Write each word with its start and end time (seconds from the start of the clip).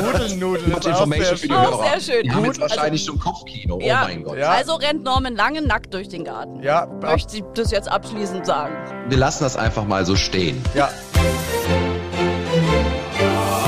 Nudelnudeln. 0.00 0.70
Much 0.70 0.86
Information 0.86 1.36
für 1.36 1.48
die 1.48 1.54
Auch 1.54 1.70
Hörer. 1.84 2.00
sehr 2.00 2.14
schön. 2.14 2.22
Die 2.24 2.30
haben 2.30 2.44
jetzt 2.46 2.60
wahrscheinlich 2.60 3.04
schon 3.04 3.18
Kopfkino. 3.18 3.76
Oh 3.76 3.80
Ja. 3.80 4.02
mein 4.04 4.24
Gott. 4.24 4.38
Ja. 4.38 4.50
Also 4.50 4.74
rennt 4.74 5.04
Norman 5.04 5.34
lange 5.36 5.62
nackt 5.62 5.92
durch 5.94 6.08
den 6.08 6.24
Garten. 6.24 6.62
Ja, 6.62 6.86
Möchte 7.00 7.36
ich 7.38 7.44
das 7.54 7.70
jetzt 7.70 7.88
abschließend 7.90 8.46
sagen. 8.46 8.74
Wir 9.08 9.18
lassen 9.18 9.44
das 9.44 9.56
einfach 9.56 9.84
mal 9.84 10.04
so 10.06 10.16
stehen. 10.16 10.62
ja. 10.74 10.88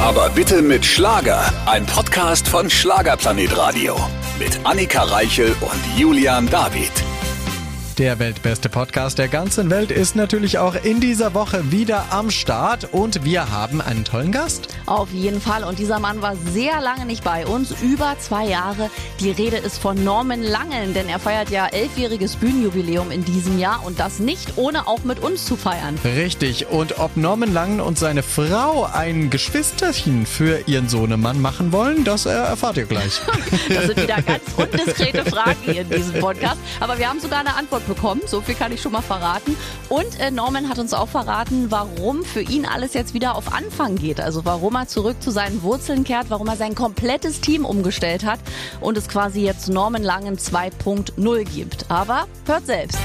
Aber 0.02 0.28
bitte 0.30 0.60
mit 0.62 0.84
Schlager. 0.84 1.40
Ein 1.66 1.86
Podcast 1.86 2.46
von 2.46 2.68
Schlagerplanet 2.70 3.56
Radio. 3.56 3.96
Mit 4.38 4.58
Annika 4.64 5.02
Reichel 5.02 5.54
und 5.60 5.98
Julian 5.98 6.48
David. 6.48 6.92
Der 7.98 8.18
weltbeste 8.18 8.68
Podcast 8.68 9.18
der 9.18 9.28
ganzen 9.28 9.70
Welt 9.70 9.92
ist 9.92 10.16
natürlich 10.16 10.58
auch 10.58 10.74
in 10.74 10.98
dieser 10.98 11.32
Woche 11.32 11.70
wieder 11.70 12.06
am 12.10 12.28
Start 12.32 12.88
und 12.90 13.24
wir 13.24 13.52
haben 13.52 13.80
einen 13.80 14.04
tollen 14.04 14.32
Gast. 14.32 14.66
Auf 14.86 15.12
jeden 15.12 15.40
Fall. 15.40 15.62
Und 15.62 15.78
dieser 15.78 16.00
Mann 16.00 16.20
war 16.20 16.34
sehr 16.34 16.80
lange 16.80 17.06
nicht 17.06 17.22
bei 17.22 17.46
uns, 17.46 17.72
über 17.82 18.16
zwei 18.18 18.46
Jahre. 18.46 18.90
Die 19.20 19.30
Rede 19.30 19.58
ist 19.58 19.78
von 19.78 20.02
Norman 20.02 20.42
Langen, 20.42 20.92
denn 20.92 21.08
er 21.08 21.20
feiert 21.20 21.50
ja 21.50 21.68
elfjähriges 21.68 22.34
Bühnenjubiläum 22.34 23.12
in 23.12 23.24
diesem 23.24 23.60
Jahr 23.60 23.86
und 23.86 24.00
das 24.00 24.18
nicht 24.18 24.54
ohne 24.56 24.88
auch 24.88 25.04
mit 25.04 25.20
uns 25.20 25.44
zu 25.44 25.54
feiern. 25.54 25.96
Richtig. 26.04 26.66
Und 26.70 26.98
ob 26.98 27.16
Norman 27.16 27.52
Langen 27.52 27.80
und 27.80 27.96
seine 27.96 28.24
Frau 28.24 28.88
ein 28.92 29.30
Geschwisterchen 29.30 30.26
für 30.26 30.66
ihren 30.66 30.88
Sohnemann 30.88 31.40
machen 31.40 31.70
wollen, 31.70 32.02
das 32.02 32.26
äh, 32.26 32.30
erfahrt 32.30 32.76
ihr 32.76 32.86
gleich. 32.86 33.20
Das 33.68 33.86
sind 33.86 34.02
wieder 34.02 34.20
ganz 34.20 34.42
undiskrete 34.56 35.24
Fragen 35.24 35.58
hier 35.62 35.82
in 35.82 35.90
diesem 35.90 36.20
Podcast. 36.20 36.58
Aber 36.80 36.98
wir 36.98 37.08
haben 37.08 37.20
sogar 37.20 37.40
eine 37.40 37.54
Antwort 37.54 37.83
bekommen. 37.86 38.22
So 38.26 38.40
viel 38.40 38.54
kann 38.54 38.72
ich 38.72 38.82
schon 38.82 38.92
mal 38.92 39.02
verraten. 39.02 39.56
Und 39.88 40.18
äh, 40.20 40.30
Norman 40.30 40.68
hat 40.68 40.78
uns 40.78 40.92
auch 40.92 41.08
verraten, 41.08 41.70
warum 41.70 42.24
für 42.24 42.42
ihn 42.42 42.66
alles 42.66 42.94
jetzt 42.94 43.14
wieder 43.14 43.36
auf 43.36 43.52
Anfang 43.52 43.96
geht. 43.96 44.20
Also 44.20 44.44
warum 44.44 44.74
er 44.74 44.88
zurück 44.88 45.22
zu 45.22 45.30
seinen 45.30 45.62
Wurzeln 45.62 46.04
kehrt, 46.04 46.30
warum 46.30 46.48
er 46.48 46.56
sein 46.56 46.74
komplettes 46.74 47.40
Team 47.40 47.64
umgestellt 47.64 48.24
hat 48.24 48.40
und 48.80 48.96
es 48.96 49.08
quasi 49.08 49.42
jetzt 49.42 49.68
Norman 49.68 50.02
Langen 50.02 50.36
2.0 50.36 51.44
gibt. 51.44 51.90
Aber 51.90 52.26
hört 52.46 52.66
selbst. 52.66 52.98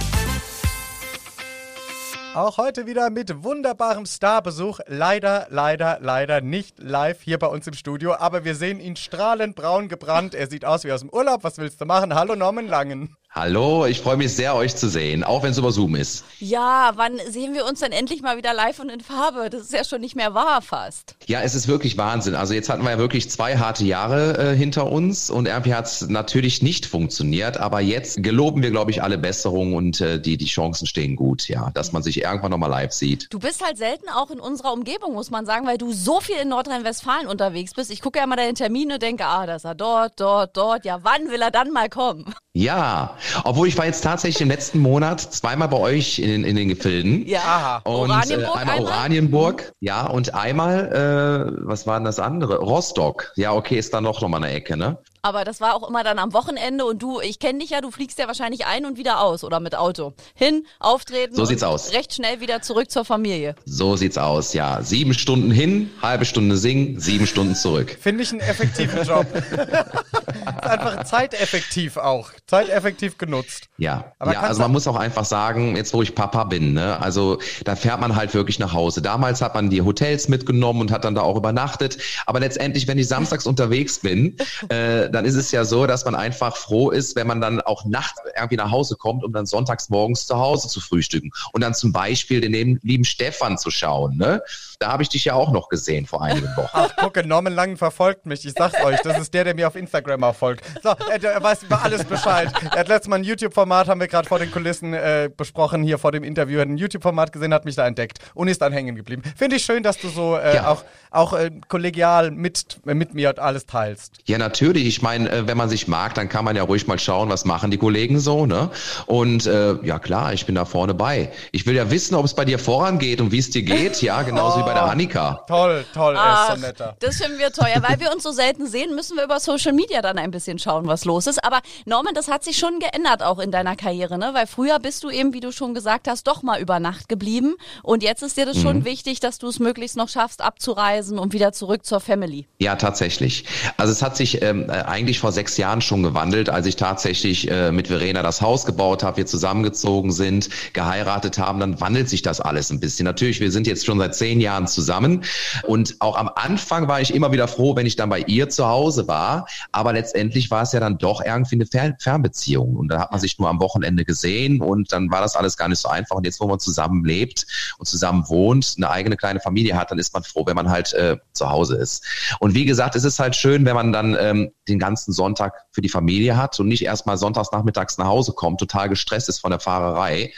Auch 2.35 2.57
heute 2.57 2.85
wieder 2.85 3.09
mit 3.09 3.43
wunderbarem 3.43 4.05
Starbesuch. 4.05 4.79
Leider, 4.85 5.47
leider, 5.49 5.97
leider 5.99 6.41
nicht 6.41 6.77
live 6.77 7.21
hier 7.21 7.39
bei 7.39 7.47
uns 7.47 7.65
im 7.65 7.73
Studio, 7.73 8.13
aber 8.13 8.45
wir 8.45 8.53
sehen 8.53 8.79
ihn 8.79 8.95
strahlend 8.95 9.55
braun 9.55 9.89
gebrannt. 9.89 10.35
Er 10.35 10.47
sieht 10.47 10.63
aus 10.63 10.83
wie 10.83 10.91
aus 10.91 10.99
dem 10.99 11.09
Urlaub. 11.09 11.43
Was 11.43 11.57
willst 11.57 11.81
du 11.81 11.85
machen? 11.85 12.13
Hallo 12.13 12.35
Norman 12.35 12.67
Langen. 12.67 13.15
Hallo, 13.31 13.85
ich 13.85 14.01
freue 14.01 14.17
mich 14.17 14.35
sehr, 14.35 14.55
euch 14.55 14.75
zu 14.75 14.89
sehen, 14.89 15.23
auch 15.23 15.43
wenn 15.43 15.51
es 15.51 15.59
über 15.59 15.71
Zoom 15.71 15.93
ist. 15.93 16.25
Ja, 16.39 16.93
wann 16.95 17.19
sehen 17.29 17.53
wir 17.53 17.63
uns 17.63 17.79
denn 17.79 17.91
endlich 17.91 18.23
mal 18.23 18.37
wieder 18.37 18.55
live 18.55 18.79
und 18.79 18.89
in 18.89 19.01
Farbe? 19.01 19.51
Das 19.51 19.61
ist 19.61 19.71
ja 19.71 19.83
schon 19.83 20.01
nicht 20.01 20.15
mehr 20.15 20.33
wahr 20.33 20.63
fast. 20.63 21.15
Ja, 21.27 21.41
es 21.41 21.53
ist 21.53 21.67
wirklich 21.67 21.95
Wahnsinn. 21.95 22.33
Also 22.33 22.55
jetzt 22.55 22.69
hatten 22.69 22.81
wir 22.81 22.89
ja 22.89 22.97
wirklich 22.97 23.29
zwei 23.29 23.55
harte 23.55 23.85
Jahre 23.85 24.53
äh, 24.53 24.55
hinter 24.57 24.91
uns 24.91 25.29
und 25.29 25.47
irgendwie 25.47 25.75
hat 25.75 25.85
es 25.85 26.09
natürlich 26.09 26.63
nicht 26.63 26.87
funktioniert, 26.87 27.57
aber 27.57 27.81
jetzt 27.81 28.23
geloben 28.23 28.63
wir, 28.63 28.71
glaube 28.71 28.89
ich, 28.89 29.03
alle 29.03 29.19
Besserung 29.19 29.75
und 29.75 30.01
äh, 30.01 30.19
die, 30.19 30.37
die 30.37 30.47
Chancen 30.47 30.87
stehen 30.87 31.15
gut, 31.15 31.47
ja, 31.49 31.69
dass 31.75 31.91
man 31.91 32.01
sich 32.01 32.23
irgendwann 32.23 32.49
nochmal 32.49 32.71
live 32.71 32.93
sieht. 32.93 33.27
Du 33.29 33.37
bist 33.37 33.63
halt 33.63 33.77
selten 33.77 34.09
auch 34.09 34.31
in 34.31 34.39
unserer 34.39 34.73
Umgebung, 34.73 35.13
muss 35.13 35.29
man 35.29 35.45
sagen, 35.45 35.67
weil 35.67 35.77
du 35.77 35.93
so 35.93 36.19
viel 36.19 36.37
in 36.37 36.49
Nordrhein-Westfalen 36.49 37.27
unterwegs 37.27 37.75
bist. 37.75 37.91
Ich 37.91 38.01
gucke 38.01 38.17
ja 38.17 38.25
mal 38.25 38.37
deine 38.37 38.55
Termine, 38.55 38.97
denke, 38.97 39.27
ah, 39.27 39.45
da 39.45 39.57
ist 39.57 39.65
er 39.65 39.75
dort, 39.75 40.19
dort, 40.19 40.57
dort. 40.57 40.83
Ja, 40.83 41.01
wann 41.03 41.29
will 41.29 41.43
er 41.43 41.51
dann 41.51 41.71
mal 41.71 41.89
kommen? 41.89 42.33
Ja, 42.53 43.15
obwohl 43.43 43.67
ich 43.67 43.77
war 43.77 43.85
jetzt 43.85 44.01
tatsächlich 44.01 44.41
im 44.41 44.49
letzten 44.49 44.79
Monat 44.79 45.19
zweimal 45.21 45.67
bei 45.67 45.77
euch 45.77 46.19
in, 46.19 46.43
in 46.43 46.55
den 46.55 46.69
Gefilden. 46.69 47.27
Ja. 47.27 47.39
Aha. 47.39 47.77
Und 47.83 48.09
Oranienburg 48.09 48.55
äh, 48.55 48.59
einmal 48.59 48.75
einmal? 48.77 48.93
Oranienburg, 48.93 49.73
ja, 49.79 50.05
und 50.07 50.33
einmal, 50.33 51.53
äh, 51.57 51.67
was 51.67 51.87
war 51.87 51.99
denn 51.99 52.05
das 52.05 52.19
andere? 52.19 52.57
Rostock. 52.57 53.31
Ja, 53.35 53.53
okay, 53.53 53.77
ist 53.77 53.93
dann 53.93 54.03
noch 54.03 54.21
mal 54.27 54.37
eine 54.37 54.51
Ecke, 54.51 54.77
ne? 54.77 54.97
Aber 55.21 55.43
das 55.43 55.59
war 55.59 55.75
auch 55.75 55.87
immer 55.87 56.03
dann 56.03 56.17
am 56.19 56.33
Wochenende 56.33 56.85
und 56.85 57.01
du, 57.01 57.19
ich 57.19 57.39
kenne 57.39 57.59
dich 57.59 57.71
ja, 57.71 57.81
du 57.81 57.91
fliegst 57.91 58.19
ja 58.19 58.27
wahrscheinlich 58.27 58.65
ein 58.65 58.85
und 58.85 58.97
wieder 58.97 59.21
aus 59.21 59.43
oder 59.43 59.59
mit 59.59 59.75
Auto. 59.75 60.13
Hin, 60.33 60.65
auftreten. 60.79 61.35
So 61.35 61.41
und 61.41 61.47
sieht's 61.47 61.63
aus. 61.63 61.93
Recht 61.93 62.13
schnell 62.13 62.39
wieder 62.39 62.61
zurück 62.61 62.89
zur 62.89 63.03
Familie. 63.03 63.55
So 63.65 63.95
sieht's 63.95 64.17
aus, 64.17 64.53
ja. 64.53 64.81
Sieben 64.81 65.13
Stunden 65.13 65.51
hin, 65.51 65.89
halbe 66.01 66.25
Stunde 66.25 66.55
singen, 66.57 66.99
sieben 66.99 67.27
Stunden 67.27 67.55
zurück. 67.55 67.97
Finde 67.99 68.23
ich 68.23 68.31
einen 68.31 68.41
effektiven 68.41 69.03
Job. 69.03 69.25
einfach 70.61 71.03
zeiteffektiv 71.03 71.97
auch. 71.97 72.31
Zeiteffektiv 72.47 73.17
genutzt. 73.17 73.69
Ja, 73.77 74.13
Aber 74.19 74.33
ja 74.33 74.41
also 74.41 74.61
man 74.61 74.71
muss 74.71 74.87
auch 74.87 74.95
einfach 74.95 75.25
sagen, 75.25 75.75
jetzt 75.75 75.93
wo 75.93 76.01
ich 76.01 76.15
Papa 76.15 76.45
bin, 76.45 76.73
ne, 76.73 76.99
also 77.01 77.39
da 77.65 77.75
fährt 77.75 77.99
man 77.99 78.15
halt 78.15 78.33
wirklich 78.33 78.59
nach 78.59 78.73
Hause. 78.73 79.01
Damals 79.01 79.41
hat 79.41 79.55
man 79.55 79.69
die 79.69 79.81
Hotels 79.81 80.29
mitgenommen 80.29 80.81
und 80.81 80.91
hat 80.91 81.05
dann 81.05 81.15
da 81.15 81.21
auch 81.21 81.35
übernachtet. 81.35 81.97
Aber 82.25 82.39
letztendlich, 82.39 82.87
wenn 82.87 82.97
ich 82.97 83.07
samstags 83.07 83.45
unterwegs 83.45 83.99
bin, 83.99 84.37
äh, 84.69 85.08
dann 85.09 85.25
ist 85.25 85.35
es 85.35 85.51
ja 85.51 85.65
so, 85.65 85.87
dass 85.87 86.05
man 86.05 86.15
einfach 86.15 86.55
froh 86.55 86.89
ist, 86.91 87.15
wenn 87.15 87.27
man 87.27 87.41
dann 87.41 87.61
auch 87.61 87.85
nachts 87.85 88.19
irgendwie 88.35 88.55
nach 88.57 88.71
Hause 88.71 88.95
kommt, 88.95 89.23
um 89.23 89.33
dann 89.33 89.45
sonntags 89.45 89.89
morgens 89.89 90.27
zu 90.27 90.37
Hause 90.37 90.67
zu 90.67 90.79
frühstücken. 90.79 91.31
Und 91.51 91.61
dann 91.61 91.73
zum 91.73 91.91
Beispiel 91.91 92.41
den 92.41 92.79
lieben- 92.81 93.05
Stefan 93.09 93.57
zu 93.57 93.71
schauen. 93.71 94.17
Ne? 94.17 94.41
Da 94.79 94.93
habe 94.93 95.03
ich 95.03 95.09
dich 95.09 95.25
ja 95.25 95.33
auch 95.33 95.51
noch 95.51 95.67
gesehen 95.67 96.05
vor 96.05 96.21
einigen 96.21 96.47
Wochen. 96.55 96.69
Ach, 96.71 96.95
gucke, 96.95 97.27
Norman 97.27 97.53
Langen 97.53 97.75
verfolgt 97.75 98.25
mich. 98.25 98.45
Ich 98.45 98.53
sag's 98.57 98.81
euch, 98.81 98.97
das 99.01 99.19
ist 99.19 99.33
der, 99.33 99.43
der 99.43 99.53
mir 99.53 99.67
auf 99.67 99.75
Instagram 99.75 100.23
auch 100.23 100.35
folgt. 100.35 100.63
So, 100.81 100.91
er, 101.11 101.21
er 101.21 101.43
weiß 101.43 101.63
über 101.63 101.83
alles 101.83 102.05
Bescheid. 102.05 102.49
Er 102.71 102.79
hat 102.79 102.87
letztes 102.87 103.09
Mal 103.09 103.17
ein 103.17 103.25
YouTube-Format, 103.25 103.89
haben 103.89 103.99
wir 103.99 104.07
gerade 104.07 104.25
vor 104.29 104.39
den 104.39 104.49
Kulissen 104.49 104.93
äh, 104.93 105.29
besprochen, 105.35 105.83
hier 105.83 105.97
vor 105.97 106.13
dem 106.13 106.23
Interview. 106.23 106.59
Er 106.59 106.61
hat 106.61 106.69
ein 106.69 106.77
YouTube-Format 106.77 107.33
gesehen, 107.33 107.53
hat 107.53 107.65
mich 107.65 107.75
da 107.75 107.85
entdeckt 107.85 108.19
und 108.33 108.47
ist 108.47 108.61
dann 108.61 108.71
hängen 108.71 108.95
geblieben. 108.95 109.21
Finde 109.35 109.57
ich 109.57 109.65
schön, 109.65 109.83
dass 109.83 109.97
du 109.97 110.07
so 110.07 110.37
äh, 110.37 110.55
Ja. 110.55 110.69
auch, 110.69 110.85
auch 111.11 111.33
äh, 111.33 111.51
kollegial 111.67 112.31
mit, 112.31 112.79
äh, 112.87 112.93
mit 112.93 113.13
mir 113.13 113.37
alles 113.37 113.65
teilst. 113.65 114.19
Ja, 114.27 114.37
natürlich. 114.37 114.87
Ich 114.87 115.01
meine, 115.01 115.29
äh, 115.29 115.45
wenn 115.45 115.57
man 115.57 115.67
sich 115.67 115.89
mag, 115.89 116.13
dann 116.15 116.29
kann 116.29 116.45
man 116.45 116.55
ja 116.55 116.63
ruhig 116.63 116.87
mal 116.87 116.97
schauen, 116.99 117.27
was 117.27 117.43
machen 117.43 117.69
die 117.69 117.77
Kollegen 117.77 118.17
so, 118.21 118.45
ne? 118.45 118.69
Und 119.07 119.45
äh, 119.45 119.73
ja 119.83 119.99
klar, 119.99 120.31
ich 120.31 120.45
bin 120.45 120.55
da 120.55 120.63
vorne 120.63 120.93
bei. 120.93 121.33
Ich 121.51 121.65
will 121.65 121.75
ja 121.75 121.91
wissen, 121.91 122.15
ob 122.15 122.23
es 122.23 122.33
bei 122.33 122.45
dir 122.45 122.59
vorangeht 122.59 123.19
und 123.19 123.33
wie 123.33 123.39
es 123.39 123.49
dir 123.49 123.63
geht. 123.63 124.01
Ja, 124.01 124.21
genauso 124.21 124.59
wie 124.61 124.68
bei 124.69 124.73
der 124.73 124.83
Annika. 124.83 125.43
Toll, 125.47 125.85
toll, 125.93 126.15
er 126.15 126.21
Ach, 126.21 126.49
ist 126.53 126.61
so 126.61 126.67
netter. 126.67 126.95
das 126.99 127.17
finden 127.17 127.39
wir 127.39 127.51
teuer. 127.51 127.81
Weil 127.81 127.99
wir 127.99 128.11
uns 128.13 128.23
so 128.23 128.31
selten 128.31 128.67
sehen, 128.67 128.95
müssen 128.95 129.17
wir 129.17 129.23
über 129.23 129.39
Social 129.39 129.73
Media 129.73 130.01
dann 130.01 130.17
ein 130.17 130.31
bisschen 130.31 130.59
schauen, 130.59 130.87
was 130.87 131.05
los 131.05 131.27
ist. 131.27 131.43
Aber 131.43 131.59
Norman, 131.85 132.13
das 132.13 132.27
hat 132.27 132.43
sich 132.43 132.57
schon 132.57 132.79
geändert 132.79 133.23
auch 133.23 133.39
in 133.39 133.51
deiner 133.51 133.75
Karriere, 133.75 134.17
ne? 134.17 134.31
Weil 134.33 134.47
früher 134.47 134.79
bist 134.79 135.03
du 135.03 135.09
eben, 135.09 135.33
wie 135.33 135.39
du 135.39 135.51
schon 135.51 135.73
gesagt 135.73 136.07
hast, 136.07 136.27
doch 136.27 136.43
mal 136.43 136.59
über 136.61 136.79
Nacht 136.79 137.09
geblieben. 137.09 137.55
Und 137.83 138.03
jetzt 138.03 138.21
ist 138.21 138.37
dir 138.37 138.45
das 138.45 138.57
Mhm. 138.57 138.61
schon 138.61 138.85
wichtig, 138.85 139.19
dass 139.19 139.39
du 139.39 139.47
es 139.47 139.59
möglichst 139.59 139.97
noch 139.97 140.09
schaffst, 140.09 140.41
abzureisen 140.41 141.17
und 141.19 141.33
wieder 141.33 141.51
zurück 141.53 141.85
zur 141.85 141.99
Family. 141.99 142.47
Ja, 142.59 142.75
tatsächlich. 142.75 143.45
Also 143.77 143.91
es 143.91 144.01
hat 144.01 144.15
sich 144.17 144.41
ähm, 144.41 144.69
äh, 144.69 144.73
eigentlich 144.73 145.19
vor 145.19 145.31
sechs 145.31 145.57
Jahren 145.57 145.81
schon 145.81 146.03
gewandelt, 146.03 146.49
als 146.49 146.65
ich 146.65 146.75
tatsächlich 146.75 147.49
äh, 147.49 147.71
mit 147.71 147.87
Verena 147.87 148.21
das 148.21 148.41
Haus 148.41 148.65
gebaut 148.65 149.03
habe, 149.03 149.17
wir 149.17 149.25
zusammengezogen 149.25 150.11
sind, 150.11 150.49
geheiratet 150.73 151.37
haben, 151.37 151.59
dann 151.59 151.79
wandelt 151.81 152.09
sich 152.09 152.21
das 152.21 152.41
alles 152.41 152.69
ein 152.69 152.79
bisschen. 152.79 153.05
Natürlich, 153.05 153.39
wir 153.39 153.51
sind 153.51 153.67
jetzt 153.67 153.85
schon 153.85 153.99
seit 153.99 154.15
zehn 154.15 154.41
Jahren 154.41 154.58
zusammen. 154.67 155.23
Und 155.63 155.95
auch 155.99 156.17
am 156.17 156.29
Anfang 156.33 156.87
war 156.87 157.01
ich 157.01 157.13
immer 157.13 157.31
wieder 157.31 157.47
froh, 157.47 157.75
wenn 157.75 157.85
ich 157.85 157.95
dann 157.95 158.09
bei 158.09 158.19
ihr 158.19 158.49
zu 158.49 158.67
Hause 158.67 159.07
war, 159.07 159.47
aber 159.71 159.93
letztendlich 159.93 160.51
war 160.51 160.63
es 160.63 160.71
ja 160.71 160.79
dann 160.79 160.97
doch 160.97 161.21
irgendwie 161.23 161.55
eine 161.55 161.65
Fer 161.65 161.95
Fernbeziehung. 161.99 162.75
Und 162.75 162.89
da 162.89 162.99
hat 162.99 163.11
man 163.11 163.19
sich 163.19 163.39
nur 163.39 163.49
am 163.49 163.59
Wochenende 163.59 164.05
gesehen 164.05 164.61
und 164.61 164.91
dann 164.91 165.11
war 165.11 165.21
das 165.21 165.35
alles 165.35 165.57
gar 165.57 165.67
nicht 165.67 165.79
so 165.79 165.89
einfach. 165.89 166.15
Und 166.15 166.25
jetzt, 166.25 166.39
wo 166.39 166.47
man 166.47 166.59
zusammen 166.59 167.03
lebt 167.05 167.45
und 167.77 167.85
zusammen 167.85 168.27
wohnt, 168.27 168.75
eine 168.77 168.89
eigene 168.89 169.17
kleine 169.17 169.39
Familie 169.39 169.77
hat, 169.77 169.91
dann 169.91 169.99
ist 169.99 170.13
man 170.13 170.23
froh, 170.23 170.45
wenn 170.45 170.55
man 170.55 170.69
halt 170.69 170.93
äh, 170.93 171.17
zu 171.33 171.49
Hause 171.49 171.77
ist. 171.77 172.05
Und 172.39 172.53
wie 172.53 172.65
gesagt, 172.65 172.95
es 172.95 173.03
ist 173.03 173.19
halt 173.19 173.35
schön, 173.35 173.65
wenn 173.65 173.75
man 173.75 173.91
dann 173.91 174.17
ähm, 174.19 174.51
den 174.67 174.79
ganzen 174.79 175.13
Sonntag 175.13 175.53
für 175.71 175.81
die 175.81 175.89
Familie 175.89 176.37
hat 176.37 176.59
und 176.59 176.67
nicht 176.67 176.83
erst 176.83 177.05
mal 177.05 177.17
sonntags 177.17 177.51
nachmittags 177.51 177.97
nach 177.97 178.07
Hause 178.07 178.33
kommt, 178.33 178.59
total 178.59 178.89
gestresst 178.89 179.29
ist 179.29 179.39
von 179.39 179.51
der 179.51 179.59
Fahrerei. 179.59 180.33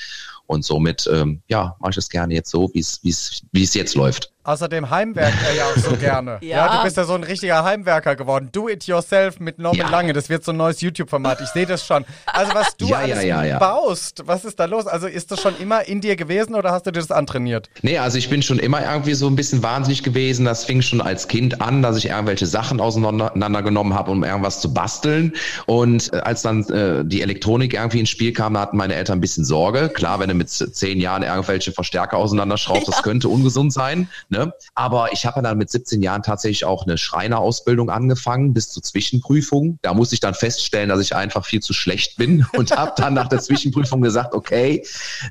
Und 0.46 0.66
somit, 0.66 1.07
ähm, 1.12 1.41
ja, 1.47 1.75
mache 1.79 1.91
ich 1.91 1.97
es 1.97 2.09
gerne 2.09 2.34
jetzt 2.34 2.50
so, 2.50 2.69
wie 2.74 2.79
es 2.79 3.00
wie 3.03 3.09
es 3.09 3.41
wie 3.52 3.63
es 3.63 3.74
jetzt 3.74 3.96
läuft. 3.96 4.31
Außerdem 4.44 4.90
heimwerkt 4.90 5.38
er 5.47 5.56
ja 5.56 5.66
auch 5.66 5.78
so 5.78 5.96
gerne. 6.00 6.38
ja. 6.41 6.57
Ja. 6.57 6.78
du 6.78 6.84
bist 6.84 6.97
ja 6.97 7.03
so 7.03 7.13
ein 7.13 7.24
richtiger 7.24 7.63
Heimwerker 7.63 8.15
geworden. 8.15 8.50
Do 8.51 8.68
it 8.69 8.86
yourself 8.86 9.39
mit 9.39 9.60
Norman 9.60 9.80
Ja. 9.80 9.89
Lange. 9.89 10.13
Das 10.13 10.30
wird 10.30 10.44
so 10.44 10.51
ein 10.51 10.57
neues 10.57 10.81
YouTube-Format. 10.81 11.42
Ich 11.42 11.50
sehe 11.50 11.65
das 11.65 11.86
schon. 11.86 12.06
Also 12.25 12.54
was 12.56 12.75
du 12.77 12.88
Ja, 12.88 12.98
alles 12.98 13.24
ja, 13.24 13.44
ja. 13.44 13.60
baust, 13.60 14.24
was 14.25 14.44
ist 14.45 14.60
da 14.60 14.65
los? 14.65 14.88
Also 14.88 15.07
ist 15.07 15.31
das 15.31 15.42
schon 15.42 15.57
immer 15.60 15.88
in 15.88 16.01
dir 16.01 16.15
gewesen 16.15 16.56
oder 16.56 16.71
hast 16.71 16.86
du 16.88 16.92
dir 16.92 17.00
das 17.00 17.12
antrainiert? 17.12 17.69
Nee, 17.83 17.98
also 18.00 18.18
ich 18.18 18.30
bin 18.30 18.42
schon 18.42 18.57
immer 18.60 18.83
irgendwie 18.83 19.13
so 19.13 19.27
ein 19.27 19.36
bisschen 19.36 19.62
wahnsinnig 19.63 20.01
gewesen. 20.04 20.45
Das 20.45 20.65
fing 20.65 20.81
schon 20.81 21.01
als 21.01 21.27
Kind 21.27 21.62
an, 21.62 21.81
dass 21.81 21.98
ich 21.98 22.07
irgendwelche 22.10 22.45
Sachen 22.48 22.80
auseinandergenommen 22.81 23.94
habe, 23.94 24.12
um 24.12 24.24
irgendwas 24.24 24.60
zu 24.62 24.74
basteln. 24.74 25.33
Und 25.65 26.12
äh, 26.13 26.18
als 26.18 26.42
dann 26.42 26.63
äh, 26.69 27.04
die 27.06 27.21
Elektronik 27.21 27.74
irgendwie 27.74 28.00
ins 28.00 28.10
Spiel 28.10 28.33
kam, 28.33 28.54
da 28.56 28.62
hatten 28.62 28.77
meine 28.77 28.95
Eltern 28.95 29.18
ein 29.18 29.21
bisschen 29.21 29.45
Sorge. 29.45 29.89
Klar, 29.89 30.19
wenn 30.19 30.30
du 30.30 30.36
mit 30.36 30.50
zehn 30.50 31.00
Jahren 31.00 31.24
irgendwelche 31.24 31.71
Verstärker 31.71 32.18
auseinanderschraubst, 32.18 32.88
das 32.88 33.04
könnte 33.04 33.30
ungesund 33.30 33.74
sein. 33.74 34.10
Ne? 34.31 34.54
Aber 34.75 35.12
ich 35.12 35.25
habe 35.25 35.42
dann 35.42 35.57
mit 35.57 35.69
17 35.69 36.01
Jahren 36.01 36.24
tatsächlich 36.24 36.63
auch 36.63 36.86
eine 36.86 36.98
Schreinerausbildung 36.98 37.89
angefangen 37.89 38.54
bis 38.54 38.69
zur 38.69 38.81
Zwischenprüfung. 38.81 39.78
Da 39.81 39.94
musste 39.94 40.16
ich 40.16 40.22
dann 40.22 40.33
feststellen, 40.33 40.88
dass 40.88 41.01
ich 41.01 41.13
einfach 41.13 41.45
viel 41.45 41.60
zu 41.60 41.74
schlecht 41.74 42.16
bin 42.16 42.45
und 42.56 42.72
habe 42.72 42.94
dann 42.95 43.13
nach 43.13 43.28
der 43.28 43.39
Zwischenprüfung 43.39 44.01
gesagt, 44.01 44.33
okay, 44.33 44.86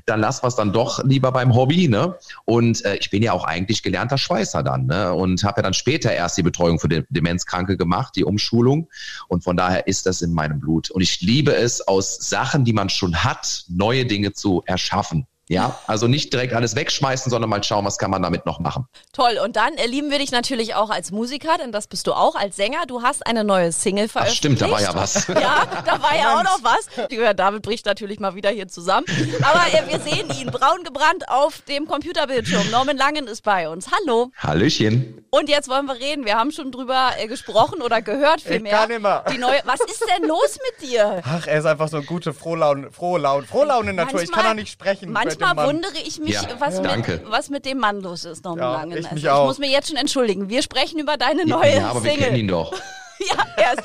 dann 0.05 0.19
lass 0.19 0.43
was 0.43 0.55
dann 0.55 0.71
doch 0.71 1.03
lieber 1.03 1.31
beim 1.31 1.55
Hobby. 1.55 1.87
Ne? 1.87 2.15
Und 2.45 2.85
äh, 2.85 2.95
ich 2.97 3.09
bin 3.09 3.23
ja 3.23 3.33
auch 3.33 3.43
eigentlich 3.43 3.81
gelernter 3.81 4.19
Schweißer 4.19 4.61
dann 4.61 4.85
ne? 4.85 5.11
und 5.13 5.43
habe 5.43 5.61
ja 5.61 5.63
dann 5.63 5.73
später 5.73 6.13
erst 6.13 6.37
die 6.37 6.43
Betreuung 6.43 6.79
für 6.79 6.87
die 6.87 7.03
Demenzkranke 7.09 7.77
gemacht, 7.77 8.15
die 8.15 8.23
Umschulung. 8.23 8.87
Und 9.27 9.43
von 9.43 9.57
daher 9.57 9.87
ist 9.87 10.05
das 10.05 10.21
in 10.21 10.31
meinem 10.31 10.59
Blut. 10.59 10.91
Und 10.91 11.01
ich 11.01 11.21
liebe 11.21 11.55
es, 11.55 11.81
aus 11.87 12.17
Sachen, 12.17 12.65
die 12.65 12.73
man 12.73 12.89
schon 12.89 13.23
hat, 13.23 13.63
neue 13.67 14.05
Dinge 14.05 14.33
zu 14.33 14.61
erschaffen. 14.67 15.25
Ja, 15.51 15.77
also 15.85 16.07
nicht 16.07 16.31
direkt 16.31 16.53
alles 16.53 16.77
wegschmeißen, 16.77 17.29
sondern 17.29 17.49
mal 17.49 17.61
schauen, 17.61 17.83
was 17.83 17.97
kann 17.97 18.09
man 18.09 18.21
damit 18.21 18.45
noch 18.45 18.59
machen. 18.59 18.85
Toll. 19.11 19.37
Und 19.43 19.57
dann 19.57 19.73
lieben 19.85 20.09
wir 20.09 20.19
dich 20.19 20.31
natürlich 20.31 20.75
auch 20.75 20.89
als 20.89 21.11
Musiker, 21.11 21.57
denn 21.57 21.73
das 21.73 21.87
bist 21.87 22.07
du 22.07 22.13
auch 22.13 22.35
als 22.35 22.55
Sänger. 22.55 22.85
Du 22.87 23.01
hast 23.01 23.27
eine 23.27 23.43
neue 23.43 23.73
Single 23.73 24.05
Ach 24.05 24.11
veröffentlicht. 24.11 24.37
stimmt, 24.37 24.61
da 24.61 24.71
war 24.71 24.81
ja 24.81 24.95
was. 24.95 25.27
Ja, 25.41 25.65
da 25.85 26.01
war 26.01 26.15
ja 26.15 26.37
auch 26.37 26.43
noch 26.43 26.59
was. 26.61 27.09
Ja, 27.09 27.33
David 27.33 27.63
bricht 27.63 27.85
natürlich 27.85 28.21
mal 28.21 28.33
wieder 28.35 28.49
hier 28.49 28.69
zusammen. 28.69 29.05
Aber 29.41 29.61
äh, 29.73 29.91
wir 29.91 29.99
sehen 29.99 30.29
ihn 30.39 30.51
braun 30.51 30.83
gebrannt 30.85 31.27
auf 31.27 31.61
dem 31.67 31.85
Computerbildschirm. 31.85 32.69
Norman 32.71 32.95
Langen 32.95 33.27
ist 33.27 33.43
bei 33.43 33.67
uns. 33.67 33.89
Hallo. 33.91 34.31
Hallöchen. 34.37 35.25
Und 35.31 35.49
jetzt 35.49 35.67
wollen 35.67 35.85
wir 35.85 35.95
reden. 35.95 36.23
Wir 36.25 36.37
haben 36.37 36.51
schon 36.51 36.71
drüber 36.71 37.11
äh, 37.17 37.27
gesprochen 37.27 37.81
oder 37.81 38.01
gehört 38.01 38.39
vielmehr. 38.39 38.77
kann 38.77 38.91
immer. 38.91 39.25
Die 39.29 39.37
neue. 39.37 39.59
Was 39.65 39.81
ist 39.81 40.01
denn 40.15 40.29
los 40.29 40.57
mit 40.79 40.89
dir? 40.89 41.21
Ach, 41.25 41.45
er 41.47 41.59
ist 41.59 41.65
einfach 41.65 41.89
so 41.89 41.97
eine 41.97 42.05
gute 42.05 42.33
Frohlaune, 42.33 42.91
frohe 42.91 43.19
Laune, 43.19 43.45
frohe 43.45 43.65
Laune 43.65 43.91
Natur. 43.91 44.21
Ich 44.21 44.31
kann 44.31 44.45
auch 44.45 44.53
nicht 44.53 44.71
sprechen. 44.71 45.11
mit 45.11 45.40
Manchmal 45.41 45.67
wundere 45.67 45.97
ich 46.05 46.19
mich, 46.19 46.33
Ja, 46.33 46.41
was, 46.59 46.81
danke. 46.81 47.11
mit, 47.13 47.31
was 47.31 47.49
mit 47.49 47.65
dem 47.65 47.77
Mann 47.79 48.01
los 48.01 48.25
ist, 48.25 48.43
Norman 48.45 48.63
Ja, 48.63 48.71
Langen. 48.73 48.91
ich 48.97 49.05
Also 49.05 49.15
mich 49.15 49.23
ich 49.25 49.31
muss 49.31 49.57
mir 49.59 49.69
jetzt 49.69 49.87
schon 49.89 49.97
entschuldigen. 49.97 50.49
Wir 50.49 50.61
sprechen 50.61 50.99
über 50.99 51.17
deine 51.17 51.45
neue 51.45 51.75
ja, 51.77 51.89
aber 51.89 52.03
wir 52.03 52.11
Single. 52.11 52.25
kennen 52.27 52.37
ihn 52.39 52.47
doch. 52.47 52.73
Ja, 53.29 53.45
er 53.55 53.73
ist, 53.73 53.83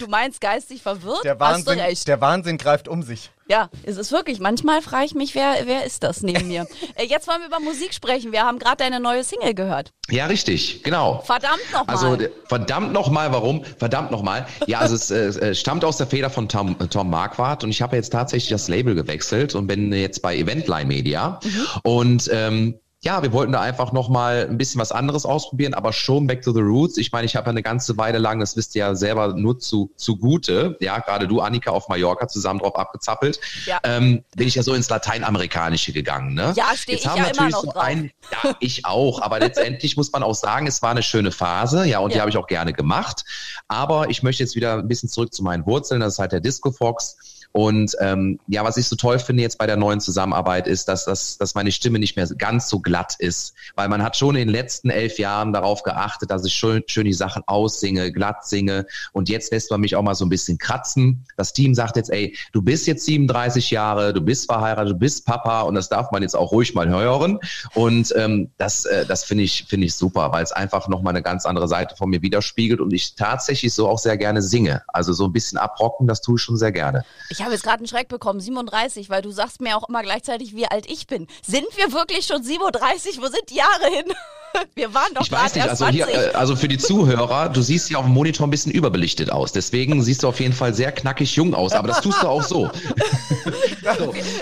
du 0.00 0.06
meinst 0.08 0.40
geistig 0.40 0.82
verwirrt? 0.82 1.24
Der 1.24 1.32
Hast 1.32 1.40
Wahnsinn, 1.40 1.78
du 1.78 1.84
recht. 1.84 2.08
der 2.08 2.20
Wahnsinn 2.20 2.58
greift 2.58 2.88
um 2.88 3.02
sich. 3.02 3.30
Ja, 3.48 3.70
es 3.84 3.96
ist 3.96 4.12
wirklich. 4.12 4.40
Manchmal 4.40 4.82
frage 4.82 5.06
ich 5.06 5.14
mich, 5.14 5.34
wer, 5.34 5.54
wer 5.64 5.84
ist 5.84 6.02
das 6.02 6.22
neben 6.22 6.48
mir? 6.48 6.66
Äh, 6.96 7.06
Jetzt 7.06 7.26
wollen 7.28 7.40
wir 7.40 7.46
über 7.48 7.60
Musik 7.60 7.94
sprechen. 7.94 8.32
Wir 8.32 8.42
haben 8.44 8.58
gerade 8.58 8.76
deine 8.78 8.98
neue 9.00 9.22
Single 9.24 9.54
gehört. 9.54 9.92
Ja, 10.10 10.26
richtig, 10.26 10.82
genau. 10.82 11.22
Verdammt 11.24 11.60
nochmal. 11.72 11.94
Also 11.96 12.16
d- 12.16 12.30
verdammt 12.46 12.92
nochmal, 12.92 13.32
warum? 13.32 13.64
Verdammt 13.78 14.10
nochmal. 14.10 14.46
Ja, 14.66 14.78
also 14.80 14.94
es 14.94 15.10
äh, 15.10 15.50
äh, 15.50 15.54
stammt 15.54 15.84
aus 15.84 15.96
der 15.98 16.06
Feder 16.06 16.28
von 16.30 16.48
Tom, 16.48 16.76
äh, 16.80 16.86
Tom 16.88 17.08
Marquardt 17.10 17.64
und 17.64 17.70
ich 17.70 17.80
habe 17.82 17.96
jetzt 17.96 18.10
tatsächlich 18.10 18.50
das 18.50 18.68
Label 18.68 18.94
gewechselt 18.94 19.54
und 19.54 19.66
bin 19.66 19.92
jetzt 19.92 20.20
bei 20.22 20.36
Eventline 20.36 20.86
Media. 20.86 21.40
Und 21.84 22.28
ähm, 22.32 22.78
ja, 23.00 23.22
wir 23.22 23.32
wollten 23.32 23.52
da 23.52 23.60
einfach 23.60 23.92
nochmal 23.92 24.48
ein 24.50 24.58
bisschen 24.58 24.80
was 24.80 24.90
anderes 24.90 25.24
ausprobieren, 25.24 25.72
aber 25.72 25.92
schon 25.92 26.26
back 26.26 26.42
to 26.42 26.52
the 26.52 26.60
roots. 26.60 26.96
Ich 26.98 27.12
meine, 27.12 27.26
ich 27.26 27.36
habe 27.36 27.46
ja 27.46 27.50
eine 27.50 27.62
ganze 27.62 27.96
Weile 27.96 28.18
lang, 28.18 28.40
das 28.40 28.56
wisst 28.56 28.74
ihr 28.74 28.80
ja 28.80 28.94
selber 28.96 29.34
nur 29.34 29.60
zu 29.60 29.92
zugute, 29.96 30.76
ja, 30.80 30.98
gerade 30.98 31.28
du, 31.28 31.40
Annika, 31.40 31.70
auf 31.70 31.88
Mallorca 31.88 32.26
zusammen 32.26 32.58
drauf 32.58 32.74
abgezappelt, 32.76 33.38
Ja. 33.66 33.78
ähm, 33.84 34.24
bin 34.34 34.48
ich 34.48 34.56
ja 34.56 34.64
so 34.64 34.74
ins 34.74 34.88
Lateinamerikanische 34.88 35.92
gegangen. 35.92 36.34
Ne? 36.34 36.52
Ja, 36.56 36.64
steh 36.74 36.92
Jetzt 36.92 37.02
ich 37.02 37.06
haben 37.08 37.18
ja 37.18 37.22
natürlich 37.28 37.38
immer 37.38 37.50
noch 37.50 37.60
so 37.64 37.70
drauf. 37.70 37.82
ein, 37.84 38.10
ja, 38.44 38.56
ich 38.58 38.84
auch. 38.84 39.22
Aber 39.22 39.38
letztendlich 39.40 39.96
muss 39.96 40.10
man 40.10 40.24
auch 40.24 40.34
sagen, 40.34 40.66
es 40.66 40.82
war 40.82 40.90
eine 40.90 41.04
schöne 41.04 41.30
Phase, 41.30 41.84
ja, 41.86 42.00
und 42.00 42.12
die 42.12 42.16
Ja. 42.16 42.22
habe 42.22 42.30
ich 42.30 42.36
auch 42.36 42.48
gerne 42.48 42.72
gemacht. 42.72 43.24
Aber 43.68 44.10
ich 44.10 44.24
möchte 44.24 44.42
jetzt 44.42 44.56
wieder 44.56 44.74
ein 44.78 44.88
bisschen 44.88 45.08
zurück 45.08 45.32
zu 45.32 45.44
meinen 45.44 45.64
Wurzeln. 45.66 46.00
Das 46.00 46.14
ist 46.14 46.18
halt 46.18 46.32
der 46.32 46.40
Disco 46.40 46.72
Fox. 46.72 47.16
Und 47.52 47.96
ähm, 48.00 48.38
ja, 48.46 48.62
was 48.62 48.76
ich 48.76 48.86
so 48.86 48.96
toll 48.96 49.18
finde 49.18 49.42
jetzt 49.42 49.58
bei 49.58 49.66
der 49.66 49.76
neuen 49.76 50.00
Zusammenarbeit 50.00 50.66
ist, 50.66 50.88
dass, 50.88 51.04
dass, 51.04 51.38
dass 51.38 51.54
meine 51.54 51.72
Stimme 51.72 51.98
nicht 51.98 52.16
mehr 52.16 52.26
ganz 52.36 52.68
so 52.68 52.80
glatt 52.80 53.16
ist. 53.18 53.54
Weil 53.74 53.88
man 53.88 54.02
hat 54.02 54.16
schon 54.16 54.36
in 54.36 54.48
den 54.48 54.54
letzten 54.54 54.90
elf 54.90 55.18
Jahren 55.18 55.52
darauf 55.52 55.82
geachtet, 55.82 56.30
dass 56.30 56.44
ich 56.44 56.52
schön, 56.52 56.82
schön 56.86 57.06
die 57.06 57.14
Sachen 57.14 57.42
aussinge, 57.46 58.12
glatt 58.12 58.46
singe. 58.46 58.86
Und 59.12 59.28
jetzt 59.28 59.50
lässt 59.50 59.70
man 59.70 59.80
mich 59.80 59.96
auch 59.96 60.02
mal 60.02 60.14
so 60.14 60.24
ein 60.24 60.28
bisschen 60.28 60.58
kratzen. 60.58 61.24
Das 61.36 61.52
Team 61.52 61.74
sagt 61.74 61.96
jetzt, 61.96 62.10
ey, 62.10 62.36
du 62.52 62.62
bist 62.62 62.86
jetzt 62.86 63.04
37 63.06 63.70
Jahre, 63.70 64.12
du 64.12 64.20
bist 64.20 64.46
verheiratet, 64.46 64.92
du 64.92 64.98
bist 64.98 65.24
Papa 65.24 65.62
und 65.62 65.74
das 65.74 65.88
darf 65.88 66.10
man 66.12 66.22
jetzt 66.22 66.36
auch 66.36 66.52
ruhig 66.52 66.74
mal 66.74 66.88
hören. 66.88 67.38
Und 67.74 68.14
ähm, 68.16 68.50
das, 68.58 68.84
äh, 68.84 69.06
das 69.06 69.24
finde 69.24 69.44
ich, 69.44 69.64
finde 69.68 69.86
ich 69.86 69.94
super, 69.94 70.32
weil 70.32 70.44
es 70.44 70.52
einfach 70.52 70.88
nochmal 70.88 71.12
eine 71.12 71.22
ganz 71.22 71.46
andere 71.46 71.66
Seite 71.66 71.96
von 71.96 72.10
mir 72.10 72.22
widerspiegelt 72.22 72.80
und 72.80 72.92
ich 72.92 73.14
tatsächlich 73.14 73.72
so 73.72 73.88
auch 73.88 73.98
sehr 73.98 74.16
gerne 74.16 74.42
singe. 74.42 74.82
Also 74.88 75.12
so 75.12 75.24
ein 75.24 75.32
bisschen 75.32 75.58
abrocken, 75.58 76.06
das 76.06 76.20
tue 76.20 76.36
ich 76.36 76.42
schon 76.42 76.56
sehr 76.56 76.72
gerne. 76.72 77.04
Ich 77.30 77.37
habe 77.42 77.52
jetzt 77.52 77.62
gerade 77.62 77.78
einen 77.78 77.88
Schreck 77.88 78.08
bekommen, 78.08 78.40
37, 78.40 79.10
weil 79.10 79.22
du 79.22 79.30
sagst 79.30 79.60
mir 79.60 79.76
auch 79.76 79.88
immer 79.88 80.02
gleichzeitig, 80.02 80.54
wie 80.54 80.66
alt 80.66 80.90
ich 80.90 81.06
bin. 81.06 81.26
Sind 81.42 81.66
wir 81.76 81.92
wirklich 81.92 82.26
schon 82.26 82.42
37? 82.42 83.20
Wo 83.20 83.26
sind 83.26 83.50
die 83.50 83.56
Jahre 83.56 83.86
hin? 83.86 84.12
Wir 84.74 84.92
waren 84.94 85.12
doch 85.14 85.22
Ich 85.22 85.30
weiß 85.32 85.54
nicht, 85.54 85.66
erst 85.66 85.82
also 85.82 85.86
hier, 85.92 86.06
20. 86.06 86.32
äh, 86.32 86.34
also 86.36 86.56
für 86.56 86.68
die 86.68 86.78
Zuhörer, 86.78 87.48
du 87.48 87.62
siehst 87.62 87.90
ja 87.90 87.98
auf 87.98 88.04
dem 88.04 88.14
Monitor 88.14 88.46
ein 88.46 88.50
bisschen 88.50 88.72
überbelichtet 88.72 89.30
aus. 89.30 89.52
Deswegen 89.52 90.02
siehst 90.02 90.22
du 90.22 90.28
auf 90.28 90.40
jeden 90.40 90.54
Fall 90.54 90.74
sehr 90.74 90.92
knackig 90.92 91.34
jung 91.36 91.54
aus, 91.54 91.72
aber 91.72 91.88
das 91.88 92.00
tust 92.00 92.22
du 92.22 92.28
auch 92.28 92.42
so. 92.42 92.70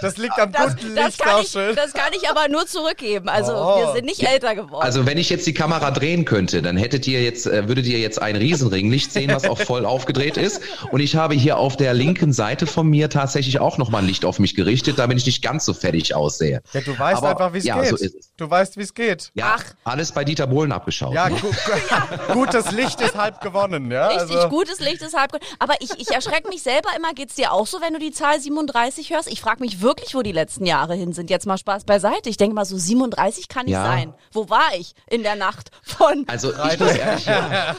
Das 0.00 0.16
liegt 0.16 0.38
am 0.38 0.50
das, 0.52 0.76
guten 0.76 0.94
das, 0.94 1.06
Licht 1.06 1.18
kann 1.20 1.34
auch 1.34 1.42
ich, 1.42 1.48
schön. 1.50 1.76
das 1.76 1.92
kann 1.92 2.12
ich 2.12 2.28
aber 2.28 2.48
nur 2.48 2.66
zurückgeben. 2.66 3.28
Also 3.28 3.52
Oh. 3.54 3.78
wir 3.78 3.92
sind 3.94 4.04
nicht 4.04 4.22
älter 4.22 4.54
geworden. 4.54 4.82
Also 4.82 5.06
wenn 5.06 5.18
ich 5.18 5.30
jetzt 5.30 5.46
die 5.46 5.54
Kamera 5.54 5.90
drehen 5.90 6.24
könnte, 6.24 6.62
dann 6.62 6.76
hättet 6.76 7.06
ihr 7.06 7.22
jetzt, 7.22 7.46
äh, 7.46 7.68
würdet 7.68 7.86
ihr 7.86 7.98
jetzt 7.98 8.20
ein 8.20 8.36
Riesenringlicht 8.36 9.12
sehen, 9.12 9.30
was 9.32 9.44
auch 9.44 9.58
voll 9.58 9.86
aufgedreht 9.86 10.36
ist. 10.36 10.60
Und 10.90 11.00
ich 11.00 11.16
habe 11.16 11.34
hier 11.34 11.58
auf 11.58 11.76
der 11.76 11.94
linken 11.94 12.32
Seite 12.32 12.66
von 12.66 12.88
mir 12.88 13.08
tatsächlich 13.08 13.60
auch 13.60 13.78
nochmal 13.78 14.02
ein 14.02 14.08
Licht 14.08 14.24
auf 14.24 14.38
mich 14.38 14.54
gerichtet, 14.54 14.98
damit 14.98 15.18
ich 15.18 15.26
nicht 15.26 15.42
ganz 15.42 15.64
so 15.64 15.74
fertig 15.74 16.14
aussehe. 16.14 16.60
Ja, 16.72 16.80
du 16.80 16.98
weißt 16.98 17.18
Aber 17.18 17.30
einfach, 17.30 17.52
wie 17.52 17.58
es 17.58 17.64
ja, 17.64 17.80
geht. 17.80 17.98
so. 17.98 18.06
Du 18.36 18.50
weißt, 18.50 18.76
wie 18.76 18.82
es 18.82 18.94
geht. 18.94 19.30
Ja, 19.34 19.56
Ach. 19.58 19.64
Alles 19.96 20.12
bei 20.12 20.24
Dieter 20.24 20.46
Bohlen 20.46 20.72
abgeschaut. 20.72 21.14
Ja, 21.14 21.28
ne? 21.30 21.36
gu 21.40 21.50
gutes 22.34 22.70
Licht 22.72 23.00
ist 23.00 23.16
halb 23.16 23.40
gewonnen, 23.40 23.90
ja. 23.90 24.08
Richtig 24.08 24.36
also, 24.36 24.48
gutes 24.50 24.78
Licht 24.80 25.00
ist 25.00 25.16
halb. 25.16 25.32
Aber 25.58 25.74
ich, 25.80 25.90
ich 25.98 26.10
erschrecke 26.10 26.48
mich 26.48 26.62
selber 26.62 26.90
immer. 26.96 27.14
Geht's 27.14 27.34
dir 27.34 27.52
auch 27.52 27.66
so, 27.66 27.80
wenn 27.80 27.94
du 27.94 27.98
die 27.98 28.12
Zahl 28.12 28.38
37 28.38 29.10
hörst? 29.10 29.30
Ich 29.30 29.40
frage 29.40 29.60
mich 29.60 29.80
wirklich, 29.80 30.14
wo 30.14 30.20
die 30.22 30.32
letzten 30.32 30.66
Jahre 30.66 30.94
hin 30.94 31.12
sind. 31.12 31.30
Jetzt 31.30 31.46
mal 31.46 31.56
Spaß 31.56 31.84
beiseite. 31.84 32.28
Ich 32.28 32.36
denke 32.36 32.54
mal, 32.54 32.66
so 32.66 32.76
37 32.76 33.48
kann 33.48 33.64
nicht 33.64 33.72
Ja. 33.72 33.84
sein. 33.84 34.12
Wo 34.32 34.50
war 34.50 34.74
ich 34.78 34.92
in 35.08 35.22
der 35.22 35.36
Nacht 35.36 35.70
von? 35.82 36.24
Also 36.26 36.52
ich 36.52 36.78
muss 36.78 36.94
ehrlich, 36.94 37.26
ja, 37.26 37.76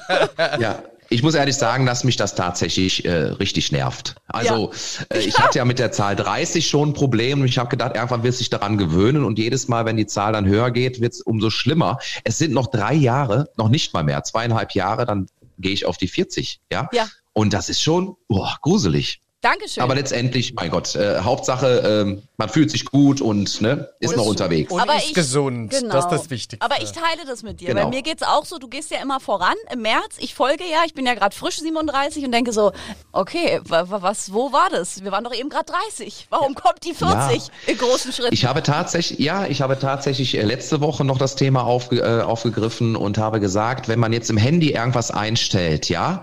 ja, 0.60 0.84
ich 1.10 1.24
muss 1.24 1.36
ehrlich 1.36 1.56
sagen, 1.56 1.86
dass 1.86 2.04
mich 2.04 2.16
das 2.16 2.36
tatsächlich 2.36 3.06
äh, 3.06 3.12
richtig 3.12 3.72
nervt. 3.72 4.16
Also 4.28 4.72
äh, 5.10 5.20
ich 5.20 5.38
hatte 5.40 5.60
ja 5.60 5.66
mit 5.66 5.80
der 5.80 5.92
Zahl 5.92 6.16
30 6.16 6.68
schon 6.68 6.90
ein 6.90 6.94
Problem 6.94 7.42
und 7.42 7.48
ich 7.48 7.58
habe 7.58 7.70
gedacht, 7.70 7.96
irgendwann 7.96 8.24
wird 8.24 8.34
sich 8.34 8.50
daran 8.50 8.78
gewöhnen 8.78 9.24
und 9.24 9.40
jedes 9.40 9.68
Mal, 9.68 9.86
wenn 9.86 9.98
die 9.98 10.08
Zahl 10.08 10.34
dann 10.34 10.46
höher 10.46 10.72
geht, 10.72 11.02
wird 11.02 11.14
es 11.14 11.22
umso 11.22 11.50
schlimmer. 11.50 12.00
Es 12.24 12.38
sind 12.38 12.54
noch 12.54 12.68
drei 12.68 12.94
Jahre, 12.94 13.50
noch 13.58 13.70
nicht 13.70 13.94
mal 13.94 14.04
mehr, 14.04 14.24
zweieinhalb 14.24 14.72
Jahre, 14.72 15.06
dann 15.06 15.28
gehe 15.58 15.74
ich 15.74 15.86
auf 15.86 15.98
die 15.98 16.08
40, 16.08 16.60
ja. 16.72 16.90
Ja. 16.92 17.08
Und 17.34 17.54
das 17.54 17.70
ist 17.70 17.82
schon 17.82 18.16
boah, 18.28 18.58
gruselig. 18.62 19.22
Dankeschön. 19.42 19.84
Aber 19.84 19.96
letztendlich, 19.96 20.54
mein 20.56 20.72
Gott, 20.72 20.96
äh, 20.96 21.20
Hauptsache, 21.20 22.06
ähm, 22.08 22.24
man 22.40 22.50
fühlt 22.50 22.70
sich 22.70 22.86
gut 22.86 23.20
und 23.20 23.62
ne, 23.62 23.90
ist 24.00 24.16
noch 24.16 24.26
unterwegs. 24.28 24.72
und 24.72 24.80
Aber 24.80 24.96
ist 24.98 25.08
ich- 25.08 25.14
gesund. 25.16 25.72
Genau. 25.72 25.92
Das 25.94 26.06
ist 26.06 26.12
das 26.12 26.30
Wichtigste. 26.30 26.64
Aber 26.64 26.80
ich 26.84 26.92
teile 26.92 27.26
das 27.26 27.42
mit 27.42 27.60
dir. 27.62 27.70
Genau. 27.70 27.86
Bei 27.86 27.90
mir 27.90 28.04
geht's 28.04 28.22
auch 28.22 28.46
so, 28.46 28.60
du 28.60 28.68
gehst 28.68 28.92
ja 28.92 29.00
immer 29.02 29.20
voran 29.20 29.56
im 29.74 29.82
März. 29.82 30.18
Ich 30.20 30.36
folge 30.36 30.64
ja, 30.64 30.80
ich 30.86 30.94
bin 30.94 31.08
ja 31.08 31.16
gerade 31.16 31.36
frisch 31.36 31.58
37 31.58 32.24
und 32.26 32.32
denke 32.32 32.54
so, 32.54 32.74
okay, 33.12 33.60
wa- 33.64 33.90
wa- 33.90 34.04
was, 34.04 34.32
wo 34.34 34.54
war 34.54 34.70
das? 34.70 35.04
Wir 35.04 35.12
waren 35.12 35.24
doch 35.24 35.34
eben 35.34 35.50
gerade 35.50 35.66
30. 35.66 36.28
Warum 36.30 36.54
kommt 36.54 36.84
die 36.86 36.94
40 36.94 37.48
in 37.66 37.78
großen 37.80 38.14
Schritten? 38.14 38.34
Ich 38.36 38.46
habe 38.46 38.62
tatsächlich, 38.62 39.18
ja, 39.18 39.48
ich 39.48 39.62
habe 39.64 39.80
tatsächlich 39.80 40.38
äh, 40.38 40.44
letzte 40.44 40.80
Woche 40.80 41.04
noch 41.04 41.18
das 41.18 41.36
Thema 41.36 41.64
aufge, 41.64 42.02
äh, 42.02 42.22
aufgegriffen 42.22 42.96
und 42.96 43.18
habe 43.18 43.40
gesagt, 43.40 43.88
wenn 43.88 43.98
man 44.00 44.14
jetzt 44.14 44.30
im 44.30 44.38
Handy 44.38 44.74
irgendwas 44.74 45.10
einstellt, 45.10 45.90
ja, 45.90 46.22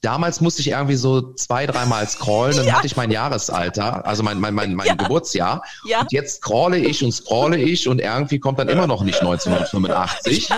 damals 0.00 0.40
musste 0.40 0.60
ich 0.60 0.68
irgendwie 0.68 0.94
so 0.96 1.32
zwei, 1.34 1.66
dreimal 1.66 2.08
scrollen, 2.08 2.56
dann 2.56 2.66
Ja. 2.66 2.74
hatte 2.74 2.86
ich 2.86 2.96
mein 2.96 3.10
Jahresalter, 3.10 4.06
also 4.06 4.22
mein, 4.22 4.38
mein, 4.38 4.54
mein, 4.54 4.74
mein 4.74 4.86
Ja. 4.86 4.94
Geburtsjahr. 4.94 5.55
Ja. 5.84 6.00
Und 6.00 6.12
jetzt 6.12 6.36
scrolle 6.36 6.78
ich 6.78 7.02
und 7.04 7.12
scrolle 7.12 7.58
ich 7.58 7.88
und 7.88 8.00
irgendwie 8.00 8.38
kommt 8.38 8.58
dann 8.58 8.68
immer 8.68 8.86
noch 8.86 9.02
nicht 9.02 9.20
1985. 9.20 10.50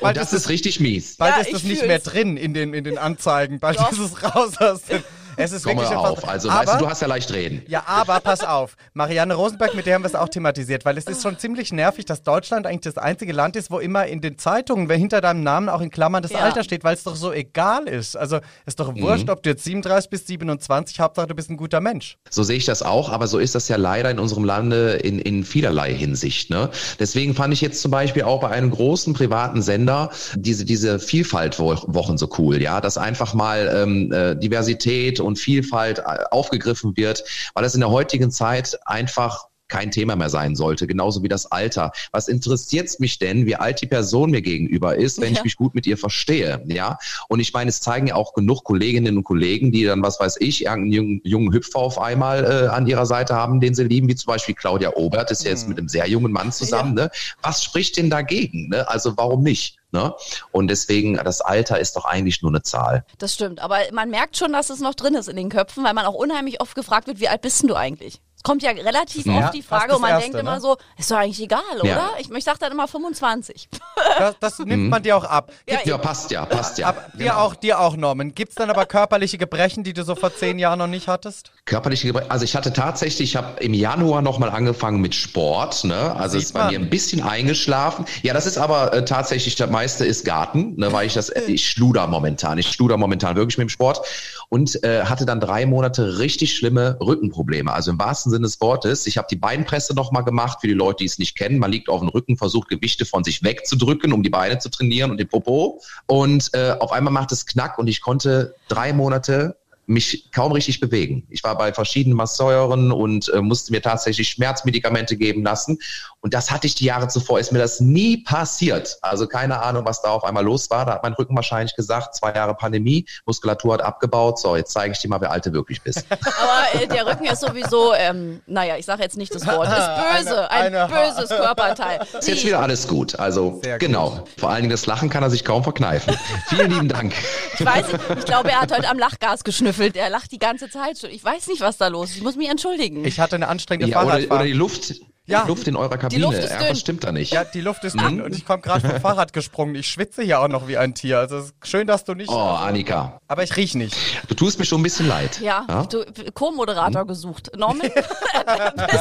Weil 0.00 0.10
Und 0.10 0.16
das 0.16 0.30
das 0.30 0.32
ist 0.42 0.48
richtig 0.48 0.80
mies. 0.80 1.16
Bald 1.16 1.34
Ja, 1.34 1.40
ist 1.40 1.52
es 1.52 1.58
ich 1.58 1.64
nicht 1.64 1.78
fühl's. 1.78 1.88
mehr 1.88 1.98
drin 2.00 2.36
in 2.36 2.52
den, 2.54 2.74
in 2.74 2.84
den 2.84 2.98
Anzeigen. 2.98 3.60
Bald 3.60 3.78
Doch. 3.78 3.92
ist 3.92 3.98
es 3.98 4.22
raus 4.22 4.56
aus 4.58 4.82
den. 4.82 5.02
Es 5.36 5.52
ist 5.52 5.64
Komm 5.64 5.76
wirklich 5.76 5.90
mal 5.90 5.96
auf. 5.96 6.26
Also, 6.28 6.48
aber, 6.50 6.66
weißt 6.66 6.80
du, 6.80 6.84
du 6.84 6.90
hast 6.90 7.02
ja 7.02 7.08
leicht 7.08 7.32
reden. 7.32 7.62
Ja, 7.68 7.84
aber 7.86 8.20
pass 8.20 8.42
auf. 8.44 8.76
Marianne 8.94 9.34
Rosenberg, 9.34 9.74
mit 9.74 9.86
der 9.86 9.94
haben 9.94 10.02
wir 10.02 10.08
es 10.08 10.14
auch 10.14 10.28
thematisiert, 10.28 10.84
weil 10.84 10.96
es 10.98 11.04
ist 11.06 11.22
schon 11.22 11.38
ziemlich 11.38 11.72
nervig, 11.72 12.04
dass 12.04 12.22
Deutschland 12.22 12.66
eigentlich 12.66 12.80
das 12.94 12.98
einzige 12.98 13.32
Land 13.32 13.56
ist, 13.56 13.70
wo 13.70 13.78
immer 13.78 14.06
in 14.06 14.20
den 14.20 14.38
Zeitungen, 14.38 14.88
wer 14.88 14.96
hinter 14.96 15.20
deinem 15.20 15.42
Namen 15.42 15.68
auch 15.68 15.80
in 15.80 15.90
Klammern 15.90 16.22
das 16.22 16.32
Ja. 16.32 16.38
Alter 16.38 16.64
steht, 16.64 16.84
weil 16.84 16.94
es 16.94 17.02
doch 17.04 17.16
so 17.16 17.32
egal 17.32 17.86
ist. 17.88 18.16
Also 18.16 18.38
ist 18.66 18.80
doch 18.80 18.94
Mhm. 18.94 19.02
wurscht, 19.02 19.28
ob 19.30 19.42
du 19.42 19.50
jetzt 19.50 19.64
37 19.64 20.10
bis 20.10 20.26
27, 20.26 21.00
Hauptsache 21.00 21.26
du 21.26 21.34
bist 21.34 21.50
ein 21.50 21.56
guter 21.56 21.80
Mensch. 21.80 22.16
So 22.30 22.42
sehe 22.42 22.56
ich 22.56 22.64
das 22.64 22.82
auch, 22.82 23.10
aber 23.10 23.26
so 23.26 23.38
ist 23.38 23.54
das 23.54 23.68
ja 23.68 23.76
leider 23.76 24.10
in 24.10 24.18
unserem 24.18 24.44
Lande 24.44 24.92
in, 24.94 25.18
in 25.18 25.44
vielerlei 25.44 25.92
Hinsicht. 25.94 26.50
Ne? 26.50 26.70
Deswegen 26.98 27.34
fand 27.34 27.52
ich 27.52 27.60
jetzt 27.60 27.82
zum 27.82 27.90
Beispiel 27.90 28.22
auch 28.22 28.40
bei 28.40 28.48
einem 28.50 28.70
großen 28.70 29.14
privaten 29.14 29.62
Sender 29.62 30.10
diese, 30.34 30.64
diese 30.64 30.98
Vielfaltwochen 30.98 32.18
so 32.18 32.28
cool, 32.38 32.60
ja, 32.62 32.80
dass 32.80 32.98
einfach 32.98 33.34
mal 33.34 33.70
ähm, 33.74 34.12
äh, 34.12 34.34
Diversität 34.36 35.20
und 35.26 35.38
Vielfalt 35.38 35.98
äh, 35.98 36.24
aufgegriffen 36.30 36.96
wird, 36.96 37.24
weil 37.54 37.62
das 37.62 37.74
in 37.74 37.80
der 37.80 37.90
heutigen 37.90 38.30
Zeit 38.30 38.78
einfach 38.86 39.46
kein 39.68 39.90
Thema 39.90 40.16
mehr 40.16 40.30
sein 40.30 40.54
sollte, 40.56 40.86
genauso 40.86 41.22
wie 41.22 41.28
das 41.28 41.50
Alter. 41.50 41.92
Was 42.12 42.28
interessiert 42.28 42.86
es 42.86 42.98
mich 42.98 43.18
denn, 43.18 43.46
wie 43.46 43.56
alt 43.56 43.80
die 43.80 43.86
Person 43.86 44.30
mir 44.30 44.42
gegenüber 44.42 44.96
ist, 44.96 45.20
wenn 45.20 45.32
ja. 45.32 45.38
ich 45.38 45.44
mich 45.44 45.56
gut 45.56 45.74
mit 45.74 45.86
ihr 45.86 45.98
verstehe, 45.98 46.62
ja? 46.66 46.98
Und 47.28 47.40
ich 47.40 47.52
meine, 47.52 47.70
es 47.70 47.80
zeigen 47.80 48.06
ja 48.06 48.14
auch 48.14 48.34
genug 48.34 48.64
Kolleginnen 48.64 49.16
und 49.16 49.24
Kollegen, 49.24 49.72
die 49.72 49.84
dann, 49.84 50.02
was 50.02 50.20
weiß 50.20 50.36
ich, 50.40 50.64
irgendeinen 50.64 50.92
jungen, 50.92 51.20
jungen 51.24 51.52
Hüpfer 51.52 51.78
auf 51.78 52.00
einmal 52.00 52.44
äh, 52.44 52.68
an 52.68 52.86
ihrer 52.86 53.06
Seite 53.06 53.34
haben, 53.34 53.60
den 53.60 53.74
sie 53.74 53.84
lieben, 53.84 54.08
wie 54.08 54.14
zum 54.14 54.28
Beispiel 54.28 54.54
Claudia 54.54 54.94
Obert, 54.94 55.30
ist 55.30 55.44
ja 55.44 55.50
jetzt 55.50 55.64
mhm. 55.64 55.70
mit 55.70 55.78
einem 55.78 55.88
sehr 55.88 56.08
jungen 56.08 56.32
Mann 56.32 56.52
zusammen, 56.52 56.96
ja. 56.96 57.04
ne? 57.04 57.10
Was 57.42 57.64
spricht 57.64 57.96
denn 57.96 58.10
dagegen, 58.10 58.68
ne? 58.68 58.88
Also 58.88 59.16
warum 59.16 59.42
nicht? 59.42 59.78
Ne? 59.92 60.14
Und 60.52 60.68
deswegen, 60.68 61.14
das 61.14 61.40
Alter 61.40 61.78
ist 61.78 61.96
doch 61.96 62.04
eigentlich 62.04 62.42
nur 62.42 62.50
eine 62.50 62.62
Zahl. 62.62 63.04
Das 63.18 63.32
stimmt, 63.32 63.60
aber 63.60 63.78
man 63.92 64.10
merkt 64.10 64.36
schon, 64.36 64.52
dass 64.52 64.68
es 64.68 64.80
noch 64.80 64.94
drin 64.94 65.14
ist 65.14 65.28
in 65.28 65.36
den 65.36 65.48
Köpfen, 65.48 65.84
weil 65.84 65.94
man 65.94 66.04
auch 66.04 66.14
unheimlich 66.14 66.60
oft 66.60 66.74
gefragt 66.74 67.06
wird, 67.06 67.20
wie 67.20 67.28
alt 67.28 67.40
bist 67.40 67.62
denn 67.62 67.68
du 67.68 67.76
eigentlich? 67.76 68.20
Kommt 68.46 68.62
ja 68.62 68.70
relativ 68.70 69.26
ja, 69.26 69.38
oft 69.38 69.54
die 69.54 69.62
Frage 69.62 69.96
und 69.96 70.00
man 70.00 70.10
Erste, 70.10 70.30
denkt 70.30 70.38
immer 70.38 70.54
ne? 70.54 70.60
so, 70.60 70.76
ist 70.96 71.10
doch 71.10 71.16
eigentlich 71.16 71.42
egal, 71.42 71.60
oder? 71.80 71.88
Ja. 71.88 72.10
Ich, 72.20 72.30
ich 72.30 72.44
sage 72.44 72.58
dann 72.60 72.70
immer 72.70 72.86
25. 72.86 73.68
Das, 74.18 74.34
das 74.40 74.58
nimmt 74.60 74.84
mhm. 74.84 74.88
man 74.88 75.02
dir 75.02 75.16
auch 75.16 75.24
ab. 75.24 75.52
Gibt, 75.66 75.84
ja, 75.84 75.98
passt 75.98 76.30
ja, 76.30 76.46
passt 76.46 76.78
ja. 76.78 76.88
Ab, 76.88 77.10
dir, 77.14 77.24
genau. 77.24 77.36
auch, 77.36 77.54
dir 77.54 77.80
auch, 77.80 77.96
Norman. 77.96 78.34
Gibt 78.34 78.50
es 78.50 78.54
dann 78.54 78.70
aber 78.70 78.86
körperliche 78.86 79.36
Gebrechen, 79.36 79.84
die 79.84 79.92
du 79.92 80.04
so 80.04 80.14
vor 80.14 80.34
zehn 80.34 80.58
Jahren 80.58 80.78
noch 80.78 80.86
nicht 80.86 81.08
hattest? 81.08 81.50
Körperliche 81.64 82.06
Gebrechen, 82.06 82.30
also 82.30 82.44
ich 82.44 82.54
hatte 82.54 82.72
tatsächlich, 82.72 83.30
ich 83.30 83.36
habe 83.36 83.60
im 83.60 83.74
Januar 83.74 84.22
nochmal 84.22 84.50
angefangen 84.50 85.00
mit 85.00 85.14
Sport, 85.14 85.84
ne? 85.84 86.14
also 86.16 86.38
es 86.38 86.44
ist 86.44 86.52
bei 86.52 86.70
mir 86.70 86.78
ein 86.78 86.88
bisschen 86.88 87.22
eingeschlafen. 87.22 88.06
Ja, 88.22 88.32
das 88.32 88.46
ist 88.46 88.58
aber 88.58 88.92
äh, 88.94 89.04
tatsächlich, 89.04 89.56
das 89.56 89.70
meiste 89.70 90.06
ist 90.06 90.24
Garten, 90.24 90.76
ne? 90.76 90.92
weil 90.92 91.06
ich 91.06 91.14
das, 91.14 91.28
äh, 91.28 91.42
ich 91.46 91.68
schluder 91.68 92.06
momentan, 92.06 92.56
ich 92.58 92.68
schluder 92.68 92.96
momentan 92.96 93.36
wirklich 93.36 93.58
mit 93.58 93.66
dem 93.66 93.70
Sport 93.70 94.02
und 94.48 94.82
äh, 94.84 95.04
hatte 95.04 95.26
dann 95.26 95.40
drei 95.40 95.66
Monate 95.66 96.18
richtig 96.18 96.56
schlimme 96.56 96.96
Rückenprobleme, 97.00 97.72
also 97.72 97.90
im 97.90 97.98
wahrsten 97.98 98.30
Sinne 98.30 98.35
des 98.42 98.60
Wortes. 98.60 99.06
Ich 99.06 99.18
habe 99.18 99.28
die 99.30 99.36
Beinpresse 99.36 99.94
nochmal 99.94 100.24
gemacht, 100.24 100.58
für 100.60 100.68
die 100.68 100.74
Leute, 100.74 100.98
die 100.98 101.06
es 101.06 101.18
nicht 101.18 101.36
kennen. 101.36 101.58
Man 101.58 101.72
liegt 101.72 101.88
auf 101.88 102.00
dem 102.00 102.08
Rücken, 102.08 102.36
versucht 102.36 102.68
Gewichte 102.68 103.04
von 103.04 103.24
sich 103.24 103.42
wegzudrücken, 103.42 104.12
um 104.12 104.22
die 104.22 104.30
Beine 104.30 104.58
zu 104.58 104.70
trainieren 104.70 105.10
und 105.10 105.18
den 105.18 105.28
Popo. 105.28 105.80
Und 106.06 106.50
äh, 106.54 106.76
auf 106.78 106.92
einmal 106.92 107.12
macht 107.12 107.32
es 107.32 107.46
Knack 107.46 107.78
und 107.78 107.86
ich 107.86 108.00
konnte 108.00 108.54
drei 108.68 108.92
Monate 108.92 109.56
mich 109.86 110.30
kaum 110.32 110.52
richtig 110.52 110.80
bewegen. 110.80 111.26
Ich 111.30 111.44
war 111.44 111.56
bei 111.56 111.72
verschiedenen 111.72 112.16
Masseuren 112.16 112.90
und 112.90 113.28
äh, 113.28 113.40
musste 113.40 113.72
mir 113.72 113.80
tatsächlich 113.80 114.28
Schmerzmedikamente 114.28 115.16
geben 115.16 115.44
lassen. 115.44 115.78
Und 116.20 116.34
das 116.34 116.50
hatte 116.50 116.66
ich 116.66 116.74
die 116.74 116.86
Jahre 116.86 117.06
zuvor, 117.06 117.38
ist 117.38 117.52
mir 117.52 117.60
das 117.60 117.78
nie 117.78 118.18
passiert. 118.18 118.98
Also 119.00 119.28
keine 119.28 119.62
Ahnung, 119.62 119.84
was 119.86 120.02
da 120.02 120.10
auf 120.10 120.24
einmal 120.24 120.44
los 120.44 120.68
war. 120.70 120.84
Da 120.84 120.94
hat 120.94 121.04
mein 121.04 121.12
Rücken 121.12 121.36
wahrscheinlich 121.36 121.76
gesagt, 121.76 122.16
zwei 122.16 122.34
Jahre 122.34 122.54
Pandemie, 122.54 123.06
Muskulatur 123.26 123.74
hat 123.74 123.82
abgebaut. 123.82 124.40
So, 124.40 124.56
jetzt 124.56 124.72
zeige 124.72 124.92
ich 124.92 124.98
dir 124.98 125.08
mal, 125.08 125.20
wer 125.20 125.30
alte 125.30 125.52
wirklich 125.52 125.80
bist. 125.82 126.04
Aber 126.10 126.82
äh, 126.82 126.88
der 126.88 127.06
Rücken 127.06 127.26
ist 127.26 127.40
sowieso, 127.40 127.94
ähm, 127.94 128.40
naja, 128.46 128.76
ich 128.76 128.86
sage 128.86 129.02
jetzt 129.02 129.16
nicht 129.16 129.32
das 129.32 129.46
Wort, 129.46 129.68
ist 129.68 130.24
böse, 130.26 130.50
eine, 130.50 130.66
ein 130.66 130.90
eine 130.90 131.12
böses 131.14 131.28
Körperteil. 131.36 132.00
Ist 132.18 132.26
jetzt 132.26 132.44
wieder 132.44 132.58
alles 132.60 132.88
gut. 132.88 133.18
Also 133.20 133.60
Sehr 133.62 133.78
genau. 133.78 134.10
Gut. 134.10 134.28
Vor 134.38 134.50
allen 134.50 134.62
Dingen 134.62 134.72
das 134.72 134.86
Lachen 134.86 135.10
kann 135.10 135.22
er 135.22 135.30
sich 135.30 135.44
kaum 135.44 135.62
verkneifen. 135.62 136.16
Vielen 136.48 136.70
lieben 136.72 136.88
Dank. 136.88 137.14
Ich 137.56 137.64
weiß 137.64 137.92
nicht, 137.92 138.00
ich 138.18 138.24
glaube, 138.24 138.50
er 138.50 138.62
hat 138.62 138.72
heute 138.72 138.88
am 138.88 138.98
Lachgas 138.98 139.44
geschnüffelt. 139.44 139.75
Er 139.78 140.10
lacht 140.10 140.32
die 140.32 140.38
ganze 140.38 140.68
Zeit 140.68 140.98
schon. 140.98 141.10
Ich 141.10 141.22
weiß 141.22 141.48
nicht, 141.48 141.60
was 141.60 141.76
da 141.76 141.88
los 141.88 142.10
ist. 142.10 142.16
Ich 142.16 142.22
muss 142.22 142.36
mich 142.36 142.48
entschuldigen. 142.48 143.04
Ich 143.04 143.20
hatte 143.20 143.36
eine 143.36 143.48
anstrengende 143.48 143.92
ja, 143.92 144.00
Fahrradfahrt. 144.00 144.26
Oder, 144.26 144.34
oder 144.36 144.44
die 144.44 144.52
Luft 144.52 144.94
ja. 145.26 145.44
Luft 145.46 145.66
in 145.66 145.76
eurer 145.76 145.98
Kabine. 145.98 146.18
Die 146.18 146.22
Luft 146.22 146.38
ist 146.38 146.52
dünn. 146.52 146.70
Was 146.70 146.80
stimmt 146.80 147.04
da 147.04 147.12
nicht? 147.12 147.32
Ja, 147.32 147.44
die 147.44 147.60
Luft 147.60 147.84
ist 147.84 147.98
dünn 147.98 148.20
und 148.20 148.34
ich 148.34 148.44
komme 148.44 148.62
gerade 148.62 148.88
vom 148.88 149.00
Fahrrad 149.00 149.32
gesprungen. 149.32 149.74
Ich 149.74 149.88
schwitze 149.88 150.22
hier 150.22 150.40
auch 150.40 150.48
noch 150.48 150.68
wie 150.68 150.76
ein 150.76 150.94
Tier. 150.94 151.18
Also 151.18 151.38
es 151.38 151.46
ist 151.46 151.54
schön, 151.64 151.86
dass 151.86 152.04
du 152.04 152.14
nicht. 152.14 152.30
Oh, 152.30 152.34
Annika. 152.34 153.20
Aber 153.26 153.42
ich 153.42 153.56
riech 153.56 153.74
nicht. 153.74 153.96
Du 154.28 154.34
tust 154.34 154.58
mir 154.58 154.64
schon 154.64 154.80
ein 154.80 154.84
bisschen 154.84 155.08
leid. 155.08 155.40
Ja, 155.40 155.66
ja? 155.68 155.82
du 155.84 156.04
Co-Moderator 156.32 157.02
hm? 157.02 157.08
gesucht. 157.08 157.50
Norman, 157.56 157.80
bist 157.92 157.96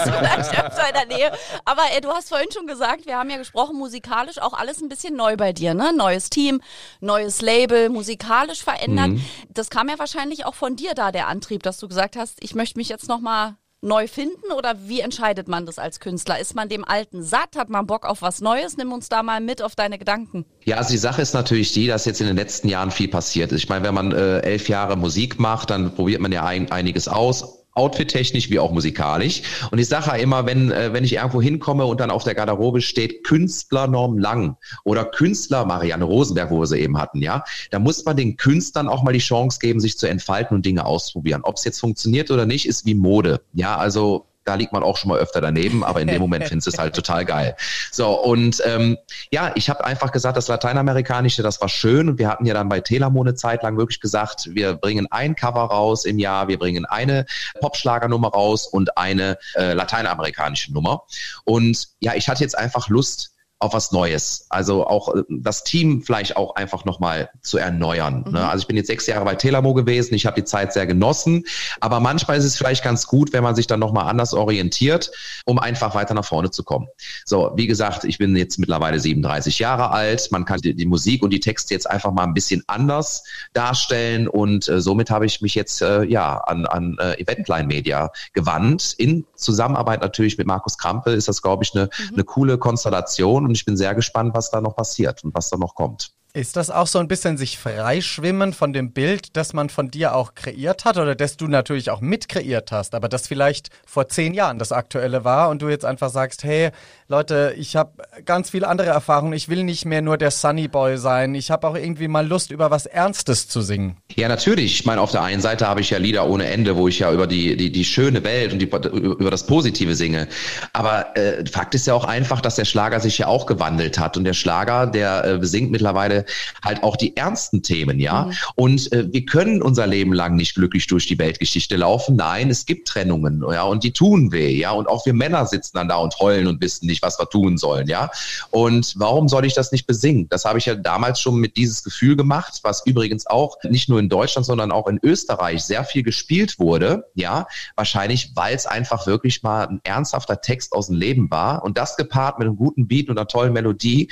du 0.06 0.12
vielleicht 0.12 0.66
öfter 0.66 0.88
in 0.88 0.94
der 0.94 1.18
Nähe. 1.18 1.32
Aber 1.64 1.84
äh, 1.96 2.02
du 2.02 2.10
hast 2.10 2.30
vorhin 2.30 2.52
schon 2.52 2.66
gesagt, 2.66 3.06
wir 3.06 3.18
haben 3.18 3.30
ja 3.30 3.38
gesprochen, 3.38 3.78
musikalisch 3.78 4.40
auch 4.40 4.54
alles 4.54 4.82
ein 4.82 4.90
bisschen 4.90 5.16
neu 5.16 5.38
bei 5.38 5.54
dir, 5.54 5.74
ne? 5.74 5.94
Neues 5.96 6.30
Team, 6.30 6.62
neues 7.02 7.42
Label, 7.42 7.90
musikalisch 7.90 8.64
verändert. 8.64 9.10
Mhm. 9.10 9.26
Das 9.50 9.70
kam 9.70 9.90
ja 9.90 10.00
wahrscheinlich 10.00 10.46
auch 10.46 10.56
von 10.56 10.76
dir 10.76 10.94
da, 10.96 11.12
der 11.12 11.28
Antrieb, 11.28 11.64
dass 11.64 11.78
du 11.78 11.88
gesagt 11.88 12.16
hast, 12.16 12.44
ich 12.44 12.56
möchte 12.56 12.80
mich 12.80 12.90
jetzt 12.90 13.08
nochmal 13.08 13.56
neu 13.86 14.08
finden 14.08 14.52
oder 14.58 14.76
wie 14.88 15.00
entscheidet 15.00 15.48
man 15.48 15.66
das 15.66 15.80
als 15.80 16.00
Künstler? 16.00 16.40
Ist 16.40 16.56
man 16.56 16.68
dem 16.68 16.84
Alten 16.84 17.24
satt? 17.24 17.56
Hat 17.56 17.70
man 17.70 17.88
Bock 17.88 18.06
auf 18.06 18.22
was 18.22 18.42
Neues? 18.42 18.78
Nimm 18.78 18.92
uns 18.92 19.10
da 19.10 19.24
mal 19.24 19.40
mit 19.40 19.62
auf 19.62 19.76
deine 19.76 19.98
Gedanken. 19.98 20.46
Ja, 20.64 20.78
also 20.78 20.92
die 20.92 20.98
Sache 20.98 21.22
ist 21.22 21.34
natürlich 21.34 21.72
die, 21.72 21.88
dass 21.88 22.06
jetzt 22.06 22.20
in 22.22 22.28
den 22.28 22.36
letzten 22.36 22.68
Jahren 22.68 22.92
viel 22.92 23.08
passiert 23.08 23.52
ist. 23.52 23.64
Ich 23.64 23.70
meine, 23.70 23.86
wenn 23.86 23.94
man 23.94 24.12
äh, 24.12 24.40
elf 24.40 24.68
Jahre 24.68 24.98
Musik 24.98 25.40
macht, 25.40 25.70
dann 25.70 25.96
probiert 25.96 26.22
man 26.22 26.32
ja 26.32 26.44
ein, 26.44 26.72
einiges 26.72 27.08
aus 27.08 27.65
outfit-technisch 27.76 28.50
wie 28.50 28.60
auch 28.60 28.72
musikalisch. 28.72 29.42
Und 29.72 29.80
ich 29.80 29.88
sage 29.88 30.08
ja 30.08 30.16
immer, 30.16 30.46
wenn, 30.46 30.72
äh, 30.72 30.94
wenn 30.94 31.04
ich 31.04 31.14
irgendwo 31.14 31.42
hinkomme 31.42 31.86
und 31.86 32.00
dann 32.00 32.10
auf 32.10 32.24
der 32.24 32.36
Garderobe 32.36 32.82
steht 32.82 33.24
Künstler 33.24 33.88
Norm 33.88 34.18
Lang 34.18 34.58
oder 34.84 35.06
Künstler 35.06 35.66
Marianne 35.66 36.06
Rosenberg, 36.06 36.52
wo 36.52 36.60
wir 36.62 36.68
sie 36.68 36.80
eben 36.80 36.98
hatten, 36.98 37.22
ja, 37.22 37.44
da 37.72 37.80
muss 37.80 38.04
man 38.06 38.18
den 38.18 38.38
Künstlern 38.38 38.88
auch 38.88 39.04
mal 39.04 39.14
die 39.14 39.20
Chance 39.20 39.60
geben, 39.60 39.80
sich 39.80 39.98
zu 39.98 40.08
entfalten 40.08 40.56
und 40.56 40.66
Dinge 40.66 40.86
ausprobieren. 40.86 41.42
Ob 41.44 41.56
es 41.58 41.66
jetzt 41.66 41.80
funktioniert 41.80 42.32
oder 42.32 42.46
nicht, 42.46 42.68
ist 42.68 42.86
wie 42.86 42.96
Mode. 42.96 43.42
Ja, 43.54 43.78
also 43.78 44.26
da 44.46 44.56
liegt 44.56 44.72
man 44.72 44.84
auch 44.84 44.98
schon 44.98 45.10
mal 45.10 45.20
öfter 45.20 45.42
daneben, 45.42 45.84
aber 45.84 46.02
in 46.02 46.08
dem 46.08 46.22
Moment 46.22 46.46
findest 46.48 46.68
du 46.68 46.72
es 46.72 46.78
halt 46.78 46.96
total 46.96 47.26
geil. 47.26 47.56
So, 47.92 48.22
und 48.22 48.62
ähm, 48.66 48.98
ja, 49.32 49.52
ich 49.56 49.70
habe 49.70 49.84
einfach 49.84 50.12
gesagt, 50.12 50.38
das 50.38 50.48
Lateinamerikanische, 50.48 51.44
das 51.44 51.60
war 51.60 51.70
schön. 51.70 52.10
Und 52.10 52.20
wir 52.20 52.30
hatten 52.30 52.46
ja 52.46 52.54
dann 52.54 52.70
bei 52.70 52.80
Telamo 52.80 53.22
eine 53.22 53.36
Zeit 53.36 53.64
lang 53.64 53.78
wirklich 53.78 54.00
gesagt, 54.00 54.50
wir 54.52 54.76
bringen 54.76 55.08
ein 55.10 55.36
Cover 55.36 55.64
raus 55.64 56.06
im 56.06 56.20
Jahr, 56.20 56.48
wir 56.48 56.60
bringen 56.60 56.86
eine 56.86 57.26
Popschlagernummer 57.60 58.30
raus 58.30 58.68
und 58.68 58.98
eine 58.98 59.38
äh, 59.56 59.74
lateinamerikanische 59.74 60.72
Nummer. 60.72 61.04
Und 61.44 61.88
ja, 62.00 62.14
ich 62.14 62.30
hatte 62.30 62.44
jetzt 62.44 62.58
einfach 62.58 62.88
Lust, 62.88 63.35
auf 63.60 63.74
was 63.74 63.92
Neues. 63.92 64.48
Also 64.50 64.86
auch 64.86 65.14
äh, 65.16 65.24
das 65.30 65.64
Team 65.64 66.02
vielleicht 66.02 66.36
auch 66.36 66.56
einfach 66.56 66.86
nochmal 66.86 67.30
zu 67.42 67.58
erneuern. 67.58 68.22
Ne? 68.22 68.24
Mhm. 68.28 68.34
Ne? 68.34 68.50
Also 68.50 68.62
ich 68.64 68.68
bin 68.68 68.76
jetzt 68.78 68.88
sechs 68.88 69.08
Jahre 69.08 69.24
bei 69.26 69.36
Telamo 69.36 69.74
gewesen, 69.74 70.14
ich 70.14 70.26
habe 70.26 70.40
die 70.40 70.44
Zeit 70.44 70.74
sehr 70.74 70.86
genossen, 70.86 71.46
aber 71.80 72.00
manchmal 72.00 72.38
ist 72.38 72.44
es 72.44 72.58
vielleicht 72.58 72.84
ganz 72.84 73.08
gut, 73.08 73.34
wenn 73.34 73.44
man 73.44 73.56
sich 73.56 73.68
dann 73.68 73.80
nochmal 73.80 74.08
anders 74.10 74.34
orientiert, 74.34 75.12
um 75.46 75.58
einfach 75.58 75.96
weiter 75.96 76.14
nach 76.14 76.26
vorne 76.26 76.52
zu 76.52 76.64
kommen. 76.64 76.88
So, 77.26 77.52
wie 77.56 77.68
gesagt, 77.68 78.04
ich 78.04 78.18
bin 78.18 78.36
jetzt 78.36 78.60
mittlerweile 78.60 79.00
37 79.00 79.60
Jahre 79.60 79.92
alt, 79.92 80.32
man 80.32 80.46
kann 80.46 80.60
die, 80.60 80.76
die 80.76 80.86
Musik 80.86 81.24
und 81.24 81.32
die 81.32 81.40
Texte 81.40 81.74
jetzt 81.74 81.90
einfach 81.90 82.12
mal 82.12 82.24
ein 82.24 82.34
bisschen 82.34 82.64
anders 82.68 83.24
darstellen 83.54 84.28
und 84.28 84.68
äh, 84.68 84.82
somit 84.82 85.10
habe 85.10 85.26
ich 85.26 85.42
mich 85.42 85.56
jetzt 85.56 85.82
äh, 85.82 86.04
ja 86.04 86.38
an, 86.38 86.66
an 86.66 86.98
äh, 87.00 87.22
Eventline 87.22 87.68
Media 87.68 88.12
gewandt. 88.34 88.96
In 88.98 89.26
Zusammenarbeit 89.36 90.02
natürlich 90.02 90.38
mit 90.38 90.46
Markus 90.48 90.78
Krampe 90.78 91.12
ist 91.12 91.28
das, 91.28 91.42
glaube 91.42 91.64
ich, 91.64 91.74
eine, 91.74 91.86
mhm. 91.86 92.16
eine 92.16 92.24
coole 92.24 92.58
Konstellation 92.58 93.45
und 93.46 93.56
ich 93.56 93.66
bin 93.66 93.78
sehr 93.78 93.96
gespannt, 93.96 94.34
was 94.34 94.52
da 94.52 94.62
noch 94.62 94.76
passiert 94.76 95.24
und 95.24 95.34
was 95.36 95.50
da 95.50 95.58
noch 95.58 95.76
kommt. 95.76 96.15
Ist 96.36 96.58
das 96.58 96.70
auch 96.70 96.88
so 96.88 97.00
ein 97.00 97.08
bisschen 97.08 97.38
sich 97.38 97.58
freischwimmen 97.58 98.52
von 98.52 98.74
dem 98.74 98.92
Bild, 98.92 99.38
das 99.38 99.54
man 99.54 99.70
von 99.70 99.90
dir 99.90 100.14
auch 100.14 100.36
kreiert 100.36 100.84
hat 100.84 100.98
oder 100.98 101.16
das 101.16 101.38
du 101.38 101.48
natürlich 101.48 101.90
auch 101.90 102.02
mit 102.02 102.28
kreiert 102.28 102.74
hast, 102.74 102.94
aber 102.94 103.08
das 103.08 103.26
vielleicht 103.26 103.70
vor 103.86 104.10
zehn 104.10 104.34
Jahren 104.34 104.60
das 104.60 104.74
aktuelle 104.74 105.24
war 105.24 105.48
und 105.48 105.62
du 105.62 105.70
jetzt 105.70 105.86
einfach 105.86 106.10
sagst, 106.10 106.44
hey 106.44 106.72
Leute, 107.08 107.54
ich 107.56 107.78
habe 107.78 108.04
ganz 108.26 108.50
viele 108.50 108.68
andere 108.68 108.90
Erfahrungen, 108.90 109.32
ich 109.32 109.48
will 109.48 109.64
nicht 109.64 109.86
mehr 109.86 110.02
nur 110.02 110.18
der 110.18 110.30
Sunny 110.30 110.68
Boy 110.68 110.98
sein, 110.98 111.36
ich 111.36 111.52
habe 111.52 111.68
auch 111.68 111.76
irgendwie 111.76 112.10
mal 112.10 112.28
Lust, 112.28 112.52
über 112.52 112.70
was 112.70 112.86
Ernstes 112.86 113.48
zu 113.48 113.62
singen. 113.62 113.96
Ja, 114.16 114.28
natürlich. 114.28 114.74
Ich 114.80 114.86
meine, 114.86 115.00
auf 115.00 115.12
der 115.12 115.22
einen 115.22 115.42
Seite 115.42 115.68
habe 115.68 115.80
ich 115.80 115.92
ja 115.92 116.00
Lieder 116.00 116.28
ohne 116.28 116.48
Ende, 116.48 116.76
wo 116.76 116.90
ich 116.90 117.00
ja 117.00 117.14
über 117.14 117.28
die, 117.28 117.56
die, 117.56 117.72
die 117.72 117.86
schöne 117.86 118.26
Welt 118.26 118.52
und 118.52 118.60
die, 118.60 118.66
über 118.66 119.32
das 119.32 119.46
Positive 119.46 119.96
singe. 119.96 120.28
Aber 120.74 121.16
äh, 121.16 121.46
Fakt 121.46 121.76
ist 121.76 121.88
ja 121.88 121.94
auch 121.94 122.06
einfach, 122.06 122.42
dass 122.42 122.56
der 122.56 122.66
Schlager 122.66 123.00
sich 123.00 123.20
ja 123.20 123.28
auch 123.28 123.46
gewandelt 123.46 124.00
hat 124.00 124.18
und 124.18 124.26
der 124.26 124.34
Schlager, 124.34 124.88
der 124.88 125.24
äh, 125.24 125.46
singt 125.46 125.72
mittlerweile 125.72 126.25
halt 126.64 126.84
auch 126.84 126.96
die 126.96 127.16
ernsten 127.16 127.64
Themen, 127.64 128.00
ja. 128.00 128.26
Mhm. 128.26 128.34
Und 128.56 128.92
äh, 128.92 129.12
wir 129.12 129.26
können 129.26 129.62
unser 129.62 129.88
Leben 129.88 130.14
lang 130.14 130.36
nicht 130.36 130.56
glücklich 130.56 130.88
durch 130.88 131.08
die 131.08 131.20
Weltgeschichte 131.20 131.76
laufen. 131.76 132.16
Nein, 132.16 132.50
es 132.50 132.66
gibt 132.66 132.88
Trennungen, 132.88 133.44
ja, 133.52 133.64
und 133.64 133.84
die 133.84 133.92
tun 133.92 134.32
weh, 134.32 134.56
ja. 134.56 134.72
Und 134.72 134.88
auch 134.88 135.06
wir 135.06 135.14
Männer 135.14 135.46
sitzen 135.46 135.78
dann 135.78 135.88
da 135.88 135.98
und 135.98 136.18
heulen 136.20 136.48
und 136.48 136.62
wissen 136.62 136.86
nicht, 136.88 137.02
was 137.02 137.20
wir 137.20 137.30
tun 137.30 137.58
sollen, 137.58 137.88
ja. 137.88 138.10
Und 138.52 138.94
warum 138.98 139.28
soll 139.28 139.46
ich 139.46 139.54
das 139.54 139.72
nicht 139.72 139.88
besingen? 139.88 140.28
Das 140.30 140.46
habe 140.46 140.60
ich 140.60 140.66
ja 140.66 140.76
damals 140.76 141.20
schon 141.20 141.36
mit 141.36 141.58
dieses 141.58 141.84
Gefühl 141.84 142.16
gemacht, 142.16 142.60
was 142.64 142.86
übrigens 142.86 143.28
auch 143.28 143.58
nicht 143.64 143.90
nur 143.90 144.00
in 144.00 144.10
Deutschland, 144.10 144.46
sondern 144.46 144.72
auch 144.72 144.88
in 144.88 145.00
Österreich 145.02 145.64
sehr 145.64 145.84
viel 145.84 146.04
gespielt 146.04 146.60
wurde, 146.60 147.06
ja. 147.16 147.48
Wahrscheinlich, 147.76 148.32
weil 148.36 148.56
es 148.56 148.66
einfach 148.66 149.08
wirklich 149.08 149.44
mal 149.44 149.68
ein 149.68 149.82
ernsthafter 149.84 150.42
Text 150.42 150.74
aus 150.74 150.88
dem 150.88 150.96
Leben 150.96 151.32
war 151.32 151.64
und 151.64 151.78
das 151.78 151.98
gepaart 151.98 152.40
mit 152.40 152.48
einem 152.48 152.58
guten 152.58 152.88
Beat 152.88 153.10
und 153.10 153.18
einer 153.18 153.28
tollen 153.28 153.54
Melodie, 153.54 154.10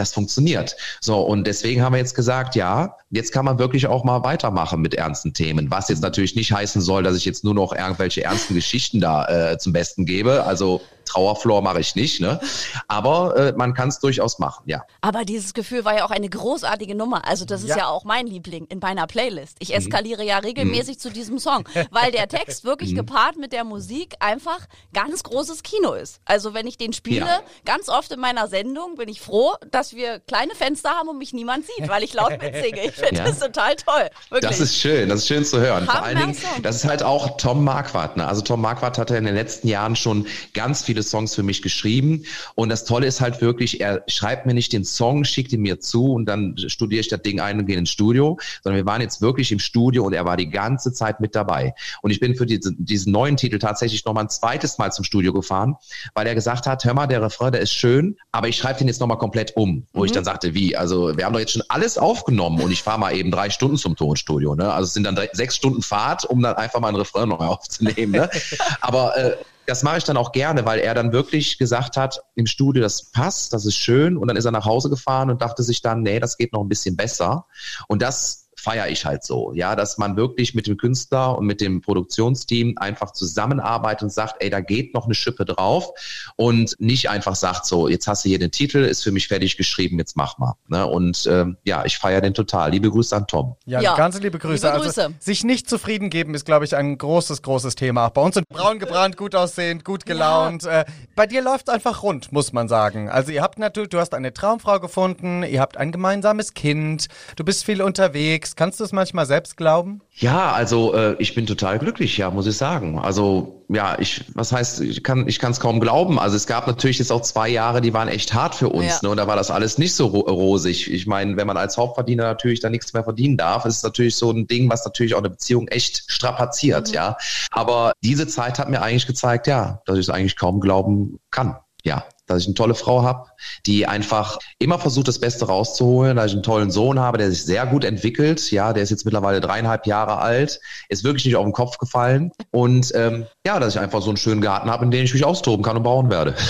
das 0.00 0.12
funktioniert. 0.12 0.76
So, 1.00 1.20
und 1.20 1.46
deswegen 1.46 1.82
haben 1.82 1.92
wir 1.92 1.98
jetzt 1.98 2.14
gesagt, 2.14 2.56
ja, 2.56 2.96
jetzt 3.10 3.32
kann 3.32 3.44
man 3.44 3.58
wirklich 3.58 3.86
auch 3.86 4.02
mal 4.02 4.24
weitermachen 4.24 4.80
mit 4.80 4.94
ernsten 4.94 5.34
Themen, 5.34 5.70
was 5.70 5.88
jetzt 5.88 6.02
natürlich 6.02 6.34
nicht 6.34 6.52
heißen 6.52 6.80
soll, 6.82 7.02
dass 7.02 7.16
ich 7.16 7.24
jetzt 7.24 7.44
nur 7.44 7.54
noch 7.54 7.72
irgendwelche 7.72 8.24
ernsten 8.24 8.54
Geschichten 8.54 9.00
da 9.00 9.52
äh, 9.52 9.58
zum 9.58 9.72
Besten 9.72 10.06
gebe. 10.06 10.44
Also 10.44 10.80
Trauerflor 11.10 11.60
mache 11.62 11.80
ich 11.80 11.94
nicht, 11.96 12.20
ne? 12.20 12.40
Aber 12.88 13.36
äh, 13.36 13.52
man 13.56 13.74
kann 13.74 13.88
es 13.88 13.98
durchaus 13.98 14.38
machen, 14.38 14.62
ja. 14.66 14.84
Aber 15.00 15.24
dieses 15.24 15.54
Gefühl 15.54 15.84
war 15.84 15.96
ja 15.96 16.04
auch 16.04 16.10
eine 16.10 16.28
großartige 16.28 16.94
Nummer. 16.94 17.26
Also 17.26 17.44
das 17.44 17.62
ist 17.62 17.70
Ja. 17.70 17.78
ja, 17.78 17.88
auch 17.88 18.04
mein 18.04 18.26
Liebling 18.26 18.66
in 18.66 18.78
meiner 18.78 19.06
Playlist. 19.06 19.56
Ich 19.58 19.74
eskaliere 19.74 20.24
ja 20.24 20.38
regelmäßig 20.38 20.98
zu 21.00 21.10
diesem 21.10 21.38
Song, 21.38 21.64
weil 21.90 22.12
der 22.12 22.28
Text 22.28 22.64
wirklich 22.64 22.94
gepaart 22.94 23.36
mit 23.36 23.52
der 23.52 23.64
Musik 23.64 24.14
einfach 24.20 24.60
ganz 24.92 25.22
großes 25.22 25.62
Kino 25.62 25.92
ist. 25.92 26.20
Also 26.24 26.54
wenn 26.54 26.66
ich 26.66 26.78
den 26.78 26.92
spiele, 26.92 27.20
Ja. 27.26 27.40
ganz 27.64 27.88
oft 27.88 28.12
in 28.12 28.20
meiner 28.20 28.46
Sendung 28.48 28.94
bin 28.96 29.08
ich 29.08 29.20
froh, 29.20 29.54
dass 29.70 29.94
wir 29.94 30.20
kleine 30.20 30.54
Fenster 30.54 30.90
haben 30.90 31.08
und 31.08 31.18
mich 31.18 31.32
niemand 31.32 31.64
sieht, 31.66 31.88
weil 31.88 32.02
ich 32.04 32.14
laut 32.14 32.30
mitsinge. 32.42 32.84
Ich 32.84 32.92
finde 32.92 33.16
Ja. 33.16 33.24
das 33.24 33.38
total 33.40 33.74
toll. 33.76 34.08
Wirklich. 34.30 34.48
Das 34.50 34.60
ist 34.60 34.76
schön, 34.76 35.08
das 35.08 35.20
ist 35.20 35.28
schön 35.28 35.44
zu 35.44 35.58
hören. 35.60 35.86
Vor 35.86 36.02
allen 36.02 36.18
Dingen, 36.18 36.36
das 36.62 36.76
ist 36.76 36.84
halt 36.84 37.02
auch 37.02 37.36
Tom 37.36 37.64
Marquardt. 37.64 38.16
Ne? 38.16 38.26
Also 38.26 38.42
Tom 38.42 38.60
Marquardt 38.60 38.98
hat 38.98 39.10
ja 39.10 39.16
in 39.16 39.24
den 39.24 39.34
letzten 39.34 39.68
Jahren 39.68 39.96
schon 39.96 40.26
ganz 40.54 40.82
viele 40.82 40.99
Songs 41.02 41.34
für 41.34 41.42
mich 41.42 41.62
geschrieben. 41.62 42.24
Und 42.54 42.68
das 42.68 42.84
Tolle 42.84 43.06
ist 43.06 43.20
halt 43.20 43.40
wirklich, 43.40 43.80
er 43.80 44.04
schreibt 44.08 44.46
mir 44.46 44.54
nicht 44.54 44.72
den 44.72 44.84
Song, 44.84 45.24
schickt 45.24 45.52
ihn 45.52 45.62
mir 45.62 45.80
zu 45.80 46.12
und 46.12 46.26
dann 46.26 46.56
studiere 46.56 47.00
ich 47.00 47.08
das 47.08 47.22
Ding 47.22 47.40
ein 47.40 47.58
und 47.58 47.66
gehe 47.66 47.76
ins 47.76 47.90
Studio, 47.90 48.38
sondern 48.62 48.76
wir 48.76 48.86
waren 48.86 49.00
jetzt 49.00 49.20
wirklich 49.20 49.52
im 49.52 49.58
Studio 49.58 50.04
und 50.04 50.12
er 50.12 50.24
war 50.24 50.36
die 50.36 50.50
ganze 50.50 50.92
Zeit 50.92 51.20
mit 51.20 51.34
dabei. 51.34 51.74
Und 52.02 52.10
ich 52.10 52.20
bin 52.20 52.34
für 52.34 52.46
diese, 52.46 52.72
diesen 52.76 53.12
neuen 53.12 53.36
Titel 53.36 53.58
tatsächlich 53.58 54.04
nochmal 54.04 54.24
ein 54.24 54.30
zweites 54.30 54.78
Mal 54.78 54.92
zum 54.92 55.04
Studio 55.04 55.32
gefahren, 55.32 55.76
weil 56.14 56.26
er 56.26 56.34
gesagt 56.34 56.66
hat, 56.66 56.84
hör 56.84 56.94
mal, 56.94 57.06
der 57.06 57.22
Refrain, 57.22 57.52
der 57.52 57.60
ist 57.60 57.72
schön, 57.72 58.16
aber 58.32 58.48
ich 58.48 58.56
schreibe 58.56 58.78
den 58.78 58.88
jetzt 58.88 59.00
nochmal 59.00 59.18
komplett 59.18 59.56
um. 59.56 59.86
Wo 59.92 60.04
ich 60.04 60.12
dann 60.12 60.24
sagte, 60.24 60.54
wie? 60.54 60.76
Also 60.76 61.16
wir 61.16 61.24
haben 61.24 61.32
doch 61.32 61.40
jetzt 61.40 61.52
schon 61.52 61.62
alles 61.68 61.98
aufgenommen 61.98 62.60
und 62.60 62.70
ich 62.70 62.82
fahre 62.82 62.98
mal 62.98 63.14
eben 63.14 63.30
drei 63.30 63.50
Stunden 63.50 63.76
zum 63.76 63.96
Tonstudio. 63.96 64.54
Ne? 64.54 64.72
Also 64.72 64.86
es 64.86 64.94
sind 64.94 65.04
dann 65.04 65.14
drei, 65.14 65.28
sechs 65.32 65.56
Stunden 65.56 65.82
Fahrt, 65.82 66.24
um 66.24 66.42
dann 66.42 66.56
einfach 66.56 66.80
mal 66.80 66.88
einen 66.88 66.96
Refrain 66.96 67.28
neu 67.28 67.36
aufzunehmen. 67.36 68.12
Ne? 68.12 68.30
aber 68.80 69.16
äh, 69.16 69.36
das 69.70 69.84
mache 69.84 69.98
ich 69.98 70.04
dann 70.04 70.16
auch 70.16 70.32
gerne, 70.32 70.66
weil 70.66 70.80
er 70.80 70.94
dann 70.94 71.12
wirklich 71.12 71.56
gesagt 71.56 71.96
hat, 71.96 72.22
im 72.34 72.46
Studio, 72.46 72.82
das 72.82 73.12
passt, 73.12 73.52
das 73.52 73.64
ist 73.64 73.76
schön. 73.76 74.16
Und 74.16 74.26
dann 74.26 74.36
ist 74.36 74.44
er 74.44 74.50
nach 74.50 74.64
Hause 74.64 74.90
gefahren 74.90 75.30
und 75.30 75.42
dachte 75.42 75.62
sich 75.62 75.80
dann, 75.80 76.02
nee, 76.02 76.18
das 76.18 76.36
geht 76.36 76.52
noch 76.52 76.60
ein 76.60 76.68
bisschen 76.68 76.96
besser. 76.96 77.46
Und 77.86 78.02
das 78.02 78.49
feiere 78.60 78.88
ich 78.88 79.04
halt 79.04 79.24
so, 79.24 79.52
ja, 79.54 79.74
dass 79.76 79.98
man 79.98 80.16
wirklich 80.16 80.54
mit 80.54 80.66
dem 80.66 80.76
Künstler 80.76 81.36
und 81.38 81.46
mit 81.46 81.60
dem 81.60 81.80
Produktionsteam 81.80 82.74
einfach 82.78 83.12
zusammenarbeitet 83.12 84.02
und 84.04 84.10
sagt, 84.12 84.36
ey, 84.40 84.50
da 84.50 84.60
geht 84.60 84.94
noch 84.94 85.04
eine 85.06 85.14
Schippe 85.14 85.44
drauf 85.44 85.90
und 86.36 86.74
nicht 86.78 87.08
einfach 87.10 87.34
sagt 87.36 87.66
so, 87.66 87.88
jetzt 87.88 88.06
hast 88.06 88.24
du 88.24 88.28
hier 88.28 88.38
den 88.38 88.50
Titel, 88.50 88.78
ist 88.78 89.02
für 89.02 89.12
mich 89.12 89.28
fertig 89.28 89.56
geschrieben, 89.56 89.98
jetzt 89.98 90.16
mach 90.16 90.38
mal. 90.38 90.54
Ne? 90.68 90.86
Und 90.86 91.26
ähm, 91.30 91.56
ja, 91.64 91.84
ich 91.84 91.98
feiere 91.98 92.20
den 92.20 92.34
total. 92.34 92.70
Liebe 92.70 92.90
Grüße 92.90 93.14
an 93.16 93.26
Tom. 93.26 93.56
Ja, 93.66 93.80
Ja. 93.80 93.96
ganz 93.96 94.18
liebe 94.20 94.38
Grüße. 94.38 94.66
Liebe 94.66 94.72
Also, 94.72 94.84
Grüße. 94.84 95.14
sich 95.18 95.44
nicht 95.44 95.68
zufrieden 95.68 96.10
geben 96.10 96.34
ist, 96.34 96.44
glaube 96.44 96.64
ich, 96.64 96.76
ein 96.76 96.98
großes, 96.98 97.42
großes 97.42 97.74
Thema. 97.74 98.06
Auch 98.06 98.10
bei 98.10 98.22
uns 98.22 98.34
sind 98.34 98.48
braun 98.48 98.78
gebrannt, 98.78 99.16
gut 99.16 99.34
aussehend, 99.34 99.84
gut 99.84 100.06
gelaunt. 100.06 100.64
Äh, 100.64 100.84
bei 101.16 101.26
dir 101.26 101.42
läuft 101.42 101.70
einfach 101.70 102.02
rund, 102.02 102.32
muss 102.32 102.52
man 102.52 102.68
sagen. 102.68 103.08
Also 103.08 103.32
ihr 103.32 103.42
habt 103.42 103.58
natürlich, 103.58 103.90
du 103.90 103.98
hast 103.98 104.14
eine 104.14 104.32
Traumfrau 104.32 104.80
gefunden, 104.80 105.42
ihr 105.42 105.60
habt 105.60 105.76
ein 105.76 105.92
gemeinsames 105.92 106.54
Kind, 106.54 107.08
du 107.36 107.44
bist 107.44 107.64
viel 107.64 107.82
unterwegs. 107.82 108.49
Kannst 108.56 108.80
du 108.80 108.84
es 108.84 108.92
manchmal 108.92 109.26
selbst 109.26 109.56
glauben? 109.56 110.00
Ja, 110.14 110.52
also 110.52 110.94
äh, 110.94 111.16
ich 111.18 111.34
bin 111.34 111.46
total 111.46 111.78
glücklich, 111.78 112.16
ja, 112.18 112.30
muss 112.30 112.46
ich 112.46 112.56
sagen. 112.56 112.98
Also 112.98 113.64
ja, 113.68 113.98
ich, 113.98 114.24
was 114.34 114.52
heißt, 114.52 114.80
ich 114.80 115.02
kann, 115.04 115.28
ich 115.28 115.38
kann 115.38 115.52
es 115.52 115.60
kaum 115.60 115.80
glauben. 115.80 116.18
Also 116.18 116.36
es 116.36 116.46
gab 116.46 116.66
natürlich 116.66 116.98
jetzt 116.98 117.12
auch 117.12 117.22
zwei 117.22 117.48
Jahre, 117.48 117.80
die 117.80 117.92
waren 117.94 118.08
echt 118.08 118.34
hart 118.34 118.54
für 118.54 118.68
uns, 118.68 118.86
Ja. 118.86 118.98
ne? 119.02 119.10
Und 119.10 119.16
da 119.16 119.26
war 119.26 119.36
das 119.36 119.50
alles 119.50 119.78
nicht 119.78 119.94
so 119.94 120.06
ro 120.06 120.20
rosig. 120.20 120.90
Ich 120.92 121.06
meine, 121.06 121.36
wenn 121.36 121.46
man 121.46 121.56
als 121.56 121.76
Hauptverdiener 121.76 122.24
natürlich 122.24 122.60
da 122.60 122.68
nichts 122.70 122.92
mehr 122.92 123.04
verdienen 123.04 123.36
darf, 123.36 123.64
ist 123.64 123.76
es 123.78 123.82
natürlich 123.82 124.16
so 124.16 124.30
ein 124.30 124.46
Ding, 124.46 124.68
was 124.70 124.84
natürlich 124.84 125.14
auch 125.14 125.18
eine 125.20 125.30
Beziehung 125.30 125.68
echt 125.68 126.04
strapaziert, 126.08 126.90
ja. 126.92 127.16
Aber 127.50 127.92
diese 128.02 128.26
Zeit 128.26 128.58
hat 128.58 128.68
mir 128.70 128.82
eigentlich 128.82 129.06
gezeigt, 129.06 129.46
ja, 129.46 129.80
dass 129.86 129.96
ich 129.96 130.06
es 130.06 130.10
eigentlich 130.10 130.36
kaum 130.36 130.60
glauben 130.60 131.18
kann. 131.30 131.56
Ja, 131.82 132.04
dass 132.30 132.42
ich 132.42 132.46
eine 132.46 132.54
tolle 132.54 132.74
Frau 132.74 133.02
habe, 133.02 133.28
die 133.66 133.86
einfach 133.86 134.38
immer 134.58 134.78
versucht, 134.78 135.08
das 135.08 135.18
Beste 135.18 135.46
rauszuholen, 135.46 136.16
dass 136.16 136.26
ich 136.26 136.34
einen 136.34 136.42
tollen 136.42 136.70
Sohn 136.70 137.00
habe, 137.00 137.18
der 137.18 137.30
sich 137.30 137.44
sehr 137.44 137.66
gut 137.66 137.84
entwickelt. 137.84 138.50
Ja, 138.50 138.72
der 138.72 138.82
ist 138.82 138.90
jetzt 138.90 139.04
mittlerweile 139.04 139.40
dreieinhalb 139.40 139.86
Jahre 139.86 140.18
alt, 140.18 140.60
ist 140.88 141.04
wirklich 141.04 141.24
nicht 141.24 141.36
auf 141.36 141.44
den 141.44 141.52
Kopf 141.52 141.78
gefallen. 141.78 142.32
Und 142.50 142.92
ähm, 142.94 143.26
ja, 143.44 143.58
dass 143.58 143.74
ich 143.74 143.80
einfach 143.80 144.00
so 144.00 144.10
einen 144.10 144.16
schönen 144.16 144.40
Garten 144.40 144.70
habe, 144.70 144.84
in 144.84 144.90
dem 144.90 145.04
ich 145.04 145.12
mich 145.12 145.24
austoben 145.24 145.64
kann 145.64 145.76
und 145.76 145.82
bauen 145.82 146.10
werde. 146.10 146.34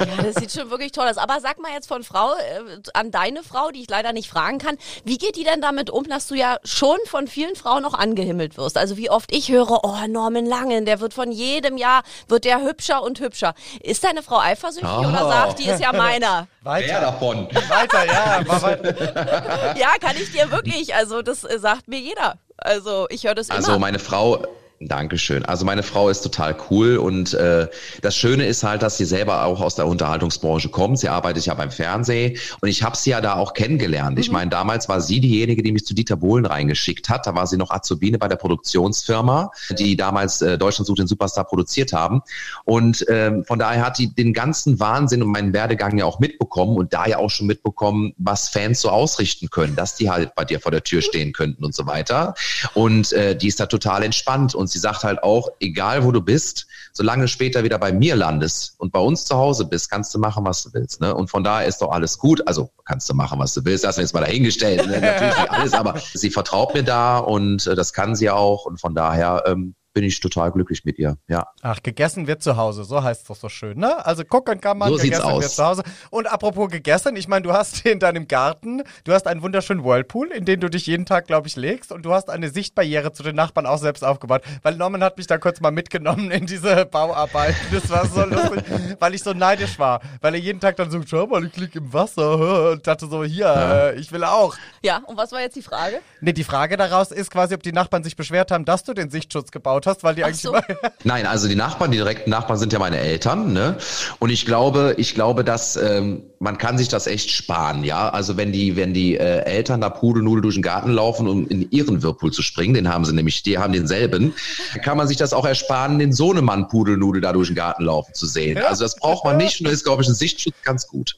Ja, 0.00 0.22
das 0.22 0.36
sieht 0.36 0.52
schon 0.52 0.70
wirklich 0.70 0.92
toll 0.92 1.06
aus. 1.06 1.16
Aber 1.18 1.40
sag 1.40 1.60
mal 1.60 1.72
jetzt 1.72 1.86
von 1.86 2.02
Frau 2.02 2.32
äh, 2.32 2.80
an 2.94 3.10
deine 3.10 3.42
Frau, 3.42 3.70
die 3.70 3.82
ich 3.82 3.90
leider 3.90 4.12
nicht 4.12 4.28
fragen 4.28 4.58
kann, 4.58 4.76
wie 5.04 5.18
geht 5.18 5.36
die 5.36 5.44
denn 5.44 5.60
damit 5.60 5.90
um, 5.90 6.04
dass 6.04 6.26
du 6.26 6.34
ja 6.34 6.56
schon 6.64 6.96
von 7.06 7.26
vielen 7.26 7.54
Frauen 7.54 7.84
auch 7.84 7.94
angehimmelt 7.94 8.56
wirst? 8.56 8.78
Also 8.78 8.96
wie 8.96 9.10
oft 9.10 9.34
ich 9.34 9.50
höre, 9.50 9.84
oh 9.84 9.96
Norman 10.08 10.46
Langen, 10.46 10.84
der 10.84 11.00
wird 11.00 11.14
von 11.14 11.30
jedem 11.30 11.76
Jahr, 11.76 12.02
wird 12.28 12.44
der 12.44 12.62
hübscher 12.62 13.02
und 13.02 13.20
hübscher. 13.20 13.54
Ist 13.82 14.04
deine 14.04 14.22
Frau 14.22 14.38
eifersüchtig 14.38 14.79
Oh. 14.82 15.00
oder 15.00 15.28
sagt, 15.28 15.58
die 15.58 15.68
ist 15.68 15.80
ja 15.80 15.92
meiner? 15.92 16.46
Weiter. 16.62 17.00
davon? 17.00 17.48
Weiter, 17.68 18.06
ja. 18.06 18.62
Weiter. 18.62 19.74
Ja, 19.76 19.90
kann 20.00 20.16
ich 20.16 20.32
dir 20.32 20.50
wirklich. 20.50 20.94
Also 20.94 21.22
das 21.22 21.44
äh, 21.44 21.58
sagt 21.58 21.88
mir 21.88 21.98
jeder. 21.98 22.34
Also 22.56 23.06
ich 23.10 23.24
höre 23.24 23.34
das 23.34 23.48
immer. 23.48 23.56
Also 23.56 23.78
meine 23.78 23.98
Frau, 23.98 24.42
Dankeschön. 24.82 25.44
Also 25.44 25.66
meine 25.66 25.82
Frau 25.82 26.08
ist 26.08 26.22
total 26.22 26.56
cool 26.70 26.96
und 26.96 27.34
äh, 27.34 27.68
das 28.00 28.16
Schöne 28.16 28.46
ist 28.46 28.64
halt, 28.64 28.80
dass 28.80 28.96
sie 28.96 29.04
selber 29.04 29.44
auch 29.44 29.60
aus 29.60 29.74
der 29.74 29.86
Unterhaltungsbranche 29.86 30.70
kommt. 30.70 30.98
Sie 30.98 31.10
arbeitet 31.10 31.44
ja 31.44 31.52
beim 31.52 31.70
Fernsehen 31.70 32.38
und 32.62 32.68
ich 32.70 32.82
habe 32.82 32.96
sie 32.96 33.10
ja 33.10 33.20
da 33.20 33.34
auch 33.34 33.52
kennengelernt. 33.52 34.18
Ich 34.18 34.30
meine, 34.32 34.48
damals 34.48 34.88
war 34.88 35.02
sie 35.02 35.20
diejenige, 35.20 35.62
die 35.62 35.72
mich 35.72 35.84
zu 35.84 35.92
Dieter 35.92 36.16
Bohlen 36.16 36.46
reingeschickt 36.46 37.10
hat. 37.10 37.26
Da 37.26 37.34
war 37.34 37.46
sie 37.46 37.58
noch 37.58 37.70
Azubine 37.70 38.16
bei 38.16 38.26
der 38.26 38.36
Produktionsfirma, 38.36 39.50
die 39.78 39.96
damals 39.98 40.40
äh, 40.40 40.56
Deutschland 40.56 40.86
sucht 40.86 40.98
den 40.98 41.06
Superstar 41.06 41.44
produziert 41.44 41.92
haben. 41.92 42.22
Und 42.64 43.04
ähm, 43.10 43.44
von 43.44 43.58
daher 43.58 43.84
hat 43.84 43.98
die 43.98 44.14
den 44.14 44.32
ganzen 44.32 44.80
Wahnsinn 44.80 45.22
und 45.22 45.28
meinen 45.30 45.52
Werdegang 45.52 45.98
ja 45.98 46.06
auch 46.06 46.20
mitbekommen 46.20 46.78
und 46.78 46.94
da 46.94 47.04
ja 47.04 47.18
auch 47.18 47.28
schon 47.28 47.46
mitbekommen, 47.46 48.14
was 48.16 48.48
Fans 48.48 48.80
so 48.80 48.88
ausrichten 48.88 49.50
können, 49.50 49.76
dass 49.76 49.96
die 49.96 50.08
halt 50.08 50.34
bei 50.34 50.46
dir 50.46 50.58
vor 50.58 50.72
der 50.72 50.84
Tür 50.84 51.02
stehen 51.02 51.34
könnten 51.34 51.66
und 51.66 51.74
so 51.74 51.86
weiter. 51.86 52.32
Und 52.72 53.12
äh, 53.12 53.36
die 53.36 53.48
ist 53.48 53.60
da 53.60 53.66
total 53.66 54.04
entspannt 54.04 54.54
und 54.54 54.69
sie 54.70 54.78
sagt 54.78 55.04
halt 55.04 55.22
auch, 55.22 55.48
egal 55.60 56.04
wo 56.04 56.12
du 56.12 56.20
bist, 56.20 56.66
solange 56.92 57.22
du 57.22 57.28
später 57.28 57.64
wieder 57.64 57.78
bei 57.78 57.92
mir 57.92 58.16
landest 58.16 58.74
und 58.78 58.92
bei 58.92 59.00
uns 59.00 59.24
zu 59.24 59.36
Hause 59.36 59.64
bist, 59.64 59.90
kannst 59.90 60.14
du 60.14 60.18
machen, 60.18 60.44
was 60.44 60.62
du 60.62 60.72
willst. 60.72 61.00
Ne? 61.00 61.14
Und 61.14 61.30
von 61.30 61.44
daher 61.44 61.66
ist 61.66 61.82
doch 61.82 61.90
alles 61.90 62.18
gut. 62.18 62.46
Also 62.46 62.70
kannst 62.84 63.08
du 63.08 63.14
machen, 63.14 63.38
was 63.38 63.54
du 63.54 63.64
willst. 63.64 63.84
Das 63.84 63.96
ist 63.96 64.02
jetzt 64.02 64.14
mal 64.14 64.20
dahingestellt. 64.20 64.86
Ne? 64.86 65.00
Natürlich 65.00 65.36
nicht 65.36 65.50
alles, 65.50 65.72
aber 65.72 66.00
sie 66.14 66.30
vertraut 66.30 66.74
mir 66.74 66.82
da 66.84 67.18
und 67.18 67.66
äh, 67.66 67.74
das 67.74 67.92
kann 67.92 68.14
sie 68.14 68.30
auch. 68.30 68.66
Und 68.66 68.80
von 68.80 68.94
daher 68.94 69.44
ähm, 69.46 69.74
bin 69.92 70.04
ich 70.04 70.20
total 70.20 70.52
glücklich 70.52 70.84
mit 70.84 70.98
ihr. 70.98 71.16
Ja. 71.26 71.48
Ach, 71.62 71.82
gegessen 71.82 72.26
wird 72.26 72.42
zu 72.42 72.56
Hause, 72.56 72.84
so 72.84 73.02
heißt 73.02 73.22
es 73.22 73.26
doch 73.28 73.36
so 73.36 73.48
schön, 73.48 73.78
ne? 73.78 74.04
Also 74.06 74.24
gucken 74.24 74.60
kann 74.60 74.78
man, 74.78 74.88
So 74.90 74.96
gegessen 74.96 75.22
aus. 75.22 75.42
wird 75.42 75.52
zu 75.52 75.64
Hause. 75.64 75.82
Und 76.10 76.26
apropos 76.30 76.70
gegessen, 76.70 77.16
ich 77.16 77.26
meine, 77.26 77.42
du 77.42 77.52
hast 77.52 77.84
in 77.84 77.98
deinem 77.98 78.28
Garten, 78.28 78.82
du 79.04 79.12
hast 79.12 79.26
einen 79.26 79.42
wunderschönen 79.42 79.84
Whirlpool, 79.84 80.28
in 80.28 80.44
den 80.44 80.60
du 80.60 80.70
dich 80.70 80.86
jeden 80.86 81.06
Tag, 81.06 81.26
glaube 81.26 81.48
ich, 81.48 81.56
legst 81.56 81.90
und 81.90 82.02
du 82.04 82.12
hast 82.12 82.30
eine 82.30 82.50
Sichtbarriere 82.50 83.12
zu 83.12 83.22
den 83.22 83.34
Nachbarn 83.34 83.66
auch 83.66 83.78
selbst 83.78 84.04
aufgebaut. 84.04 84.42
Weil 84.62 84.76
Norman 84.76 85.02
hat 85.02 85.16
mich 85.16 85.26
da 85.26 85.38
kurz 85.38 85.60
mal 85.60 85.72
mitgenommen 85.72 86.30
in 86.30 86.46
diese 86.46 86.86
Bauarbeit. 86.86 87.56
Das 87.72 87.90
war 87.90 88.06
so 88.06 88.24
lustig, 88.24 88.62
weil 89.00 89.14
ich 89.14 89.22
so 89.24 89.32
neidisch 89.32 89.78
war. 89.78 90.00
Weil 90.20 90.34
er 90.34 90.40
jeden 90.40 90.60
Tag 90.60 90.76
dann 90.76 90.90
so, 90.90 91.00
schau 91.04 91.26
mal, 91.26 91.44
ich 91.44 91.56
lieg 91.56 91.74
im 91.74 91.92
Wasser 91.92 92.70
und 92.72 92.86
dachte 92.86 93.06
so, 93.08 93.24
hier, 93.24 93.46
äh, 93.94 93.98
ich 93.98 94.12
will 94.12 94.22
auch. 94.24 94.56
ja, 94.82 94.98
und 95.06 95.16
was 95.16 95.32
war 95.32 95.40
jetzt 95.40 95.56
die 95.56 95.62
Frage? 95.62 95.98
Nee, 96.20 96.32
die 96.32 96.44
Frage 96.44 96.76
daraus 96.76 97.10
ist 97.10 97.30
quasi, 97.30 97.54
ob 97.54 97.62
die 97.64 97.72
Nachbarn 97.72 98.04
sich 98.04 98.14
beschwert 98.14 98.50
haben, 98.52 98.64
dass 98.64 98.84
du 98.84 98.94
den 98.94 99.10
Sichtschutz 99.10 99.50
gebaut 99.50 99.86
hast, 99.86 99.89
weil 100.02 100.14
die 100.14 100.24
eigentlich 100.24 100.42
so. 100.42 100.56
Nein, 101.04 101.26
also 101.26 101.48
die 101.48 101.54
Nachbarn, 101.54 101.90
die 101.90 101.98
direkten 101.98 102.30
Nachbarn 102.30 102.58
sind 102.58 102.72
ja 102.72 102.78
meine 102.78 102.98
Eltern, 102.98 103.52
ne? 103.52 103.76
Und 104.18 104.30
ich 104.30 104.46
glaube, 104.46 104.94
ich 104.98 105.14
glaube, 105.14 105.44
dass 105.44 105.76
ähm, 105.76 106.22
man 106.38 106.58
kann 106.58 106.78
sich 106.78 106.88
das 106.88 107.06
echt 107.06 107.30
sparen, 107.30 107.84
ja. 107.84 108.08
Also 108.08 108.36
wenn 108.36 108.52
die, 108.52 108.76
wenn 108.76 108.94
die 108.94 109.16
äh, 109.16 109.44
Eltern 109.44 109.80
da 109.80 109.90
Pudelnudel 109.90 110.42
durch 110.42 110.54
den 110.54 110.62
Garten 110.62 110.90
laufen, 110.90 111.28
um 111.28 111.46
in 111.48 111.70
ihren 111.70 112.02
Whirlpool 112.02 112.32
zu 112.32 112.42
springen, 112.42 112.74
den 112.74 112.88
haben 112.88 113.04
sie 113.04 113.14
nämlich, 113.14 113.42
die 113.42 113.58
haben 113.58 113.72
denselben, 113.72 114.34
kann 114.82 114.96
man 114.96 115.08
sich 115.08 115.16
das 115.16 115.32
auch 115.32 115.44
ersparen, 115.44 115.98
den 115.98 116.12
Sohnemann 116.12 116.68
Pudelnudel 116.68 117.20
da 117.20 117.32
durch 117.32 117.48
den 117.48 117.56
Garten 117.56 117.84
laufen 117.84 118.14
zu 118.14 118.26
sehen. 118.26 118.58
Also 118.58 118.84
das 118.84 118.96
braucht 118.96 119.24
man 119.24 119.36
nicht 119.36 119.60
und 119.60 119.66
da 119.66 119.72
ist, 119.72 119.84
glaube 119.84 120.02
ich, 120.02 120.08
ein 120.08 120.14
Sichtschutz 120.14 120.54
ganz 120.64 120.86
gut. 120.86 121.16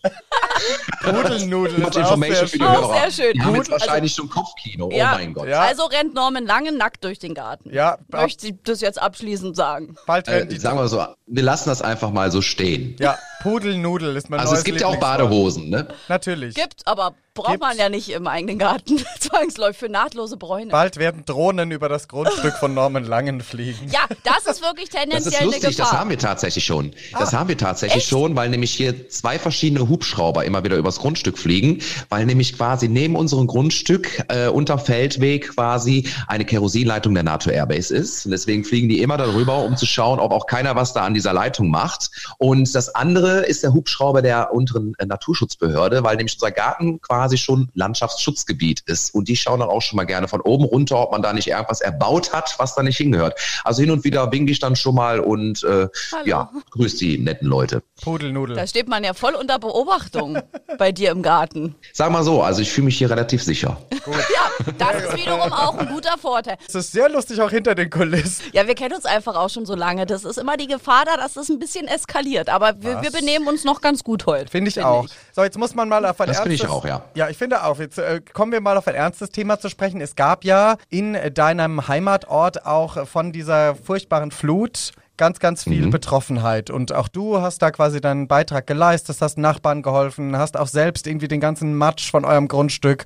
Pudelnudel 1.02 1.78
Much 1.78 1.88
ist 1.88 1.96
auch 1.96 2.12
information 2.12 2.34
sehr 2.34 2.48
für 2.48 2.58
die 2.58 2.64
schön. 2.64 2.66
Auch 2.66 2.88
Hörer. 2.88 3.10
sehr 3.10 3.10
schön. 3.10 3.32
Die 3.34 3.40
haben 3.42 3.54
jetzt 3.56 3.70
wahrscheinlich 3.70 4.14
schon 4.14 4.28
Kopfkino. 4.28 4.90
Ja. 4.92 5.12
Oh 5.12 5.18
mein 5.18 5.34
Gott. 5.34 5.48
Ja. 5.48 5.60
Also 5.62 5.84
rennt 5.84 6.14
Norman 6.14 6.46
Langen 6.46 6.76
nackt 6.76 7.04
durch 7.04 7.18
den 7.18 7.34
Garten. 7.34 7.70
Ja, 7.72 7.98
Möchte 8.08 8.48
ich 8.48 8.54
das 8.64 8.80
jetzt 8.80 9.00
abschließend 9.00 9.56
sagen. 9.56 9.96
Bald 10.06 10.28
Äh, 10.28 10.46
die 10.46 10.58
sagen 10.58 10.78
wir 10.78 10.88
so, 10.88 11.04
wir 11.26 11.42
lassen 11.42 11.68
das 11.68 11.82
einfach 11.82 12.10
mal 12.10 12.30
so 12.30 12.42
stehen. 12.42 12.96
Ja, 12.98 13.18
Pudelnudel 13.42 14.16
ist 14.16 14.30
mein 14.30 14.40
Also 14.40 14.52
neues 14.52 14.60
es 14.60 14.64
gibt 14.64 14.80
ja 14.80 14.86
auch. 14.86 14.96
Badehosen, 14.96 15.68
ne? 15.70 15.88
Natürlich. 16.08 16.54
Gibt, 16.54 16.86
aber 16.86 17.14
Braucht 17.34 17.60
man 17.60 17.78
ja 17.78 17.88
nicht 17.88 18.10
im 18.10 18.26
eigenen 18.26 18.58
Garten. 18.58 19.02
Zwangsläufig 19.20 19.78
für 19.78 19.88
nahtlose 19.88 20.36
Bräune. 20.36 20.70
Bald 20.70 20.98
werden 20.98 21.24
Drohnen 21.24 21.70
über 21.70 21.88
das 21.88 22.06
Grundstück 22.06 22.52
von 22.56 22.74
Norman 22.74 23.04
Langen 23.04 23.40
fliegen. 23.40 23.90
Ja, 23.90 24.00
das 24.22 24.44
ist 24.46 24.60
wirklich 24.60 24.90
tendenziell 24.90 25.24
Das 25.24 25.34
ist 25.34 25.44
lustig, 25.44 25.64
eine 25.64 25.74
Gefahr. 25.74 25.90
das 25.90 25.98
haben 25.98 26.10
wir 26.10 26.18
tatsächlich 26.18 26.64
schon. 26.66 26.92
Das 27.18 27.32
haben 27.32 27.48
wir 27.48 27.56
tatsächlich 27.56 28.02
Echt? 28.02 28.10
schon, 28.10 28.36
weil 28.36 28.50
nämlich 28.50 28.74
hier 28.74 29.08
zwei 29.08 29.38
verschiedene 29.38 29.88
Hubschrauber 29.88 30.44
immer 30.44 30.62
wieder 30.62 30.76
übers 30.76 30.98
Grundstück 30.98 31.38
fliegen, 31.38 31.78
weil 32.10 32.26
nämlich 32.26 32.54
quasi 32.54 32.88
neben 32.88 33.16
unserem 33.16 33.46
Grundstück 33.46 34.24
äh, 34.28 34.48
unter 34.48 34.76
Feldweg 34.76 35.54
quasi 35.54 36.10
eine 36.28 36.44
Kerosinleitung 36.44 37.14
der 37.14 37.22
NATO 37.22 37.48
Airbase 37.48 37.96
ist. 37.96 38.26
Und 38.26 38.32
deswegen 38.32 38.62
fliegen 38.62 38.90
die 38.90 39.00
immer 39.00 39.16
darüber, 39.16 39.64
um 39.64 39.78
zu 39.78 39.86
schauen, 39.86 40.20
ob 40.20 40.32
auch 40.32 40.46
keiner 40.46 40.76
was 40.76 40.92
da 40.92 41.06
an 41.06 41.14
dieser 41.14 41.32
Leitung 41.32 41.70
macht. 41.70 42.10
Und 42.36 42.74
das 42.74 42.94
andere 42.94 43.46
ist 43.46 43.62
der 43.62 43.72
Hubschrauber 43.72 44.20
der 44.20 44.52
unteren 44.52 44.92
äh, 44.98 45.06
Naturschutzbehörde, 45.06 46.04
weil 46.04 46.16
nämlich 46.16 46.34
unser 46.34 46.50
Garten 46.50 47.00
quasi 47.00 47.21
schon 47.30 47.68
Landschaftsschutzgebiet 47.74 48.80
ist. 48.86 49.14
Und 49.14 49.28
die 49.28 49.36
schauen 49.36 49.60
dann 49.60 49.68
auch 49.68 49.82
schon 49.82 49.96
mal 49.96 50.04
gerne 50.04 50.28
von 50.28 50.40
oben 50.40 50.64
runter, 50.64 50.98
ob 50.98 51.12
man 51.12 51.22
da 51.22 51.32
nicht 51.32 51.48
irgendwas 51.48 51.80
erbaut 51.80 52.32
hat, 52.32 52.54
was 52.58 52.74
da 52.74 52.82
nicht 52.82 52.96
hingehört. 52.96 53.38
Also 53.64 53.82
hin 53.82 53.90
und 53.90 54.04
wieder 54.04 54.30
winke 54.32 54.52
ich 54.52 54.58
dann 54.58 54.76
schon 54.76 54.94
mal 54.94 55.20
und 55.20 55.62
äh, 55.64 55.88
ja, 56.24 56.50
grüß 56.70 56.96
die 56.96 57.18
netten 57.18 57.48
Leute. 57.48 57.82
Pudelnudel. 58.02 58.56
Da 58.56 58.66
steht 58.66 58.88
man 58.88 59.04
ja 59.04 59.14
voll 59.14 59.34
unter 59.34 59.58
Beobachtung 59.58 60.38
bei 60.78 60.92
dir 60.92 61.10
im 61.10 61.22
Garten. 61.22 61.74
Sag 61.92 62.10
mal 62.10 62.24
so, 62.24 62.42
also 62.42 62.60
ich 62.62 62.70
fühle 62.70 62.86
mich 62.86 62.98
hier 62.98 63.10
relativ 63.10 63.42
sicher. 63.42 63.76
Ja, 64.32 64.72
das 64.78 65.04
ist 65.04 65.16
wiederum 65.16 65.52
auch 65.52 65.76
ein 65.76 65.88
guter 65.88 66.16
Vorteil. 66.18 66.56
Es 66.66 66.74
ist 66.74 66.92
sehr 66.92 67.08
lustig 67.08 67.40
auch 67.40 67.50
hinter 67.50 67.74
den 67.74 67.90
Kulissen. 67.90 68.44
Ja, 68.52 68.66
wir 68.66 68.74
kennen 68.74 68.94
uns 68.94 69.04
einfach 69.04 69.36
auch 69.36 69.48
schon 69.48 69.66
so 69.66 69.74
lange. 69.74 70.06
Das 70.06 70.24
ist 70.24 70.38
immer 70.38 70.56
die 70.56 70.66
Gefahr 70.66 71.04
da, 71.04 71.16
dass 71.16 71.36
es 71.36 71.48
ein 71.48 71.58
bisschen 71.58 71.88
eskaliert. 71.88 72.48
Aber 72.48 72.74
wir, 72.82 73.02
wir 73.02 73.10
benehmen 73.10 73.46
uns 73.48 73.64
noch 73.64 73.80
ganz 73.80 74.04
gut 74.04 74.26
heute. 74.26 74.50
Finde 74.50 74.68
ich 74.70 74.82
auch. 74.82 75.06
So, 75.34 75.42
jetzt 75.42 75.58
muss 75.58 75.74
man 75.74 75.88
mal 75.88 76.04
auf 76.04 76.20
ein 76.20 76.28
Das 76.28 76.38
finde 76.38 76.50
ernstes... 76.52 76.68
ich 76.68 76.74
auch, 76.74 76.84
ja. 76.84 77.04
Ja, 77.14 77.28
ich 77.28 77.38
finde 77.38 77.64
auch. 77.64 77.78
Jetzt 77.78 77.98
äh, 77.98 78.20
kommen 78.32 78.52
wir 78.52 78.60
mal 78.60 78.76
auf 78.76 78.88
ein 78.88 78.94
ernstes 78.94 79.30
Thema 79.30 79.58
zu 79.58 79.68
sprechen. 79.68 80.00
Es 80.00 80.16
gab 80.16 80.44
ja 80.44 80.76
in 80.88 81.16
deinem 81.34 81.88
Heimatort 81.88 82.64
auch 82.66 83.06
von 83.06 83.32
dieser 83.32 83.74
furchtbaren 83.74 84.30
Flut 84.30 84.92
ganz, 85.16 85.38
ganz 85.38 85.64
viel 85.64 85.88
Betroffenheit. 85.88 86.70
Und 86.70 86.92
auch 86.92 87.08
du 87.08 87.40
hast 87.40 87.62
da 87.62 87.70
quasi 87.70 88.00
deinen 88.00 88.28
Beitrag 88.28 88.66
geleistet, 88.66 89.18
hast 89.20 89.38
Nachbarn 89.38 89.82
geholfen, 89.82 90.36
hast 90.36 90.56
auch 90.56 90.66
selbst 90.66 91.06
irgendwie 91.06 91.28
den 91.28 91.40
ganzen 91.40 91.74
Matsch 91.74 92.10
von 92.10 92.24
eurem 92.24 92.48
Grundstück. 92.48 93.04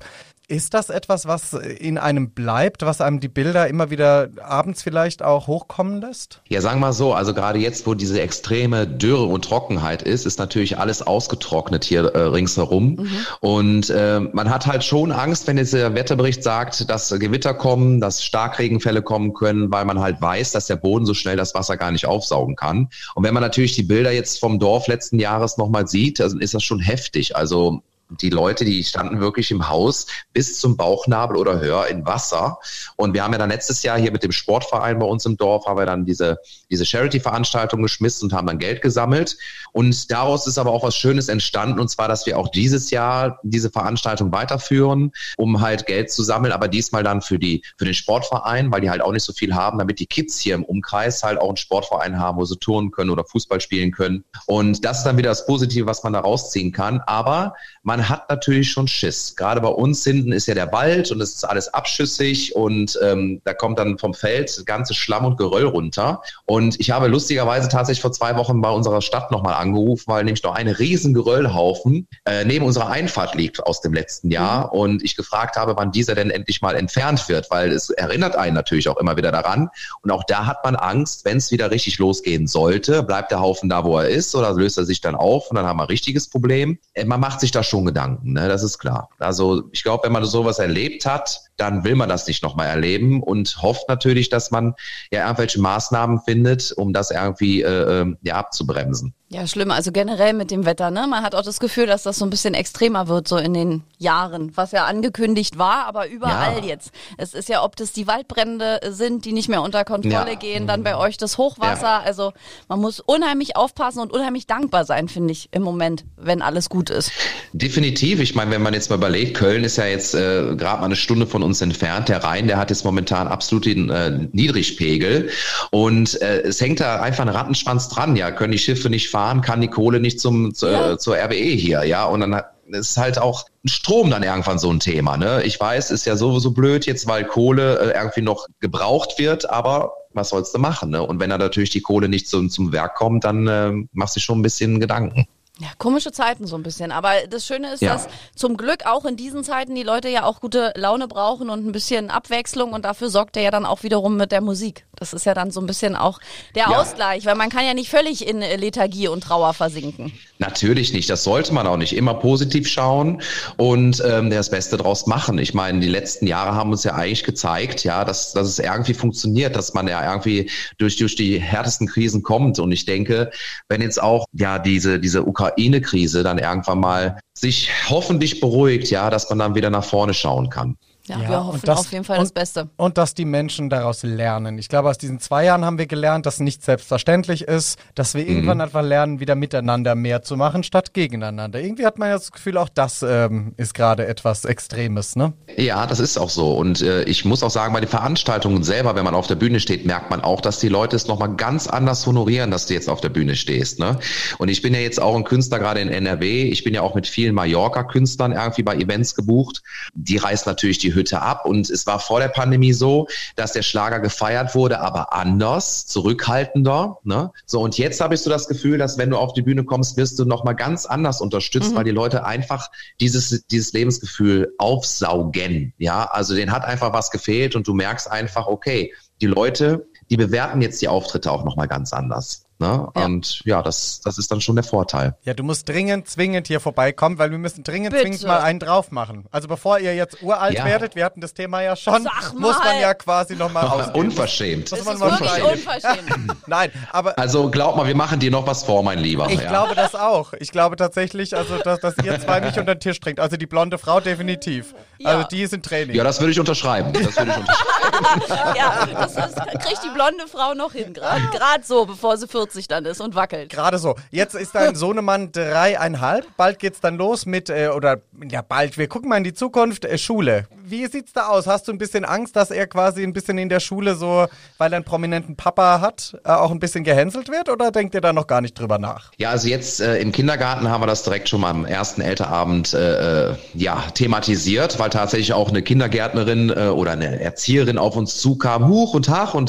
Ist 0.49 0.73
das 0.73 0.89
etwas, 0.89 1.25
was 1.27 1.51
in 1.51 1.97
einem 1.97 2.29
bleibt, 2.29 2.85
was 2.85 3.01
einem 3.01 3.19
die 3.19 3.27
Bilder 3.27 3.67
immer 3.67 3.89
wieder 3.89 4.29
abends 4.41 4.81
vielleicht 4.81 5.21
auch 5.21 5.47
hochkommen 5.47 5.99
lässt? 5.99 6.41
Ja, 6.47 6.61
sagen 6.61 6.79
wir 6.79 6.87
mal 6.87 6.93
so, 6.93 7.13
also 7.13 7.33
gerade 7.33 7.59
jetzt, 7.59 7.85
wo 7.85 7.95
diese 7.95 8.21
extreme 8.21 8.87
Dürre 8.87 9.25
und 9.25 9.43
Trockenheit 9.43 10.03
ist, 10.03 10.25
ist 10.25 10.39
natürlich 10.39 10.77
alles 10.77 11.01
ausgetrocknet 11.01 11.83
hier 11.83 12.05
äh, 12.05 12.19
ringsherum. 12.19 13.09
Und 13.41 13.89
äh, 13.89 14.21
man 14.21 14.49
hat 14.49 14.67
halt 14.67 14.85
schon 14.85 15.11
Angst, 15.11 15.47
wenn 15.47 15.57
jetzt 15.57 15.73
der 15.73 15.93
Wetterbericht 15.95 16.41
sagt, 16.43 16.89
dass 16.89 17.09
Gewitter 17.09 17.53
kommen, 17.53 17.99
dass 17.99 18.23
Starkregenfälle 18.23 19.01
kommen 19.01 19.33
können, 19.33 19.69
weil 19.69 19.83
man 19.83 19.99
halt 19.99 20.21
weiß, 20.21 20.53
dass 20.53 20.67
der 20.67 20.77
Boden 20.77 21.05
so 21.05 21.13
schnell 21.13 21.35
das 21.35 21.55
Wasser 21.55 21.75
gar 21.75 21.91
nicht 21.91 22.05
aufsaugen 22.05 22.55
kann. 22.55 22.87
Und 23.15 23.25
wenn 23.25 23.33
man 23.33 23.43
natürlich 23.43 23.75
die 23.75 23.83
Bilder 23.83 24.13
jetzt 24.13 24.39
vom 24.39 24.59
Dorf 24.59 24.87
letzten 24.87 25.19
Jahres 25.19 25.57
nochmal 25.57 25.89
sieht, 25.89 26.21
dann 26.21 26.39
ist 26.39 26.53
das 26.53 26.63
schon 26.63 26.79
heftig. 26.79 27.35
Also 27.35 27.81
die 28.09 28.29
Leute, 28.29 28.65
die 28.65 28.83
standen 28.83 29.19
wirklich 29.19 29.51
im 29.51 29.67
Haus 29.69 30.07
bis 30.33 30.59
zum 30.59 30.77
Bauchnabel 30.77 31.37
oder 31.37 31.59
höher 31.59 31.87
in 31.87 32.05
Wasser. 32.05 32.59
Und 32.95 33.13
wir 33.13 33.23
haben 33.23 33.33
ja 33.33 33.39
dann 33.39 33.49
letztes 33.49 33.83
Jahr 33.83 33.99
hier 33.99 34.11
mit 34.11 34.23
dem 34.23 34.31
Sportverein 34.31 34.99
bei 34.99 35.05
uns 35.05 35.25
im 35.25 35.37
Dorf, 35.37 35.65
haben 35.65 35.77
wir 35.77 35.85
dann 35.85 36.05
diese, 36.05 36.37
diese 36.69 36.85
Charity-Veranstaltung 36.85 37.81
geschmissen 37.81 38.29
und 38.29 38.33
haben 38.33 38.47
dann 38.47 38.59
Geld 38.59 38.81
gesammelt. 38.81 39.37
Und 39.71 40.09
daraus 40.11 40.47
ist 40.47 40.57
aber 40.57 40.71
auch 40.71 40.83
was 40.83 40.95
Schönes 40.95 41.29
entstanden, 41.29 41.79
und 41.79 41.89
zwar, 41.89 42.07
dass 42.07 42.25
wir 42.25 42.37
auch 42.37 42.47
dieses 42.47 42.91
Jahr 42.91 43.39
diese 43.43 43.69
Veranstaltung 43.69 44.31
weiterführen, 44.31 45.11
um 45.37 45.61
halt 45.61 45.85
Geld 45.85 46.11
zu 46.11 46.23
sammeln, 46.23 46.53
aber 46.53 46.67
diesmal 46.67 47.03
dann 47.03 47.21
für 47.21 47.37
die, 47.39 47.63
für 47.77 47.85
den 47.85 47.93
Sportverein, 47.93 48.71
weil 48.71 48.81
die 48.81 48.89
halt 48.89 49.01
auch 49.01 49.11
nicht 49.11 49.23
so 49.23 49.33
viel 49.33 49.53
haben, 49.53 49.77
damit 49.77 49.99
die 49.99 50.07
Kids 50.07 50.39
hier 50.39 50.55
im 50.55 50.63
Umkreis 50.63 51.23
halt 51.23 51.39
auch 51.39 51.49
einen 51.49 51.57
Sportverein 51.57 52.19
haben, 52.19 52.37
wo 52.37 52.45
sie 52.45 52.57
turnen 52.57 52.91
können 52.91 53.09
oder 53.09 53.25
Fußball 53.25 53.61
spielen 53.61 53.91
können. 53.91 54.23
Und 54.45 54.83
das 54.83 54.99
ist 54.99 55.03
dann 55.03 55.17
wieder 55.17 55.29
das 55.29 55.45
Positive, 55.45 55.85
was 55.85 56.03
man 56.03 56.13
da 56.13 56.19
rausziehen 56.19 56.71
kann. 56.71 57.01
Aber 57.05 57.53
man 57.83 57.96
hat 58.09 58.29
natürlich 58.29 58.71
schon 58.71 58.87
Schiss. 58.87 59.35
Gerade 59.35 59.61
bei 59.61 59.69
uns 59.69 60.03
hinten 60.03 60.31
ist 60.31 60.47
ja 60.47 60.53
der 60.53 60.71
Wald 60.71 61.11
und 61.11 61.21
es 61.21 61.35
ist 61.35 61.43
alles 61.43 61.73
abschüssig 61.73 62.55
und 62.55 62.97
ähm, 63.03 63.41
da 63.43 63.53
kommt 63.53 63.79
dann 63.79 63.97
vom 63.97 64.13
Feld 64.13 64.49
das 64.49 64.65
ganze 64.65 64.93
Schlamm 64.93 65.25
und 65.25 65.37
Geröll 65.37 65.65
runter. 65.65 66.21
Und 66.45 66.79
ich 66.79 66.91
habe 66.91 67.07
lustigerweise 67.07 67.69
tatsächlich 67.69 68.01
vor 68.01 68.11
zwei 68.11 68.35
Wochen 68.35 68.61
bei 68.61 68.69
unserer 68.69 69.01
Stadt 69.01 69.31
nochmal 69.31 69.55
angerufen, 69.55 70.05
weil 70.07 70.23
nämlich 70.23 70.43
noch 70.43 70.55
ein 70.55 70.67
riesen 70.67 71.13
Geröllhaufen 71.13 72.07
äh, 72.25 72.45
neben 72.45 72.65
unserer 72.65 72.89
Einfahrt 72.89 73.35
liegt 73.35 73.65
aus 73.65 73.81
dem 73.81 73.93
letzten 73.93 74.31
Jahr 74.31 74.73
und 74.73 75.03
ich 75.03 75.15
gefragt 75.15 75.55
habe, 75.55 75.75
wann 75.77 75.91
dieser 75.91 76.15
denn 76.15 76.29
endlich 76.29 76.61
mal 76.61 76.75
entfernt 76.75 77.27
wird, 77.29 77.49
weil 77.51 77.71
es 77.71 77.89
erinnert 77.89 78.35
einen 78.35 78.55
natürlich 78.55 78.89
auch 78.89 78.97
immer 78.97 79.17
wieder 79.17 79.31
daran. 79.31 79.69
Und 80.01 80.11
auch 80.11 80.23
da 80.25 80.45
hat 80.45 80.63
man 80.63 80.75
Angst, 80.75 81.25
wenn 81.25 81.37
es 81.37 81.51
wieder 81.51 81.71
richtig 81.71 81.97
losgehen 81.99 82.47
sollte, 82.47 83.03
bleibt 83.03 83.31
der 83.31 83.39
Haufen 83.39 83.69
da, 83.69 83.83
wo 83.83 83.97
er 83.97 84.09
ist 84.09 84.35
oder 84.35 84.53
löst 84.53 84.77
er 84.77 84.85
sich 84.85 85.01
dann 85.01 85.15
auf 85.15 85.49
und 85.49 85.55
dann 85.55 85.65
haben 85.65 85.77
wir 85.77 85.83
ein 85.83 85.89
richtiges 85.89 86.29
Problem. 86.29 86.77
Äh, 86.93 87.05
man 87.05 87.19
macht 87.19 87.39
sich 87.39 87.51
da 87.51 87.63
schon 87.63 87.85
Gedanken, 87.87 88.33
ne? 88.33 88.47
das 88.47 88.63
ist 88.63 88.77
klar. 88.77 89.09
Also 89.17 89.63
ich 89.71 89.83
glaube, 89.83 90.05
wenn 90.05 90.11
man 90.11 90.23
sowas 90.25 90.59
erlebt 90.59 91.05
hat, 91.05 91.41
dann 91.57 91.83
will 91.83 91.95
man 91.95 92.07
das 92.07 92.27
nicht 92.27 92.43
nochmal 92.43 92.67
erleben 92.67 93.23
und 93.23 93.61
hofft 93.61 93.89
natürlich, 93.89 94.29
dass 94.29 94.51
man 94.51 94.75
ja 95.11 95.25
irgendwelche 95.25 95.59
Maßnahmen 95.59 96.19
findet, 96.21 96.71
um 96.71 96.93
das 96.93 97.09
irgendwie 97.11 97.63
äh, 97.63 98.01
äh, 98.01 98.15
ja, 98.21 98.35
abzubremsen. 98.35 99.15
Ja, 99.29 99.45
schlimm. 99.45 99.71
Also 99.71 99.91
generell 99.91 100.31
mit 100.31 100.51
dem 100.51 100.65
Wetter, 100.65 100.89
ne? 100.89 101.05
Man 101.05 101.21
hat 101.21 101.35
auch 101.35 101.41
das 101.41 101.59
Gefühl, 101.59 101.85
dass 101.85 102.03
das 102.03 102.17
so 102.17 102.25
ein 102.25 102.29
bisschen 102.29 102.53
extremer 102.53 103.09
wird, 103.09 103.27
so 103.27 103.35
in 103.35 103.53
den 103.53 103.83
Jahren, 103.97 104.55
was 104.55 104.71
ja 104.71 104.85
angekündigt 104.85 105.57
war, 105.57 105.85
aber 105.85 106.07
überall 106.07 106.59
Ja. 106.59 106.63
jetzt. 106.63 106.91
Es 107.17 107.33
ist 107.33 107.49
ja, 107.49 107.61
ob 107.61 107.75
das 107.75 107.91
die 107.91 108.07
Waldbrände 108.07 108.79
sind, 108.89 109.25
die 109.25 109.33
nicht 109.33 109.49
mehr 109.49 109.61
unter 109.63 109.83
Kontrolle 109.83 110.29
Ja. 110.31 110.35
gehen, 110.35 110.65
dann 110.65 110.81
bei 110.81 110.95
euch 110.95 111.17
das 111.17 111.37
Hochwasser. 111.37 111.81
Ja. 111.87 112.01
Also 112.05 112.31
man 112.69 112.79
muss 112.79 113.01
unheimlich 113.01 113.57
aufpassen 113.57 113.99
und 113.99 114.13
unheimlich 114.13 114.47
dankbar 114.47 114.85
sein, 114.85 115.09
finde 115.09 115.33
ich, 115.33 115.49
im 115.51 115.61
Moment, 115.61 116.05
wenn 116.15 116.41
alles 116.41 116.69
gut 116.69 116.89
ist. 116.89 117.11
Definitiv. 117.51 118.21
Ich 118.21 118.33
meine, 118.33 118.51
wenn 118.51 118.61
man 118.61 118.73
jetzt 118.73 118.89
mal 118.89 118.95
überlegt, 118.95 119.35
Köln 119.35 119.65
ist 119.65 119.75
ja 119.75 119.87
jetzt 119.87 120.13
äh, 120.15 120.55
gerade 120.55 120.79
mal 120.79 120.85
eine 120.85 120.95
Stunde 120.95 121.27
von 121.27 121.43
uns 121.43 121.59
entfernt. 121.59 122.07
Der 122.07 122.23
Rhein, 122.23 122.47
der 122.47 122.55
hat 122.57 122.69
jetzt 122.69 122.85
momentan 122.85 123.27
absoluten 123.27 123.89
äh, 123.89 124.25
Niedrigpegel. 124.31 125.31
Und 125.69 126.21
äh, 126.21 126.43
es 126.43 126.61
hängt 126.61 126.79
da 126.79 127.01
einfach 127.01 127.23
ein 127.23 127.29
Rattenschwanz 127.29 127.89
dran. 127.89 128.15
Ja, 128.15 128.31
können 128.31 128.53
die 128.53 128.57
Schiffe 128.59 128.89
nicht 128.89 129.09
fahren, 129.09 129.16
kann 129.41 129.61
die 129.61 129.67
Kohle 129.69 129.99
nicht 129.99 130.19
zum, 130.19 130.53
zu, 130.53 130.67
Ja. 130.67 130.91
äh, 130.93 130.97
zur 130.97 131.15
RWE 131.15 131.33
hier. 131.35 131.83
Ja, 131.85 132.05
und 132.05 132.19
dann 132.21 132.41
ist 132.67 132.97
halt 132.97 133.17
auch 133.17 133.45
Strom 133.65 134.09
dann 134.09 134.23
irgendwann 134.23 134.59
so 134.59 134.69
ein 134.71 134.79
Thema. 134.79 135.17
Ne? 135.17 135.43
Ich 135.43 135.59
weiß, 135.59 135.91
ist 135.91 136.05
ja 136.05 136.15
sowieso 136.15 136.51
blöd 136.51 136.85
jetzt, 136.85 137.07
weil 137.07 137.23
Kohle 137.25 137.79
äh, 137.93 137.97
irgendwie 137.97 138.21
noch 138.21 138.47
gebraucht 138.59 139.19
wird, 139.19 139.49
aber 139.49 139.93
was 140.13 140.29
sollst 140.29 140.53
du 140.53 140.59
machen? 140.59 140.89
Ne? 140.89 141.01
Und 141.01 141.19
wenn 141.19 141.29
da 141.29 141.37
natürlich 141.37 141.69
die 141.69 141.81
Kohle 141.81 142.09
nicht 142.09 142.27
zum, 142.27 142.49
zum 142.49 142.71
Werk 142.71 142.95
kommt, 142.95 143.23
dann 143.23 143.47
äh, 143.47 143.71
machst 143.93 144.15
du 144.15 144.19
schon 144.19 144.39
ein 144.39 144.41
bisschen 144.41 144.79
Gedanken. 144.79 145.27
Ja, 145.59 145.69
komische 145.79 146.11
Zeiten 146.11 146.45
so 146.45 146.55
ein 146.55 146.61
bisschen. 146.61 146.91
Aber 146.91 147.13
das 147.29 147.45
Schöne 147.45 147.73
ist, 147.73 147.81
Ja. 147.81 147.93
dass 147.93 148.07
zum 148.35 148.57
Glück 148.57 148.85
auch 148.85 149.05
in 149.05 149.15
diesen 149.15 149.43
Zeiten 149.43 149.73
die 149.73 149.81
Leute 149.83 150.07
ja 150.07 150.23
auch 150.23 150.39
gute 150.39 150.71
Laune 150.75 151.07
brauchen 151.07 151.49
und 151.49 151.65
ein 151.65 151.71
bisschen 151.71 152.11
Abwechslung 152.11 152.73
und 152.73 152.85
dafür 152.85 153.09
sorgt 153.09 153.37
er 153.37 153.43
ja 153.43 153.51
dann 153.51 153.65
auch 153.65 153.81
wiederum 153.81 154.17
mit 154.17 154.31
der 154.31 154.41
Musik. 154.41 154.85
Das 154.95 155.13
ist 155.13 155.25
ja 155.25 155.33
dann 155.33 155.49
so 155.51 155.59
ein 155.59 155.65
bisschen 155.65 155.95
auch 155.95 156.19
der 156.55 156.69
Ja. 156.69 156.77
Ausgleich, 156.79 157.25
weil 157.25 157.35
man 157.35 157.49
kann 157.49 157.65
ja 157.65 157.73
nicht 157.73 157.89
völlig 157.89 158.27
in 158.27 158.41
äh, 158.43 158.55
Lethargie 158.55 159.07
und 159.07 159.21
Trauer 159.23 159.53
versinken. 159.55 160.13
Natürlich 160.39 160.93
nicht, 160.93 161.09
das 161.09 161.23
sollte 161.23 161.53
man 161.53 161.65
auch 161.65 161.77
nicht. 161.77 161.95
Immer 161.95 162.13
positiv 162.15 162.67
schauen 162.67 163.21
und 163.57 164.01
ähm, 164.05 164.29
das 164.29 164.51
Beste 164.51 164.77
draus 164.77 165.07
machen. 165.07 165.39
Ich 165.39 165.55
meine, 165.55 165.79
die 165.79 165.87
letzten 165.89 166.27
Jahre 166.27 166.53
haben 166.55 166.71
uns 166.71 166.83
ja 166.83 166.93
eigentlich 166.93 167.23
gezeigt, 167.23 167.83
ja, 167.83 168.05
dass, 168.05 168.33
dass 168.33 168.47
es 168.47 168.59
irgendwie 168.59 168.93
funktioniert, 168.93 169.55
dass 169.55 169.73
man 169.73 169.87
ja 169.87 170.07
irgendwie 170.07 170.51
durch, 170.77 170.97
durch 170.97 171.15
die 171.15 171.39
härtesten 171.39 171.87
Krisen 171.87 172.21
kommt. 172.21 172.59
Und 172.59 172.71
ich 172.71 172.85
denke, 172.85 173.31
wenn 173.69 173.81
jetzt 173.81 174.01
auch 174.01 174.25
ja 174.33 174.59
diese, 174.59 174.99
diese 174.99 175.25
Ukraine-Krise 175.51 176.23
dann 176.23 176.37
irgendwann 176.37 176.79
mal 176.79 177.19
sich 177.37 177.69
hoffentlich 177.89 178.39
beruhigt, 178.39 178.89
ja, 178.89 179.09
dass 179.09 179.29
man 179.29 179.39
dann 179.39 179.55
wieder 179.55 179.69
nach 179.69 179.83
vorne 179.83 180.13
schauen 180.13 180.49
kann. 180.49 180.77
Ja, 181.07 181.17
Ja, 181.19 181.29
wir 181.29 181.39
und 181.39 181.47
hoffen 181.47 181.61
das- 181.65 181.79
auf 181.79 181.91
jeden 181.91 182.03
Fall 182.03 182.17
das 182.19 182.29
und- 182.29 182.33
Beste. 182.33 182.69
Und 182.77 182.97
dass 182.97 183.13
die 183.13 183.25
Menschen 183.25 183.69
daraus 183.69 184.03
lernen. 184.03 184.57
Ich 184.57 184.67
glaube, 184.69 184.89
aus 184.89 184.97
diesen 184.97 185.19
zwei 185.19 185.45
Jahren 185.45 185.63
haben 185.65 185.77
wir 185.77 185.87
gelernt, 185.87 186.25
dass 186.25 186.39
nicht 186.39 186.63
selbstverständlich 186.63 187.43
ist, 187.43 187.79
dass 187.95 188.13
wir 188.13 188.27
irgendwann 188.27 188.61
einfach 188.61 188.81
lernen, 188.81 189.19
wieder 189.19 189.35
miteinander 189.35 189.95
mehr 189.95 190.21
zu 190.21 190.35
machen, 190.37 190.63
statt 190.63 190.93
gegeneinander. 190.93 191.59
Irgendwie 191.59 191.85
hat 191.85 191.97
man 191.97 192.09
ja 192.09 192.15
das 192.15 192.31
Gefühl, 192.31 192.57
auch 192.57 192.69
das 192.69 193.03
ähm, 193.07 193.53
ist 193.57 193.73
gerade 193.73 194.05
etwas 194.07 194.45
Extremes, 194.45 195.15
ne? 195.15 195.33
Ja, 195.55 195.85
das 195.87 195.99
ist 195.99 196.17
auch 196.17 196.29
so. 196.29 196.53
Und 196.53 196.81
äh, 196.81 197.03
ich 197.03 197.25
muss 197.25 197.43
auch 197.43 197.49
sagen, 197.51 197.73
bei 197.73 197.79
den 197.79 197.89
Veranstaltungen 197.89 198.63
selber, 198.63 198.95
wenn 198.95 199.05
man 199.05 199.15
auf 199.15 199.27
der 199.27 199.35
Bühne 199.35 199.59
steht, 199.59 199.85
merkt 199.85 200.09
man 200.09 200.21
auch, 200.21 200.41
dass 200.41 200.59
die 200.59 200.69
Leute 200.69 200.95
es 200.95 201.07
nochmal 201.07 201.35
ganz 201.35 201.67
anders 201.67 202.05
honorieren, 202.05 202.51
dass 202.51 202.65
du 202.65 202.73
jetzt 202.73 202.89
auf 202.89 203.01
der 203.01 203.09
Bühne 203.09 203.35
stehst. 203.35 203.79
Ne? 203.79 203.97
Und 204.39 204.49
ich 204.49 204.61
bin 204.61 204.73
ja 204.73 204.79
jetzt 204.81 204.99
auch 205.01 205.15
ein 205.15 205.23
Künstler 205.23 205.59
gerade 205.59 205.79
in 205.79 205.89
NRW. 205.89 206.43
Ich 206.49 206.63
bin 206.63 206.73
ja 206.73 206.81
auch 206.81 206.95
mit 206.95 207.07
vielen 207.07 207.33
Mallorca-Künstlern 207.35 208.31
irgendwie 208.33 208.63
bei 208.63 208.75
Events 208.75 209.15
gebucht. 209.15 209.61
Die 209.93 210.17
reißen 210.17 210.49
natürlich 210.49 210.77
die 210.79 210.93
Hütte 210.97 211.21
ab. 211.21 211.45
Und 211.45 211.69
es 211.69 211.87
war 211.87 211.99
vor 211.99 212.19
der 212.19 212.27
Pandemie 212.27 212.73
so, 212.73 213.07
dass 213.35 213.53
der 213.53 213.61
Schlager 213.61 213.99
gefeiert 213.99 214.55
wurde, 214.55 214.79
aber 214.79 215.13
anders, 215.13 215.87
zurückhaltender. 215.87 216.97
Ne? 217.03 217.31
So, 217.45 217.61
und 217.61 217.77
jetzt 217.77 218.01
habe 218.01 218.15
ich 218.15 218.21
so 218.21 218.29
das 218.29 218.47
Gefühl, 218.47 218.77
dass 218.77 218.97
wenn 218.97 219.09
du 219.09 219.17
auf 219.17 219.33
die 219.33 219.41
Bühne 219.41 219.63
kommst, 219.63 219.97
wirst 219.97 220.19
du 220.19 220.25
nochmal 220.25 220.55
ganz 220.55 220.85
anders 220.85 221.21
unterstützt, 221.21 221.71
mhm. 221.71 221.75
weil 221.75 221.83
die 221.85 221.91
Leute 221.91 222.25
einfach 222.25 222.69
dieses, 222.99 223.45
dieses 223.47 223.73
Lebensgefühl 223.73 224.53
aufsaugen. 224.57 225.73
Ja, 225.77 226.05
also 226.05 226.35
denen 226.35 226.51
hat 226.51 226.65
einfach 226.65 226.93
was 226.93 227.11
gefehlt 227.11 227.55
und 227.55 227.67
du 227.67 227.73
merkst 227.73 228.11
einfach, 228.11 228.47
okay, 228.47 228.93
die 229.21 229.27
Leute, 229.27 229.87
die 230.09 230.17
bewerten 230.17 230.61
jetzt 230.61 230.81
die 230.81 230.87
Auftritte 230.87 231.31
auch 231.31 231.43
nochmal 231.43 231.67
ganz 231.67 231.93
anders. 231.93 232.46
Ne? 232.59 232.89
Ja. 232.95 233.05
Und 233.05 233.41
ja, 233.45 233.61
das, 233.61 234.01
das 234.01 234.17
ist 234.17 234.31
dann 234.31 234.41
schon 234.41 234.55
der 234.55 234.63
Vorteil. 234.63 235.15
Ja, 235.21 235.35
du 235.35 235.43
musst 235.43 235.69
dringend, 235.69 236.09
zwingend 236.09 236.47
hier 236.47 236.59
vorbeikommen, 236.59 237.19
weil 237.19 237.29
wir 237.29 237.37
müssen 237.37 237.63
dringend, 237.63 237.91
Bitte. 237.91 238.01
zwingend 238.01 238.23
mal 238.23 238.39
einen 238.39 238.59
drauf 238.59 238.89
machen. 238.89 239.25
Also 239.29 239.47
bevor 239.47 239.77
ihr 239.77 239.93
jetzt 239.93 240.23
uralt 240.23 240.57
ja. 240.57 240.65
werdet, 240.65 240.95
wir 240.95 241.05
hatten 241.05 241.21
das 241.21 241.35
Thema 241.35 241.61
ja 241.61 241.75
schon, 241.75 242.07
muss 242.39 242.57
man 242.57 242.79
ja 242.81 242.95
quasi 242.95 243.35
nochmal 243.35 243.67
aus. 243.67 243.89
Unverschämt. 243.93 244.71
Das 244.71 244.79
ist 244.79 244.87
wirklich 244.99 245.43
unverschämt. 245.43 246.35
Nein, 246.47 246.71
aber. 246.91 247.19
Also 247.19 247.51
glaub 247.51 247.75
mal, 247.75 247.85
wir 247.85 247.95
machen 247.95 248.19
dir 248.19 248.31
noch 248.31 248.47
was 248.47 248.63
vor, 248.63 248.81
mein 248.81 248.97
Lieber. 248.97 249.29
Ich 249.29 249.39
ja. 249.39 249.49
glaube 249.49 249.75
das 249.75 249.93
auch. 249.93 250.33
Ich 250.39 250.51
glaube 250.51 250.77
tatsächlich, 250.77 251.37
also 251.37 251.59
dass, 251.59 251.79
dass 251.79 251.95
ihr 252.03 252.19
zwei 252.19 252.41
mich 252.41 252.57
unter 252.57 252.73
den 252.73 252.79
Tisch 252.79 252.99
trinkt. 252.99 253.19
Also 253.19 253.37
die 253.37 253.45
blonde 253.45 253.77
Frau 253.77 253.99
definitiv. 253.99 254.73
Also 255.03 255.27
die 255.27 255.43
ist 255.43 255.53
im 255.53 255.61
Training. 255.61 255.95
Ja, 255.95 256.03
das 256.03 256.19
würde 256.19 256.31
ich 256.31 256.39
unterschreiben. 256.39 256.91
Das 256.91 257.15
würde 257.15 257.31
ich 257.31 257.37
unterschreiben. 258.17 258.55
ja, 258.57 258.87
das 258.93 259.11
ist, 259.11 259.35
kriegt 259.35 259.83
die 259.83 259.93
blonde 259.93 260.27
Frau 260.27 260.55
noch 260.55 260.73
hin, 260.73 260.93
gerade 260.93 261.63
so, 261.63 261.85
bevor 261.85 262.17
sie 262.17 262.27
40 262.27 262.46
40 262.47 262.67
dann 262.67 262.85
ist 262.85 263.01
und 263.01 263.15
wackelt. 263.15 263.49
Gerade 263.49 263.77
so. 263.77 263.95
Jetzt 264.09 264.35
ist 264.35 264.55
dein 264.55 264.75
Sohnemann 264.75 265.31
dreieinhalb. 265.31 266.25
Bald 266.37 266.59
geht's 266.59 266.79
dann 266.79 266.97
los 266.97 267.25
mit, 267.25 267.49
äh, 267.49 267.69
oder 267.75 268.01
ja, 268.29 268.41
bald, 268.41 268.77
wir 268.77 268.87
gucken 268.87 269.09
mal 269.09 269.17
in 269.17 269.23
die 269.23 269.33
Zukunft, 269.33 269.85
äh, 269.85 269.97
Schule. 269.97 270.47
Wie 270.63 270.85
sieht's 270.87 271.13
da 271.13 271.27
aus? 271.27 271.47
Hast 271.47 271.67
du 271.67 271.71
ein 271.71 271.77
bisschen 271.77 272.05
Angst, 272.05 272.35
dass 272.35 272.51
er 272.51 272.67
quasi 272.67 273.03
ein 273.03 273.13
bisschen 273.13 273.37
in 273.37 273.49
der 273.49 273.59
Schule 273.59 273.95
so, 273.95 274.27
weil 274.57 274.71
er 274.73 274.77
einen 274.77 274.85
prominenten 274.85 275.35
Papa 275.35 275.81
hat, 275.81 276.17
äh, 276.23 276.29
auch 276.29 276.51
ein 276.51 276.59
bisschen 276.59 276.83
gehänselt 276.83 277.29
wird? 277.29 277.49
Oder 277.49 277.71
denkt 277.71 277.95
ihr 277.95 278.01
da 278.01 278.13
noch 278.13 278.27
gar 278.27 278.41
nicht 278.41 278.57
drüber 278.57 278.77
nach? 278.77 279.11
Ja, 279.17 279.31
also 279.31 279.47
jetzt 279.47 279.81
äh, 279.81 279.97
im 279.97 280.11
Kindergarten 280.11 280.69
haben 280.69 280.81
wir 280.81 280.87
das 280.87 281.03
direkt 281.03 281.29
schon 281.29 281.41
mal 281.41 281.49
am 281.49 281.65
ersten 281.65 282.01
Elterabend 282.01 282.73
äh, 282.73 283.31
äh, 283.31 283.35
ja, 283.53 283.83
thematisiert, 283.93 284.79
weil 284.79 284.89
tatsächlich 284.89 285.33
auch 285.33 285.49
eine 285.49 285.61
Kindergärtnerin 285.61 286.49
äh, 286.49 286.67
oder 286.67 286.91
eine 286.91 287.19
Erzieherin 287.19 287.77
auf 287.77 287.95
uns 287.95 288.17
zukam, 288.17 288.67
huch 288.67 288.93
und 288.93 289.09
hach 289.09 289.33
und. 289.33 289.47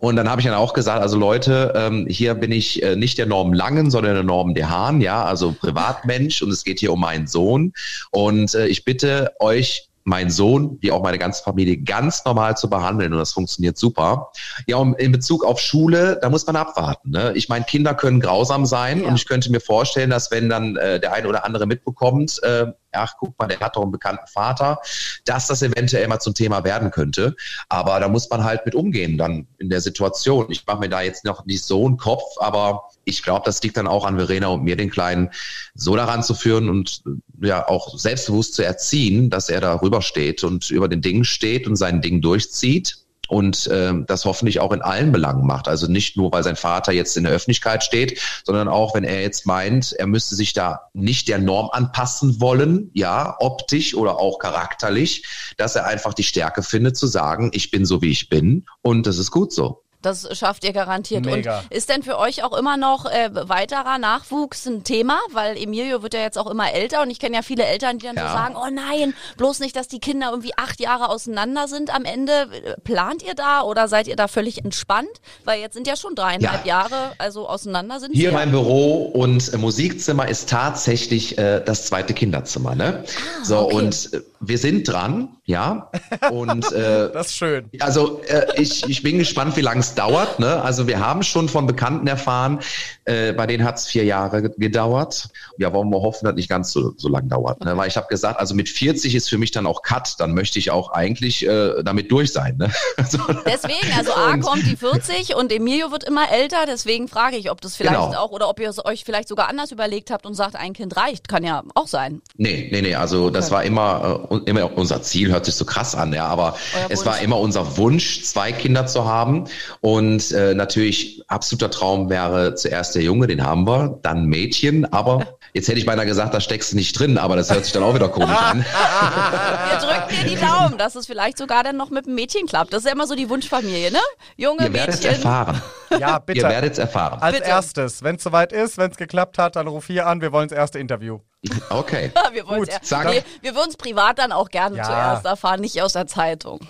Und 0.00 0.16
dann 0.16 0.28
habe 0.28 0.40
ich 0.40 0.46
dann 0.46 0.56
auch 0.56 0.72
gesagt, 0.72 1.00
also 1.00 1.16
Leute, 1.16 1.72
ähm, 1.76 2.06
hier 2.20 2.34
bin 2.34 2.52
ich 2.52 2.82
äh, 2.82 2.96
nicht 2.96 3.16
der 3.16 3.24
Norm 3.24 3.54
Langen, 3.54 3.90
sondern 3.90 4.12
der 4.12 4.22
Norm 4.22 4.52
De 4.52 4.64
Hahn, 4.64 5.00
ja, 5.00 5.24
also 5.24 5.52
Privatmensch 5.58 6.42
und 6.42 6.50
es 6.50 6.64
geht 6.64 6.78
hier 6.78 6.92
um 6.92 7.00
meinen 7.00 7.26
Sohn. 7.26 7.72
Und 8.10 8.54
äh, 8.54 8.66
ich 8.66 8.84
bitte 8.84 9.32
euch, 9.40 9.88
meinen 10.04 10.30
Sohn, 10.30 10.78
wie 10.80 10.92
auch 10.92 11.02
meine 11.02 11.18
ganze 11.18 11.42
Familie 11.42 11.76
ganz 11.78 12.24
normal 12.24 12.56
zu 12.56 12.70
behandeln 12.70 13.12
und 13.12 13.18
das 13.18 13.32
funktioniert 13.32 13.76
super. 13.76 14.32
Ja, 14.66 14.76
und 14.76 14.98
in 14.98 15.12
Bezug 15.12 15.44
auf 15.44 15.60
Schule, 15.60 16.18
da 16.22 16.30
muss 16.30 16.46
man 16.46 16.56
abwarten. 16.56 17.10
Ne? 17.10 17.32
Ich 17.34 17.48
meine, 17.48 17.64
Kinder 17.64 17.94
können 17.94 18.20
grausam 18.20 18.66
sein 18.66 19.02
ja. 19.02 19.08
und 19.08 19.16
ich 19.16 19.26
könnte 19.26 19.50
mir 19.50 19.60
vorstellen, 19.60 20.10
dass 20.10 20.30
wenn 20.30 20.48
dann 20.48 20.76
äh, 20.76 21.00
der 21.00 21.12
eine 21.12 21.28
oder 21.28 21.44
andere 21.44 21.66
mitbekommt, 21.66 22.42
äh, 22.42 22.66
ach, 22.92 23.14
guck 23.18 23.38
mal, 23.38 23.46
der 23.46 23.60
hat 23.60 23.76
doch 23.76 23.82
einen 23.82 23.92
bekannten 23.92 24.26
Vater, 24.26 24.80
dass 25.24 25.46
das 25.46 25.62
eventuell 25.62 26.08
mal 26.08 26.20
zum 26.20 26.34
Thema 26.34 26.64
werden 26.64 26.90
könnte. 26.90 27.36
Aber 27.68 28.00
da 28.00 28.08
muss 28.08 28.28
man 28.30 28.44
halt 28.44 28.64
mit 28.66 28.74
umgehen 28.74 29.18
dann 29.18 29.46
in 29.58 29.70
der 29.70 29.80
Situation. 29.80 30.46
Ich 30.50 30.66
mache 30.66 30.80
mir 30.80 30.88
da 30.88 31.02
jetzt 31.02 31.24
noch 31.24 31.44
nicht 31.44 31.64
so 31.64 31.86
einen 31.86 31.96
Kopf, 31.96 32.22
aber 32.38 32.84
ich 33.04 33.22
glaube, 33.22 33.42
das 33.44 33.62
liegt 33.62 33.76
dann 33.76 33.86
auch 33.86 34.04
an 34.04 34.16
Verena 34.16 34.48
und 34.48 34.64
mir, 34.64 34.76
den 34.76 34.90
Kleinen 34.90 35.30
so 35.74 35.96
daran 35.96 36.22
zu 36.22 36.34
führen 36.34 36.68
und 36.68 37.02
ja 37.40 37.66
auch 37.66 37.98
selbstbewusst 37.98 38.54
zu 38.54 38.62
erziehen, 38.62 39.30
dass 39.30 39.48
er 39.48 39.60
darüber 39.60 40.02
steht 40.02 40.44
und 40.44 40.70
über 40.70 40.88
den 40.88 41.02
Dingen 41.02 41.24
steht 41.24 41.66
und 41.66 41.76
sein 41.76 42.00
Ding 42.00 42.20
durchzieht 42.20 42.98
und 43.30 43.68
äh, 43.68 43.94
das 44.06 44.24
hoffentlich 44.24 44.60
auch 44.60 44.72
in 44.72 44.82
allen 44.82 45.12
Belangen 45.12 45.46
macht. 45.46 45.68
Also 45.68 45.86
nicht 45.86 46.16
nur, 46.16 46.32
weil 46.32 46.42
sein 46.42 46.56
Vater 46.56 46.92
jetzt 46.92 47.16
in 47.16 47.22
der 47.22 47.32
Öffentlichkeit 47.32 47.84
steht, 47.84 48.20
sondern 48.44 48.68
auch, 48.68 48.94
wenn 48.94 49.04
er 49.04 49.22
jetzt 49.22 49.46
meint, 49.46 49.92
er 49.92 50.08
müsste 50.08 50.34
sich 50.34 50.52
da 50.52 50.88
nicht 50.94 51.28
der 51.28 51.38
Norm 51.38 51.70
anpassen 51.70 52.40
wollen, 52.40 52.90
ja, 52.92 53.36
optisch 53.38 53.94
oder 53.94 54.18
auch 54.18 54.38
charakterlich, 54.38 55.24
dass 55.56 55.76
er 55.76 55.86
einfach 55.86 56.12
die 56.12 56.24
Stärke 56.24 56.62
findet 56.62 56.96
zu 56.96 57.06
sagen, 57.06 57.50
ich 57.54 57.70
bin 57.70 57.84
so, 57.84 58.02
wie 58.02 58.10
ich 58.10 58.28
bin 58.28 58.66
und 58.82 59.06
das 59.06 59.18
ist 59.18 59.30
gut 59.30 59.52
so. 59.52 59.84
Das 60.02 60.38
schafft 60.38 60.64
ihr 60.64 60.72
garantiert. 60.72 61.24
Mega. 61.24 61.60
Und 61.60 61.72
ist 61.72 61.88
denn 61.88 62.02
für 62.02 62.18
euch 62.18 62.42
auch 62.42 62.56
immer 62.56 62.76
noch 62.76 63.06
äh, 63.06 63.30
weiterer 63.32 63.98
Nachwuchs 63.98 64.66
ein 64.66 64.84
Thema? 64.84 65.18
Weil 65.32 65.56
Emilio 65.56 66.02
wird 66.02 66.14
ja 66.14 66.20
jetzt 66.20 66.38
auch 66.38 66.48
immer 66.48 66.72
älter 66.72 67.02
und 67.02 67.10
ich 67.10 67.18
kenne 67.18 67.36
ja 67.36 67.42
viele 67.42 67.64
Eltern, 67.64 67.98
die 67.98 68.06
dann 68.06 68.16
ja. 68.16 68.28
so 68.28 68.34
sagen, 68.34 68.56
oh 68.56 68.68
nein, 68.72 69.14
bloß 69.36 69.60
nicht, 69.60 69.76
dass 69.76 69.88
die 69.88 70.00
Kinder 70.00 70.30
irgendwie 70.30 70.56
acht 70.56 70.80
Jahre 70.80 71.08
auseinander 71.08 71.68
sind 71.68 71.94
am 71.94 72.04
Ende. 72.04 72.48
Plant 72.84 73.22
ihr 73.22 73.34
da 73.34 73.62
oder 73.62 73.88
seid 73.88 74.08
ihr 74.08 74.16
da 74.16 74.28
völlig 74.28 74.64
entspannt? 74.64 75.08
Weil 75.44 75.60
jetzt 75.60 75.74
sind 75.74 75.86
ja 75.86 75.96
schon 75.96 76.14
dreieinhalb 76.14 76.64
ja. 76.64 76.80
Jahre, 76.80 77.12
also 77.18 77.48
auseinander 77.48 78.00
sind 78.00 78.14
Hier 78.14 78.32
mein 78.32 78.50
Büro 78.50 79.04
und 79.04 79.52
äh, 79.52 79.58
Musikzimmer 79.58 80.28
ist 80.28 80.48
tatsächlich 80.48 81.36
äh, 81.38 81.62
das 81.64 81.86
zweite 81.86 82.14
Kinderzimmer. 82.14 82.74
Ne? 82.74 83.04
Ah, 83.04 83.44
so, 83.44 83.58
okay. 83.66 83.74
und 83.76 84.12
äh, 84.12 84.20
wir 84.40 84.58
sind 84.58 84.88
dran, 84.88 85.36
ja. 85.44 85.90
Und 86.30 86.72
äh, 86.72 87.10
das 87.12 87.28
ist 87.28 87.36
schön. 87.36 87.68
Also 87.80 88.22
äh, 88.26 88.46
ich, 88.60 88.88
ich 88.88 89.02
bin 89.02 89.18
gespannt, 89.18 89.56
wie 89.56 89.60
lange 89.60 89.80
es 89.80 89.89
dauert. 89.94 90.38
Ne? 90.38 90.60
Also 90.62 90.86
wir 90.86 91.00
haben 91.00 91.22
schon 91.22 91.48
von 91.48 91.66
Bekannten 91.66 92.06
erfahren, 92.06 92.60
äh, 93.04 93.32
bei 93.32 93.46
denen 93.46 93.64
hat 93.64 93.78
es 93.78 93.86
vier 93.86 94.04
Jahre 94.04 94.50
gedauert. 94.50 95.28
Ja, 95.58 95.72
wollen 95.72 95.90
wir 95.90 96.00
hoffen, 96.00 96.26
dass 96.26 96.34
nicht 96.34 96.48
ganz 96.48 96.72
so, 96.72 96.92
so 96.96 97.08
lang 97.08 97.28
dauert. 97.28 97.64
Ne? 97.64 97.76
Weil 97.76 97.88
ich 97.88 97.96
habe 97.96 98.06
gesagt, 98.08 98.38
also 98.38 98.54
mit 98.54 98.68
40 98.68 99.14
ist 99.14 99.28
für 99.28 99.38
mich 99.38 99.50
dann 99.50 99.66
auch 99.66 99.82
Cut. 99.82 100.14
Dann 100.18 100.32
möchte 100.34 100.58
ich 100.58 100.70
auch 100.70 100.92
eigentlich 100.92 101.46
äh, 101.46 101.82
damit 101.82 102.10
durch 102.10 102.32
sein. 102.32 102.56
Ne? 102.56 102.70
Also, 102.96 103.18
deswegen, 103.46 103.96
also 103.96 104.12
A 104.12 104.36
kommt 104.36 104.66
die 104.66 104.76
40 104.76 105.34
und 105.34 105.50
Emilio 105.50 105.90
wird 105.90 106.04
immer 106.04 106.30
älter. 106.30 106.66
Deswegen 106.66 107.08
frage 107.08 107.36
ich, 107.36 107.50
ob 107.50 107.60
das 107.60 107.74
vielleicht 107.74 107.94
genau. 107.94 108.14
auch 108.14 108.30
oder 108.30 108.48
ob 108.48 108.60
ihr 108.60 108.68
es 108.68 108.84
euch 108.84 109.04
vielleicht 109.04 109.26
sogar 109.26 109.48
anders 109.48 109.72
überlegt 109.72 110.10
habt 110.10 110.26
und 110.26 110.34
sagt, 110.34 110.54
ein 110.54 110.74
Kind 110.74 110.96
reicht. 110.96 111.28
Kann 111.28 111.42
ja 111.42 111.62
auch 111.74 111.86
sein. 111.86 112.20
Nee, 112.36 112.68
nee, 112.70 112.82
nee. 112.82 112.94
Also 112.94 113.30
das 113.30 113.50
war 113.50 113.64
immer, 113.64 114.28
äh, 114.30 114.50
immer 114.50 114.76
unser 114.76 115.02
Ziel. 115.02 115.32
Hört 115.32 115.46
sich 115.46 115.54
so 115.54 115.64
krass 115.64 115.94
an, 115.94 116.12
ja. 116.12 116.26
Aber 116.26 116.56
es 116.88 117.06
war 117.06 117.20
immer 117.20 117.38
unser 117.38 117.76
Wunsch, 117.78 118.22
zwei 118.22 118.52
Kinder 118.52 118.86
zu 118.86 119.04
haben. 119.06 119.46
Und 119.80 120.32
äh, 120.32 120.54
natürlich 120.54 121.22
absoluter 121.28 121.70
Traum 121.70 122.10
wäre 122.10 122.54
zuerst 122.54 122.94
der 122.94 123.02
Junge, 123.02 123.26
den 123.26 123.42
haben 123.42 123.66
wir, 123.66 123.98
dann 124.02 124.26
Mädchen, 124.26 124.84
aber 124.92 125.38
jetzt 125.54 125.68
hätte 125.68 125.78
ich 125.78 125.86
beinahe 125.86 126.04
gesagt, 126.04 126.34
da 126.34 126.40
steckst 126.40 126.72
du 126.72 126.76
nicht 126.76 126.98
drin, 126.98 127.16
aber 127.16 127.34
das 127.34 127.50
hört 127.50 127.64
sich 127.64 127.72
dann 127.72 127.82
auch 127.82 127.94
wieder 127.94 128.08
komisch 128.08 128.36
an. 128.36 128.58
Wir 128.64 129.78
drücken 129.78 130.24
dir 130.24 130.36
die 130.36 130.40
Daumen, 130.40 130.76
dass 130.76 130.96
es 130.96 131.06
vielleicht 131.06 131.38
sogar 131.38 131.64
dann 131.64 131.78
noch 131.78 131.88
mit 131.88 132.04
dem 132.04 132.14
Mädchen 132.14 132.46
klappt. 132.46 132.74
Das 132.74 132.80
ist 132.80 132.86
ja 132.86 132.92
immer 132.92 133.06
so 133.06 133.14
die 133.14 133.30
Wunschfamilie, 133.30 133.90
ne? 133.90 134.00
Junge, 134.36 134.66
Ihr 134.66 134.72
werdet 134.74 134.96
es 134.96 135.04
erfahren. 135.04 135.62
Ja, 135.98 136.18
bitte. 136.18 136.40
Ihr 136.40 136.48
werdet 136.48 136.72
es 136.72 136.78
erfahren. 136.78 137.20
Als 137.22 137.38
bitte. 137.38 137.48
erstes, 137.48 138.02
wenn 138.02 138.16
es 138.16 138.22
soweit 138.22 138.52
ist, 138.52 138.76
wenn 138.76 138.90
es 138.90 138.98
geklappt 138.98 139.38
hat, 139.38 139.56
dann 139.56 139.66
ruf 139.66 139.86
hier 139.86 140.06
an, 140.06 140.20
wir 140.20 140.30
wollen 140.32 140.48
das 140.48 140.58
erste 140.58 140.78
Interview. 140.78 141.20
Okay. 141.70 142.12
wir 142.32 142.46
wollen 142.46 142.68
es 142.68 142.90
nee, 142.90 143.22
wir 143.40 143.54
würden 143.54 143.70
es 143.70 143.76
privat 143.76 144.18
dann 144.18 144.30
auch 144.30 144.50
gerne 144.50 144.76
ja. 144.76 144.84
zuerst 144.84 145.24
erfahren, 145.24 145.60
nicht 145.60 145.80
aus 145.80 145.94
der 145.94 146.06
Zeitung. 146.06 146.60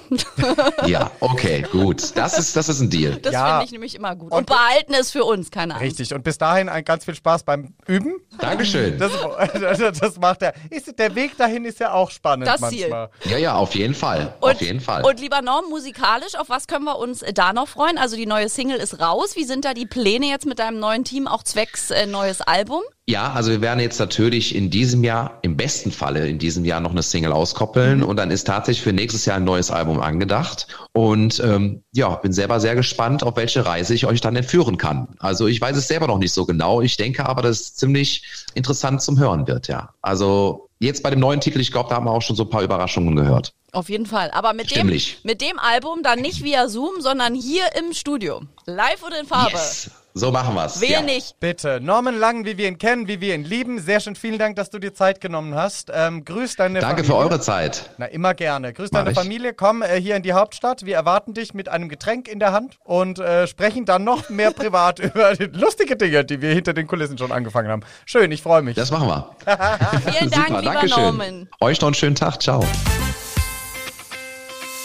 ja, 0.87 1.11
okay, 1.19 1.67
gut. 1.73 2.17
Das 2.17 2.39
ist, 2.39 2.55
das 2.55 2.69
ist 2.69 2.81
ein 2.81 2.89
Deal. 2.89 3.17
Das 3.17 3.33
ja. 3.33 3.49
finde 3.49 3.65
ich 3.65 3.73
nämlich 3.73 3.95
immer 3.97 4.15
gut. 4.15 4.31
Und, 4.31 4.39
Und 4.39 4.47
behalten 4.47 4.95
es 4.95 5.11
für 5.11 5.25
uns, 5.25 5.51
keine 5.51 5.75
Ahnung. 5.75 5.87
Richtig. 5.87 6.15
Und 6.15 6.23
bis 6.23 6.39
dahin 6.39 6.69
ein 6.69 6.85
ganz 6.85 7.05
viel 7.05 7.17
Spaß 7.17 7.43
beim 7.43 7.75
Üben. 7.89 8.21
Dankeschön. 8.39 8.97
Das, 8.99 9.11
das 10.01 10.19
macht 10.19 10.43
er. 10.43 10.55
Ist, 10.71 10.97
der 10.97 11.17
Weg 11.17 11.37
dahin 11.37 11.65
ist 11.65 11.81
ja 11.81 11.93
auch 11.93 12.13
spannend 12.13 12.47
das 12.47 12.61
manchmal. 12.61 13.11
Ziel. 13.23 13.33
Ja, 13.33 13.39
ja, 13.39 13.55
auf 13.57 13.75
jeden 13.75 13.95
Fall. 13.95 14.35
Und, 14.41 14.53
auf 14.53 14.61
jeden 14.61 14.81
Fall. 14.81 15.05
Und 15.05 15.19
lieber 15.19 15.43
Norm, 15.43 15.69
musikalisch, 15.69 16.37
auf 16.37 16.49
was 16.49 16.69
können 16.69 16.85
wir 16.85 16.99
uns 16.99 17.25
da 17.35 17.53
noch 17.53 17.67
freuen? 17.67 17.99
Also 17.99 18.15
die 18.15 18.27
neue 18.27 18.49
Single 18.49 18.79
ist 18.79 19.01
raus. 19.01 19.35
Wie 19.35 19.45
sind 19.45 19.65
da 19.65 19.75
die 19.75 19.87
Pläne 19.87 20.27
jetzt 20.27 20.47
mit 20.47 20.61
deinem 20.61 20.79
neuen 20.79 21.05
Team, 21.05 21.27
auch 21.27 21.43
zwecks 21.43 21.91
äh, 21.91 22.07
neues 22.07 22.41
Album? 22.41 22.83
Ja, 23.11 23.33
also 23.33 23.51
wir 23.51 23.61
werden 23.61 23.81
jetzt 23.81 23.99
natürlich 23.99 24.55
in 24.61 24.69
diesem 24.69 25.03
Jahr, 25.05 25.39
im 25.41 25.57
besten 25.57 25.91
Falle 25.91 26.29
in 26.29 26.39
diesem 26.39 26.67
Jahr 26.67 26.81
noch 26.81 26.91
eine 26.91 27.03
Single 27.03 27.33
auskoppeln 27.33 28.01
mhm. 28.01 28.05
und 28.05 28.17
dann 28.17 28.31
ist 28.31 28.47
tatsächlich 28.47 28.83
für 28.85 28.93
nächstes 28.93 29.25
Jahr 29.25 29.39
ein 29.39 29.45
neues 29.45 29.71
Album 29.71 30.01
angedacht. 30.01 30.67
Und 30.93 31.41
ähm, 31.43 31.83
ja, 31.93 32.11
bin 32.17 32.35
selber 32.35 32.61
sehr 32.61 32.75
gespannt, 32.75 33.23
auf 33.23 33.37
welche 33.37 33.65
Reise 33.65 33.95
ich 33.95 34.05
euch 34.05 34.21
dann 34.21 34.37
entführen 34.37 34.77
kann. 34.77 35.09
Also 35.19 35.47
ich 35.47 35.63
weiß 35.63 35.79
es 35.79 35.89
selber 35.89 36.09
noch 36.09 36.19
nicht 36.19 36.35
so 36.35 36.45
genau. 36.45 36.83
Ich 36.83 36.99
denke 36.99 37.25
aber, 37.25 37.41
dass 37.41 37.61
es 37.61 37.75
ziemlich 37.77 38.23
interessant 38.53 39.01
zum 39.01 39.19
Hören 39.19 39.47
wird, 39.47 39.69
ja. 39.69 39.95
Also 40.03 40.69
jetzt 40.79 41.03
bei 41.03 41.09
dem 41.09 41.21
neuen 41.21 41.41
Titel, 41.41 41.59
ich 41.59 41.73
glaube, 41.73 41.89
da 41.89 41.95
haben 41.95 42.05
wir 42.05 42.13
auch 42.13 42.21
schon 42.23 42.37
so 42.37 42.43
ein 42.43 42.51
paar 42.51 42.63
Überraschungen 42.63 43.17
gehört. 43.17 43.55
Auf 43.73 43.89
jeden 43.89 44.05
Fall. 44.05 44.31
Aber 44.33 44.53
mit 44.53 44.77
dem, 44.77 44.89
mit 44.89 45.41
dem 45.41 45.59
Album 45.59 46.03
dann 46.03 46.21
nicht 46.21 46.45
via 46.45 46.69
Zoom, 46.69 47.01
sondern 47.01 47.35
hier 47.35 47.65
im 47.79 47.95
Studio. 47.95 48.43
Live 48.67 49.03
und 49.03 49.15
in 49.15 49.27
Farbe. 49.27 49.53
Yes. 49.53 49.91
So 50.15 50.33
machen 50.33 50.55
wir's. 50.55 50.81
Wer 50.81 50.91
ja. 50.91 51.03
nicht? 51.03 51.39
Bitte. 51.39 51.81
Norman 51.81 52.19
Lang, 52.19 52.45
wie 52.45 52.59
wir 52.59 52.67
ihn 52.69 52.79
kennen, 52.79 53.07
wie 53.07 53.21
wir 53.21 53.35
ihn 53.35 53.45
lieben. 53.45 53.79
Sehr 53.79 54.01
schön. 54.01 54.17
Vielen 54.17 54.39
Dank, 54.39 54.57
dass 54.57 54.71
du 54.71 54.79
dir 54.79 54.93
Zeit 54.93 55.21
genommen 55.21 55.55
hast. 55.55 55.91
Ähm, 55.95 56.25
grüß 56.25 56.57
deine 56.57 56.81
Danke 56.81 57.05
Familie. 57.05 57.11
für 57.11 57.17
eure 57.17 57.41
Zeit. 57.41 57.91
Na, 57.99 58.07
immer 58.07 58.35
gerne. 58.35 58.73
Grüß 58.73 58.91
Mach 58.93 59.01
deine 59.01 59.13
ich. 59.13 59.19
Familie. 59.19 59.55
Komm 59.55 59.83
äh, 59.83 60.01
hier 60.01 60.17
in 60.17 60.23
die 60.23 60.33
Hauptstadt. 60.33 60.85
Wir 60.85 60.97
erwarten 60.97 61.35
dich 61.35 61.55
mit 61.55 61.69
einem 61.69 61.89
Getränk 61.89 62.27
in 62.29 62.41
der 62.41 62.53
Hand 62.53 62.79
und 62.85 63.21
äh, 63.21 63.47
sprechen 63.47 63.85
dann 63.85 64.03
noch 64.03 64.29
mehr 64.31 64.51
privat 64.51 64.99
über 64.99 65.35
lustige 65.53 65.97
Dinge, 65.97 66.25
die 66.25 66.43
wir 66.43 66.53
hinter 66.53 66.73
den 66.73 66.87
Kulissen 66.87 67.17
schon 67.17 67.31
angefangen 67.31 67.69
haben. 67.69 67.83
Schön, 68.05 68.33
ich 68.33 68.43
freue 68.43 68.63
mich. 68.63 68.75
Das 68.75 68.91
machen 68.91 69.09
wir. 69.09 69.31
Vielen 70.13 70.31
Dank, 70.31 70.49
lieber 70.49 70.63
Dankeschön. 70.63 71.03
Norman. 71.03 71.49
Euch 71.61 71.81
noch 71.81 71.89
einen 71.89 71.95
schönen 71.95 72.17
Tag. 72.17 72.43
Ciao. 72.43 72.65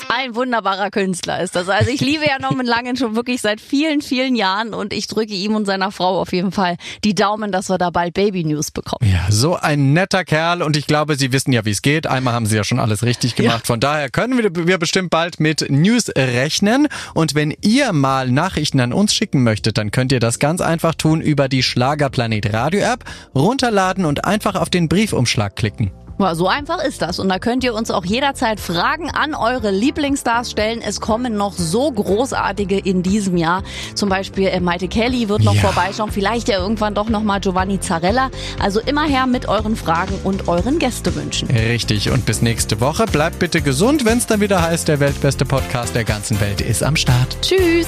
Ein 0.10 0.36
wunderbarer 0.36 0.92
Künstler 0.92 1.42
ist 1.42 1.56
das. 1.56 1.70
Also 1.70 1.90
ich 1.90 2.02
liebe 2.02 2.26
ja 2.26 2.40
Norman 2.40 2.66
Langen 2.66 2.96
schon 2.96 3.16
wirklich 3.16 3.42
seit 3.42 3.60
vielen, 3.60 4.02
vielen 4.02 4.36
Jahren 4.36 4.74
und 4.74 4.94
ich 4.94 5.08
drücke 5.08 5.34
ihm 5.34 5.56
und 5.56 5.66
seiner 5.66 5.92
Frau 5.92 6.20
auf 6.20 6.32
jeden 6.32 6.52
Fall 6.52 6.78
die 7.04 7.16
Daumen, 7.16 7.52
dass 7.52 7.70
wir 7.70 7.78
da 7.78 7.90
bald 7.90 8.14
Baby 8.14 8.44
News 8.44 8.72
bekommen. 8.72 9.10
Ja, 9.10 9.32
so 9.32 9.56
ein 9.56 9.94
netter 9.94 10.24
Kerl 10.24 10.62
und 10.62 10.78
ich 10.78 10.88
glaube, 10.88 11.16
Sie 11.16 11.32
wissen 11.32 11.52
ja, 11.54 11.66
wie 11.66 11.72
es 11.72 11.82
geht. 11.82 12.08
Einmal 12.08 12.34
haben 12.34 12.46
Sie 12.46 12.56
ja 12.56 12.64
schon 12.64 12.80
alles 12.80 13.04
richtig 13.04 13.36
gemacht. 13.36 13.62
Ja. 13.64 13.66
Von 13.66 13.80
daher 13.80 14.10
können 14.10 14.38
wir, 14.38 14.68
wir 14.68 14.78
bestimmt 14.78 15.10
bald 15.10 15.40
mit 15.40 15.70
News 15.70 16.12
rechnen. 16.16 16.88
Und 17.14 17.36
wenn 17.36 17.56
ihr 17.62 17.92
mal 17.94 18.30
Nachrichten 18.30 18.80
an 18.80 18.94
uns 18.94 19.14
schicken 19.14 19.44
möchtet, 19.44 19.78
dann 19.78 19.92
könnt 19.92 20.12
ihr 20.12 20.20
das 20.20 20.40
ganz 20.40 20.62
einfach 20.62 20.96
tun 20.96 21.22
über 21.22 21.50
die 21.50 21.64
Schlagerplanet 21.64 22.54
Radio 22.54 22.82
App, 22.82 23.04
runterladen 23.34 24.06
und 24.06 24.26
einfach 24.26 24.56
auf 24.56 24.70
den 24.70 24.90
Briefumschlag 24.90 25.56
klicken. 25.56 25.92
Ja, 26.18 26.34
so 26.34 26.48
einfach 26.48 26.82
ist 26.82 27.02
das. 27.02 27.20
Und 27.20 27.28
da 27.28 27.40
könnt 27.40 27.64
ihr 27.64 27.74
uns 27.74 27.92
auch 27.92 28.06
jederzeit 28.06 28.60
Fragen 28.62 29.10
an 29.12 29.36
eure 29.36 29.72
Lieblingsstars 29.72 30.52
stellen. 30.52 30.82
Es 30.82 31.02
kommen 31.02 31.36
noch 31.36 31.54
so 31.54 31.92
großartige 31.92 32.78
in 32.78 33.04
diesem 33.04 33.36
Jahr. 33.36 33.64
Zum 33.96 34.08
Beispiel 34.08 34.48
äh, 34.48 34.60
Maite 34.62 34.88
Kelly 34.88 35.28
wird 35.28 35.44
noch 35.44 35.56
ja. 35.56 35.62
vorbeischauen. 35.62 36.12
Vielleicht 36.12 36.48
ja 36.48 36.60
irgendwann 36.60 36.94
doch 36.94 37.10
nochmal 37.10 37.42
Giovanni 37.42 37.82
Zarella. 37.82 38.30
Also 38.60 38.80
immer 38.80 39.04
her 39.04 39.28
mit 39.28 39.50
euren 39.50 39.76
Fragen 39.76 40.18
und 40.24 40.48
euren 40.48 40.80
Gästewünschen. 40.80 41.50
Richtig. 41.50 42.10
Und 42.10 42.26
bis 42.26 42.42
nächste 42.42 42.80
Woche. 42.80 43.06
Bleibt 43.08 43.40
bitte 43.40 43.62
gesund, 43.62 44.06
wenn 44.06 44.18
es 44.18 44.26
dann 44.26 44.40
wieder 44.40 44.62
heißt, 44.62 44.88
der 44.88 45.02
weltbeste 45.02 45.46
Podcast 45.46 45.96
der 45.96 46.06
ganzen 46.06 46.40
Welt 46.40 46.62
ist 46.62 46.82
am 46.82 46.96
Start. 46.96 47.38
Tschüss. 47.42 47.88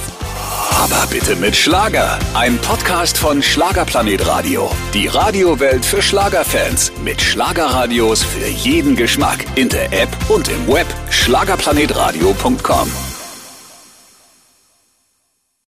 Aber 0.70 1.06
bitte 1.10 1.34
mit 1.36 1.56
Schlager. 1.56 2.18
Ein 2.34 2.58
Podcast 2.58 3.16
von 3.16 3.42
Schlagerplanet 3.42 4.26
Radio. 4.26 4.70
Die 4.92 5.06
Radiowelt 5.06 5.84
für 5.84 6.02
Schlagerfans. 6.02 6.92
Mit 7.02 7.20
Schlagerradios 7.20 8.17
für 8.24 8.46
jeden 8.46 8.96
Geschmack. 8.96 9.44
In 9.54 9.68
der 9.68 9.92
App 9.92 10.08
und 10.28 10.48
im 10.48 10.66
Web. 10.68 10.86
Schlagerplanetradio.com. 11.10 13.07